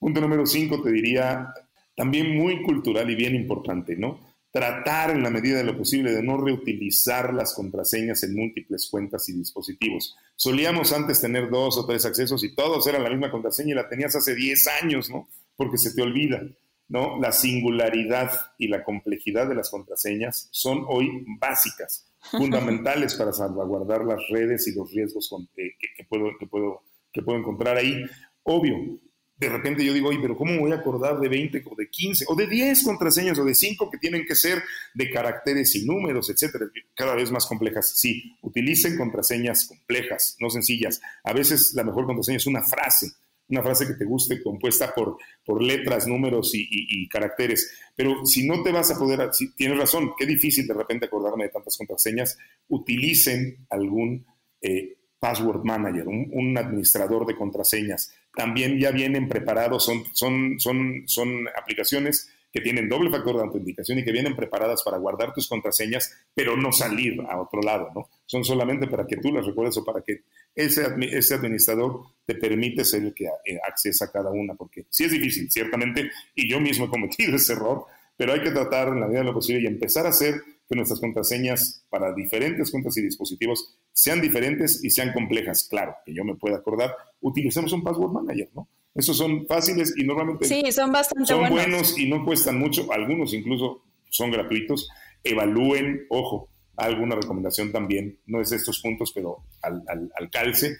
Punto 0.00 0.20
número 0.20 0.44
cinco, 0.46 0.82
te 0.82 0.90
diría, 0.90 1.54
también 1.94 2.36
muy 2.36 2.64
cultural 2.64 3.08
y 3.08 3.14
bien 3.14 3.36
importante, 3.36 3.94
¿no? 3.94 4.33
Tratar 4.54 5.10
en 5.10 5.24
la 5.24 5.30
medida 5.30 5.58
de 5.58 5.64
lo 5.64 5.76
posible 5.76 6.12
de 6.12 6.22
no 6.22 6.36
reutilizar 6.36 7.34
las 7.34 7.54
contraseñas 7.54 8.22
en 8.22 8.36
múltiples 8.36 8.88
cuentas 8.88 9.28
y 9.28 9.32
dispositivos. 9.32 10.16
Solíamos 10.36 10.92
antes 10.92 11.20
tener 11.20 11.50
dos 11.50 11.76
o 11.76 11.84
tres 11.84 12.04
accesos 12.04 12.44
y 12.44 12.54
todos 12.54 12.86
eran 12.86 13.02
la 13.02 13.10
misma 13.10 13.32
contraseña 13.32 13.72
y 13.72 13.74
la 13.74 13.88
tenías 13.88 14.14
hace 14.14 14.32
10 14.32 14.68
años, 14.80 15.10
¿no? 15.10 15.28
Porque 15.56 15.76
se 15.76 15.92
te 15.92 16.02
olvida, 16.02 16.40
¿no? 16.86 17.18
La 17.20 17.32
singularidad 17.32 18.30
y 18.56 18.68
la 18.68 18.84
complejidad 18.84 19.48
de 19.48 19.56
las 19.56 19.70
contraseñas 19.70 20.46
son 20.52 20.84
hoy 20.86 21.24
básicas, 21.40 22.06
fundamentales 22.30 23.16
para 23.16 23.32
salvaguardar 23.32 24.04
las 24.04 24.20
redes 24.28 24.68
y 24.68 24.74
los 24.76 24.88
riesgos 24.92 25.34
que, 25.56 26.04
puedo, 26.08 26.30
que, 26.38 26.46
puedo, 26.46 26.82
que 27.12 27.22
puedo 27.22 27.40
encontrar 27.40 27.76
ahí. 27.76 28.04
Obvio, 28.44 29.00
de 29.44 29.50
repente 29.50 29.84
yo 29.84 29.92
digo, 29.92 30.08
oye, 30.08 30.18
pero 30.22 30.36
¿cómo 30.36 30.58
voy 30.58 30.72
a 30.72 30.76
acordar 30.76 31.20
de 31.20 31.28
20 31.28 31.64
o 31.66 31.74
de 31.76 31.90
15 31.90 32.24
o 32.28 32.34
de 32.34 32.46
10 32.46 32.82
contraseñas 32.82 33.38
o 33.38 33.44
de 33.44 33.54
5 33.54 33.90
que 33.90 33.98
tienen 33.98 34.24
que 34.24 34.34
ser 34.34 34.62
de 34.94 35.10
caracteres 35.10 35.74
y 35.74 35.84
números, 35.84 36.30
etcétera? 36.30 36.66
Cada 36.94 37.14
vez 37.14 37.30
más 37.30 37.44
complejas. 37.44 37.92
Sí, 37.94 38.36
utilicen 38.40 38.96
contraseñas 38.96 39.66
complejas, 39.66 40.36
no 40.40 40.48
sencillas. 40.48 41.00
A 41.24 41.34
veces 41.34 41.74
la 41.74 41.84
mejor 41.84 42.06
contraseña 42.06 42.38
es 42.38 42.46
una 42.46 42.62
frase, 42.62 43.12
una 43.48 43.62
frase 43.62 43.86
que 43.86 43.94
te 43.94 44.06
guste 44.06 44.42
compuesta 44.42 44.94
por, 44.94 45.18
por 45.44 45.62
letras, 45.62 46.06
números 46.06 46.52
y, 46.54 47.06
caracteres. 47.08 47.70
Pero 47.94 48.24
si 48.24 48.46
no 48.48 48.62
te 48.62 48.72
vas 48.72 48.90
a 48.90 48.98
poder, 48.98 49.28
si, 49.34 49.54
tienes 49.54 49.78
razón, 49.78 50.12
qué 50.18 50.24
difícil 50.24 50.66
de 50.66 50.74
repente 50.74 51.04
acordarme 51.04 51.44
de 51.44 51.50
tantas 51.50 51.76
contraseñas, 51.76 52.38
utilicen 52.68 53.66
algún 53.68 54.24
eh, 54.62 54.96
password 55.18 55.64
manager, 55.64 56.08
un 56.08 56.56
administrador 56.56 57.26
de 57.26 57.36
contraseñas 57.36 58.10
también 58.36 58.78
ya 58.78 58.90
vienen 58.90 59.28
preparados, 59.28 59.84
son, 59.84 60.04
son, 60.12 60.58
son, 60.58 61.04
son 61.06 61.48
aplicaciones 61.56 62.30
que 62.54 62.60
tienen 62.60 62.88
doble 62.88 63.10
factor 63.10 63.36
de 63.36 63.42
autenticación 63.42 63.98
y 63.98 64.04
que 64.04 64.12
vienen 64.12 64.36
preparadas 64.36 64.84
para 64.84 64.96
guardar 64.98 65.34
tus 65.34 65.48
contraseñas, 65.48 66.16
pero 66.34 66.56
no 66.56 66.70
salir 66.70 67.20
a 67.28 67.40
otro 67.40 67.60
lado, 67.60 67.90
¿no? 67.92 68.08
Son 68.26 68.44
solamente 68.44 68.86
para 68.86 69.08
que 69.08 69.16
tú 69.16 69.32
las 69.32 69.44
recuerdes 69.44 69.76
o 69.78 69.84
para 69.84 70.02
que 70.02 70.20
ese, 70.54 70.86
ese 71.00 71.34
administrador 71.34 72.02
te 72.24 72.36
permite 72.36 72.84
ser 72.84 73.02
el 73.02 73.12
que 73.12 73.24
eh, 73.24 73.58
accesa 73.68 74.04
a 74.04 74.12
cada 74.12 74.30
una, 74.30 74.54
porque 74.54 74.86
sí 74.88 75.02
es 75.02 75.10
difícil, 75.10 75.50
ciertamente, 75.50 76.12
y 76.36 76.48
yo 76.48 76.60
mismo 76.60 76.84
he 76.84 76.88
cometido 76.88 77.34
ese 77.34 77.54
error, 77.54 77.86
pero 78.16 78.32
hay 78.32 78.40
que 78.40 78.52
tratar 78.52 78.86
en 78.86 79.00
la 79.00 79.06
medida 79.06 79.22
de 79.22 79.26
lo 79.26 79.34
posible 79.34 79.62
y 79.62 79.66
empezar 79.66 80.06
a 80.06 80.10
hacer 80.10 80.40
que 80.74 80.76
nuestras 80.76 81.00
contraseñas 81.00 81.84
para 81.88 82.12
diferentes 82.12 82.70
cuentas 82.70 82.96
y 82.96 83.02
dispositivos 83.02 83.76
sean 83.92 84.20
diferentes 84.20 84.82
y 84.82 84.90
sean 84.90 85.12
complejas. 85.12 85.68
Claro, 85.70 85.94
que 86.04 86.12
yo 86.12 86.24
me 86.24 86.34
pueda 86.34 86.56
acordar, 86.56 86.94
utilicemos 87.20 87.72
un 87.72 87.84
password 87.84 88.10
manager, 88.10 88.50
¿no? 88.54 88.68
Esos 88.94 89.16
son 89.16 89.46
fáciles 89.46 89.94
y 89.96 90.04
normalmente 90.04 90.44
sí, 90.46 90.62
son 90.70 90.92
bastante 90.92 91.26
son 91.26 91.48
buenos. 91.48 91.98
y 91.98 92.08
no 92.08 92.24
cuestan 92.24 92.58
mucho. 92.58 92.92
Algunos 92.92 93.34
incluso 93.34 93.82
son 94.08 94.30
gratuitos. 94.30 94.88
Evalúen, 95.22 96.06
ojo, 96.10 96.48
alguna 96.76 97.16
recomendación 97.16 97.72
también, 97.72 98.18
no 98.26 98.40
es 98.40 98.50
de 98.50 98.56
estos 98.56 98.80
puntos, 98.80 99.12
pero 99.12 99.44
al, 99.62 99.82
al 99.88 100.30
calce 100.30 100.76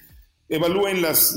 evalúen 0.48 1.00
las, 1.00 1.36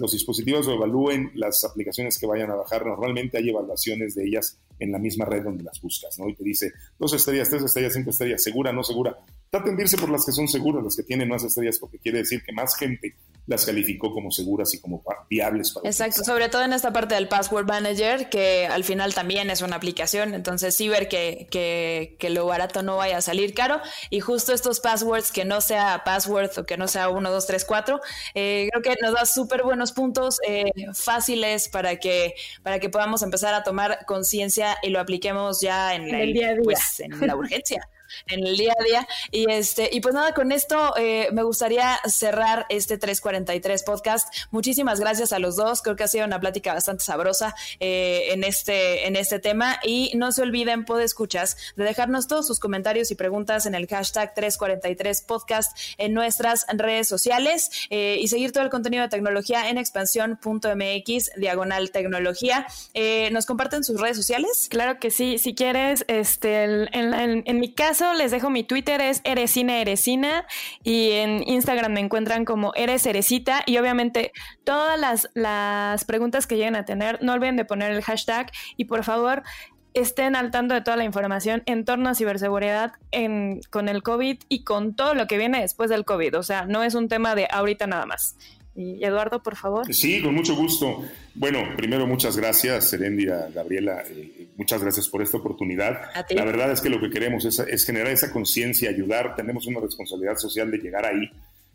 los 0.00 0.12
dispositivos 0.12 0.66
o 0.68 0.72
evalúen 0.72 1.30
las 1.34 1.64
aplicaciones 1.64 2.18
que 2.18 2.26
vayan 2.26 2.50
a 2.50 2.56
bajar. 2.56 2.84
Normalmente 2.86 3.38
hay 3.38 3.48
evaluaciones 3.48 4.14
de 4.14 4.26
ellas 4.26 4.58
en 4.78 4.92
la 4.92 4.98
misma 4.98 5.24
red 5.24 5.42
donde 5.42 5.64
las 5.64 5.80
buscas, 5.80 6.18
¿no? 6.18 6.28
Y 6.28 6.34
te 6.34 6.44
dice 6.44 6.72
dos 6.98 7.12
estrellas, 7.14 7.50
tres 7.50 7.62
estrellas, 7.62 7.92
cinco 7.94 8.10
estrellas, 8.10 8.42
segura, 8.42 8.72
no 8.72 8.82
segura. 8.82 9.16
Traten 9.50 9.76
de 9.76 9.84
por 9.98 10.10
las 10.10 10.26
que 10.26 10.32
son 10.32 10.48
seguras, 10.48 10.82
las 10.82 10.96
que 10.96 11.02
tienen 11.02 11.28
más 11.28 11.44
estrellas, 11.44 11.78
porque 11.78 11.98
quiere 11.98 12.18
decir 12.18 12.42
que 12.44 12.52
más 12.52 12.76
gente 12.76 13.14
las 13.46 13.66
calificó 13.66 14.12
como 14.12 14.30
seguras 14.30 14.72
y 14.72 14.80
como 14.80 15.02
viables 15.28 15.72
para 15.72 15.88
Exacto, 15.88 16.24
sobre 16.24 16.48
todo 16.48 16.62
en 16.62 16.72
esta 16.72 16.92
parte 16.92 17.14
del 17.14 17.28
Password 17.28 17.66
Manager, 17.66 18.30
que 18.30 18.66
al 18.66 18.84
final 18.84 19.12
también 19.14 19.50
es 19.50 19.60
una 19.60 19.76
aplicación, 19.76 20.34
entonces 20.34 20.74
sí 20.74 20.88
ver 20.88 21.08
que, 21.08 21.46
que, 21.50 22.16
que, 22.18 22.30
lo 22.30 22.46
barato 22.46 22.82
no 22.82 22.96
vaya 22.96 23.18
a 23.18 23.20
salir 23.20 23.52
caro 23.52 23.80
y 24.08 24.20
justo 24.20 24.54
estos 24.54 24.80
passwords 24.80 25.30
que 25.30 25.44
no 25.44 25.60
sea 25.60 26.02
password 26.04 26.58
o 26.58 26.64
que 26.64 26.78
no 26.78 26.88
sea 26.88 27.10
1, 27.10 27.30
2, 27.30 27.46
3, 27.46 27.64
4, 27.66 28.00
creo 28.32 28.82
que 28.82 28.96
nos 29.02 29.12
da 29.12 29.26
súper 29.26 29.62
buenos 29.62 29.92
puntos 29.92 30.38
eh, 30.48 30.72
fáciles 30.94 31.68
para 31.68 31.96
que, 31.96 32.34
para 32.62 32.80
que 32.80 32.88
podamos 32.88 33.22
empezar 33.22 33.52
a 33.52 33.62
tomar 33.62 34.06
conciencia 34.06 34.63
y 34.82 34.90
lo 34.90 35.00
apliquemos 35.00 35.60
ya 35.60 35.94
en, 35.94 36.14
el 36.14 36.32
día 36.32 36.50
a 36.50 36.52
día. 36.54 36.62
Pues, 36.62 37.00
en 37.00 37.26
la 37.26 37.36
urgencia 37.36 37.88
en 38.26 38.46
el 38.46 38.56
día 38.56 38.74
a 38.78 38.82
día. 38.82 39.08
Y 39.30 39.50
este, 39.50 39.88
y 39.92 40.00
pues 40.00 40.14
nada, 40.14 40.32
con 40.34 40.52
esto 40.52 40.94
eh, 40.96 41.28
me 41.32 41.42
gustaría 41.42 41.98
cerrar 42.06 42.66
este 42.68 42.98
343 42.98 43.82
podcast. 43.82 44.34
Muchísimas 44.50 45.00
gracias 45.00 45.32
a 45.32 45.38
los 45.38 45.56
dos. 45.56 45.82
Creo 45.82 45.96
que 45.96 46.04
ha 46.04 46.08
sido 46.08 46.24
una 46.24 46.40
plática 46.40 46.74
bastante 46.74 47.04
sabrosa 47.04 47.54
eh, 47.80 48.28
en, 48.30 48.44
este, 48.44 49.06
en 49.06 49.16
este 49.16 49.38
tema. 49.38 49.78
Y 49.82 50.12
no 50.14 50.32
se 50.32 50.42
olviden, 50.42 50.84
escuchas, 51.02 51.56
de 51.76 51.84
dejarnos 51.84 52.28
todos 52.28 52.46
sus 52.46 52.60
comentarios 52.60 53.10
y 53.10 53.14
preguntas 53.14 53.66
en 53.66 53.74
el 53.74 53.86
hashtag 53.88 54.34
343 54.34 55.22
podcast 55.22 55.76
en 55.98 56.14
nuestras 56.14 56.66
redes 56.72 57.08
sociales 57.08 57.70
eh, 57.90 58.16
y 58.20 58.28
seguir 58.28 58.52
todo 58.52 58.62
el 58.62 58.70
contenido 58.70 59.02
de 59.02 59.08
tecnología 59.08 59.68
en 59.68 59.78
expansión.mx, 59.78 61.30
diagonal 61.36 61.90
tecnología. 61.90 62.66
¿Nos 63.32 63.46
comparten 63.46 63.84
sus 63.84 64.00
redes 64.00 64.16
sociales? 64.16 64.68
Claro 64.70 64.98
que 64.98 65.10
sí. 65.10 65.38
Si 65.38 65.54
quieres, 65.54 66.04
este, 66.08 66.64
en 66.64 67.60
mi 67.60 67.72
caso, 67.94 68.12
les 68.14 68.32
dejo 68.32 68.50
mi 68.50 68.64
Twitter, 68.64 69.00
es 69.00 69.20
Eresina 69.22 69.78
Eresina, 69.78 70.46
y 70.82 71.12
en 71.12 71.48
Instagram 71.48 71.92
me 71.92 72.00
encuentran 72.00 72.44
como 72.44 72.72
Eres 72.74 73.06
Eresita, 73.06 73.62
y 73.66 73.78
obviamente 73.78 74.32
todas 74.64 74.98
las, 74.98 75.28
las 75.34 76.04
preguntas 76.04 76.48
que 76.48 76.56
lleguen 76.56 76.74
a 76.74 76.84
tener, 76.84 77.22
no 77.22 77.34
olviden 77.34 77.56
de 77.56 77.64
poner 77.64 77.92
el 77.92 78.02
hashtag, 78.02 78.50
y 78.76 78.86
por 78.86 79.04
favor, 79.04 79.44
estén 79.92 80.34
al 80.34 80.50
tanto 80.50 80.74
de 80.74 80.80
toda 80.80 80.96
la 80.96 81.04
información 81.04 81.62
en 81.66 81.84
torno 81.84 82.08
a 82.08 82.16
ciberseguridad 82.16 82.94
en, 83.12 83.60
con 83.70 83.88
el 83.88 84.02
COVID 84.02 84.40
y 84.48 84.64
con 84.64 84.96
todo 84.96 85.14
lo 85.14 85.28
que 85.28 85.38
viene 85.38 85.60
después 85.60 85.88
del 85.88 86.04
COVID. 86.04 86.36
O 86.36 86.42
sea, 86.42 86.66
no 86.66 86.82
es 86.82 86.96
un 86.96 87.08
tema 87.08 87.36
de 87.36 87.46
ahorita 87.48 87.86
nada 87.86 88.04
más. 88.04 88.36
Y 88.76 89.04
Eduardo, 89.04 89.40
por 89.42 89.54
favor. 89.56 89.92
Sí, 89.94 90.20
con 90.20 90.34
mucho 90.34 90.56
gusto. 90.56 91.04
Bueno, 91.34 91.60
primero 91.76 92.06
muchas 92.06 92.36
gracias, 92.36 92.90
Serendia, 92.90 93.48
Gabriela, 93.54 94.02
eh, 94.10 94.48
muchas 94.56 94.82
gracias 94.82 95.08
por 95.08 95.22
esta 95.22 95.36
oportunidad. 95.36 96.10
La 96.30 96.44
verdad 96.44 96.72
es 96.72 96.80
que 96.80 96.90
lo 96.90 97.00
que 97.00 97.10
queremos 97.10 97.44
es, 97.44 97.84
generar 97.84 98.10
esa 98.12 98.32
conciencia, 98.32 98.90
ayudar, 98.90 99.36
tenemos 99.36 99.66
una 99.66 99.80
responsabilidad 99.80 100.36
social 100.36 100.70
de 100.70 100.78
llegar 100.78 101.06
ahí. 101.06 101.30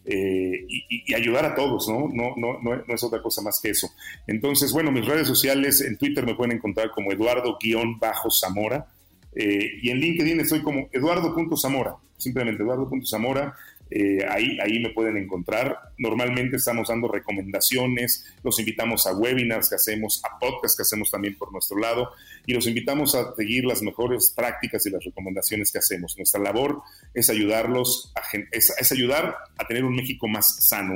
Eh, 0.05 0.65
y, 0.67 1.13
ayudar 1.13 1.45
a 1.45 1.55
todos, 1.55 1.87
¿no? 1.87 2.09
No, 2.11 2.33
no, 2.37 2.59
no, 2.61 2.93
es 2.93 3.03
otra 3.03 3.21
cosa 3.21 3.41
más 3.41 3.59
que 3.61 3.69
eso. 3.69 3.89
Entonces, 4.27 4.73
bueno, 4.73 4.91
mis 4.91 5.05
redes 5.05 5.27
sociales, 5.27 5.81
en 5.81 5.97
Twitter 5.97 6.25
me 6.25 6.35
pueden 6.35 6.57
encontrar 6.57 6.91
como 6.91 7.11
Eduardo-Zamora 7.11 8.87
eh, 9.35 9.79
y 9.81 9.89
en 9.89 9.99
LinkedIn 9.99 10.39
estoy 10.39 10.61
como 10.61 10.89
Eduardo.zamora, 10.91 11.95
simplemente 12.17 12.63
Eduardo.zamora. 12.63 13.53
Eh, 13.91 14.25
ahí, 14.29 14.57
ahí 14.61 14.79
me 14.79 14.89
pueden 14.89 15.17
encontrar. 15.17 15.77
Normalmente 15.99 16.57
estamos 16.57 16.87
dando 16.87 17.07
recomendaciones, 17.07 18.25
los 18.43 18.59
invitamos 18.59 19.05
a 19.05 19.13
webinars 19.13 19.69
que 19.69 19.75
hacemos, 19.75 20.21
a 20.23 20.39
podcasts 20.39 20.75
que 20.75 20.83
hacemos 20.83 21.11
también 21.11 21.37
por 21.37 21.51
nuestro 21.51 21.77
lado 21.77 22.11
y 22.45 22.53
los 22.53 22.65
invitamos 22.65 23.15
a 23.15 23.35
seguir 23.35 23.65
las 23.65 23.81
mejores 23.81 24.33
prácticas 24.35 24.85
y 24.85 24.89
las 24.89 25.03
recomendaciones 25.03 25.71
que 25.71 25.79
hacemos. 25.79 26.17
Nuestra 26.17 26.41
labor 26.41 26.81
es 27.13 27.29
ayudarlos, 27.29 28.11
a, 28.15 28.21
es, 28.51 28.91
ayudar 28.91 29.35
a 29.57 29.67
tener 29.67 29.83
un 29.83 29.95
México 29.95 30.27
más 30.27 30.65
sano, 30.67 30.95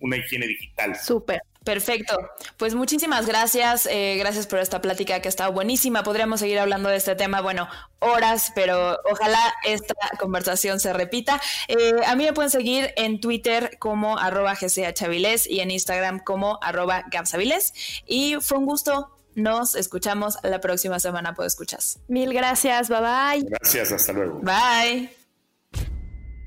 una 0.00 0.16
higiene 0.16 0.46
digital. 0.46 0.96
Súper. 0.96 1.42
Perfecto. 1.68 2.16
Pues 2.56 2.74
muchísimas 2.74 3.26
gracias. 3.26 3.86
Eh, 3.90 4.16
gracias 4.18 4.46
por 4.46 4.58
esta 4.58 4.80
plática 4.80 5.20
que 5.20 5.28
está 5.28 5.48
buenísima. 5.48 6.02
Podríamos 6.02 6.40
seguir 6.40 6.58
hablando 6.58 6.88
de 6.88 6.96
este 6.96 7.14
tema, 7.14 7.42
bueno, 7.42 7.68
horas, 7.98 8.52
pero 8.54 8.98
ojalá 9.10 9.54
esta 9.66 9.94
conversación 10.18 10.80
se 10.80 10.94
repita. 10.94 11.42
Eh, 11.66 11.92
a 12.06 12.16
mí 12.16 12.24
me 12.24 12.32
pueden 12.32 12.50
seguir 12.50 12.94
en 12.96 13.20
Twitter 13.20 13.76
como 13.78 14.18
gchaviles 14.44 15.46
y 15.46 15.60
en 15.60 15.70
Instagram 15.70 16.20
como 16.20 16.58
arroba 16.62 17.04
gapsaviles. 17.10 17.72
Y 18.06 18.36
fue 18.40 18.58
un 18.58 18.66
gusto. 18.66 19.14
Nos 19.34 19.76
escuchamos 19.76 20.38
la 20.42 20.60
próxima 20.60 20.98
semana, 20.98 21.34
puedo 21.34 21.46
escuchas. 21.46 22.00
Mil 22.08 22.32
gracias. 22.34 22.88
Bye 22.88 23.00
bye. 23.00 23.48
Gracias. 23.48 23.92
Hasta 23.92 24.12
luego. 24.12 24.40
Bye. 24.40 25.10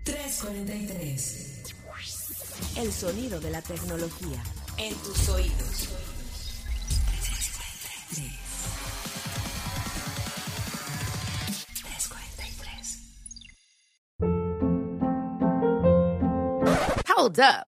343. 0.03 1.63
El 2.77 2.91
sonido 2.91 3.39
de 3.39 3.49
la 3.49 3.61
tecnología 3.61 4.43
en 4.77 4.93
tus 4.95 5.29
oídos. 5.29 5.89
Hold 17.21 17.39
up. 17.39 17.70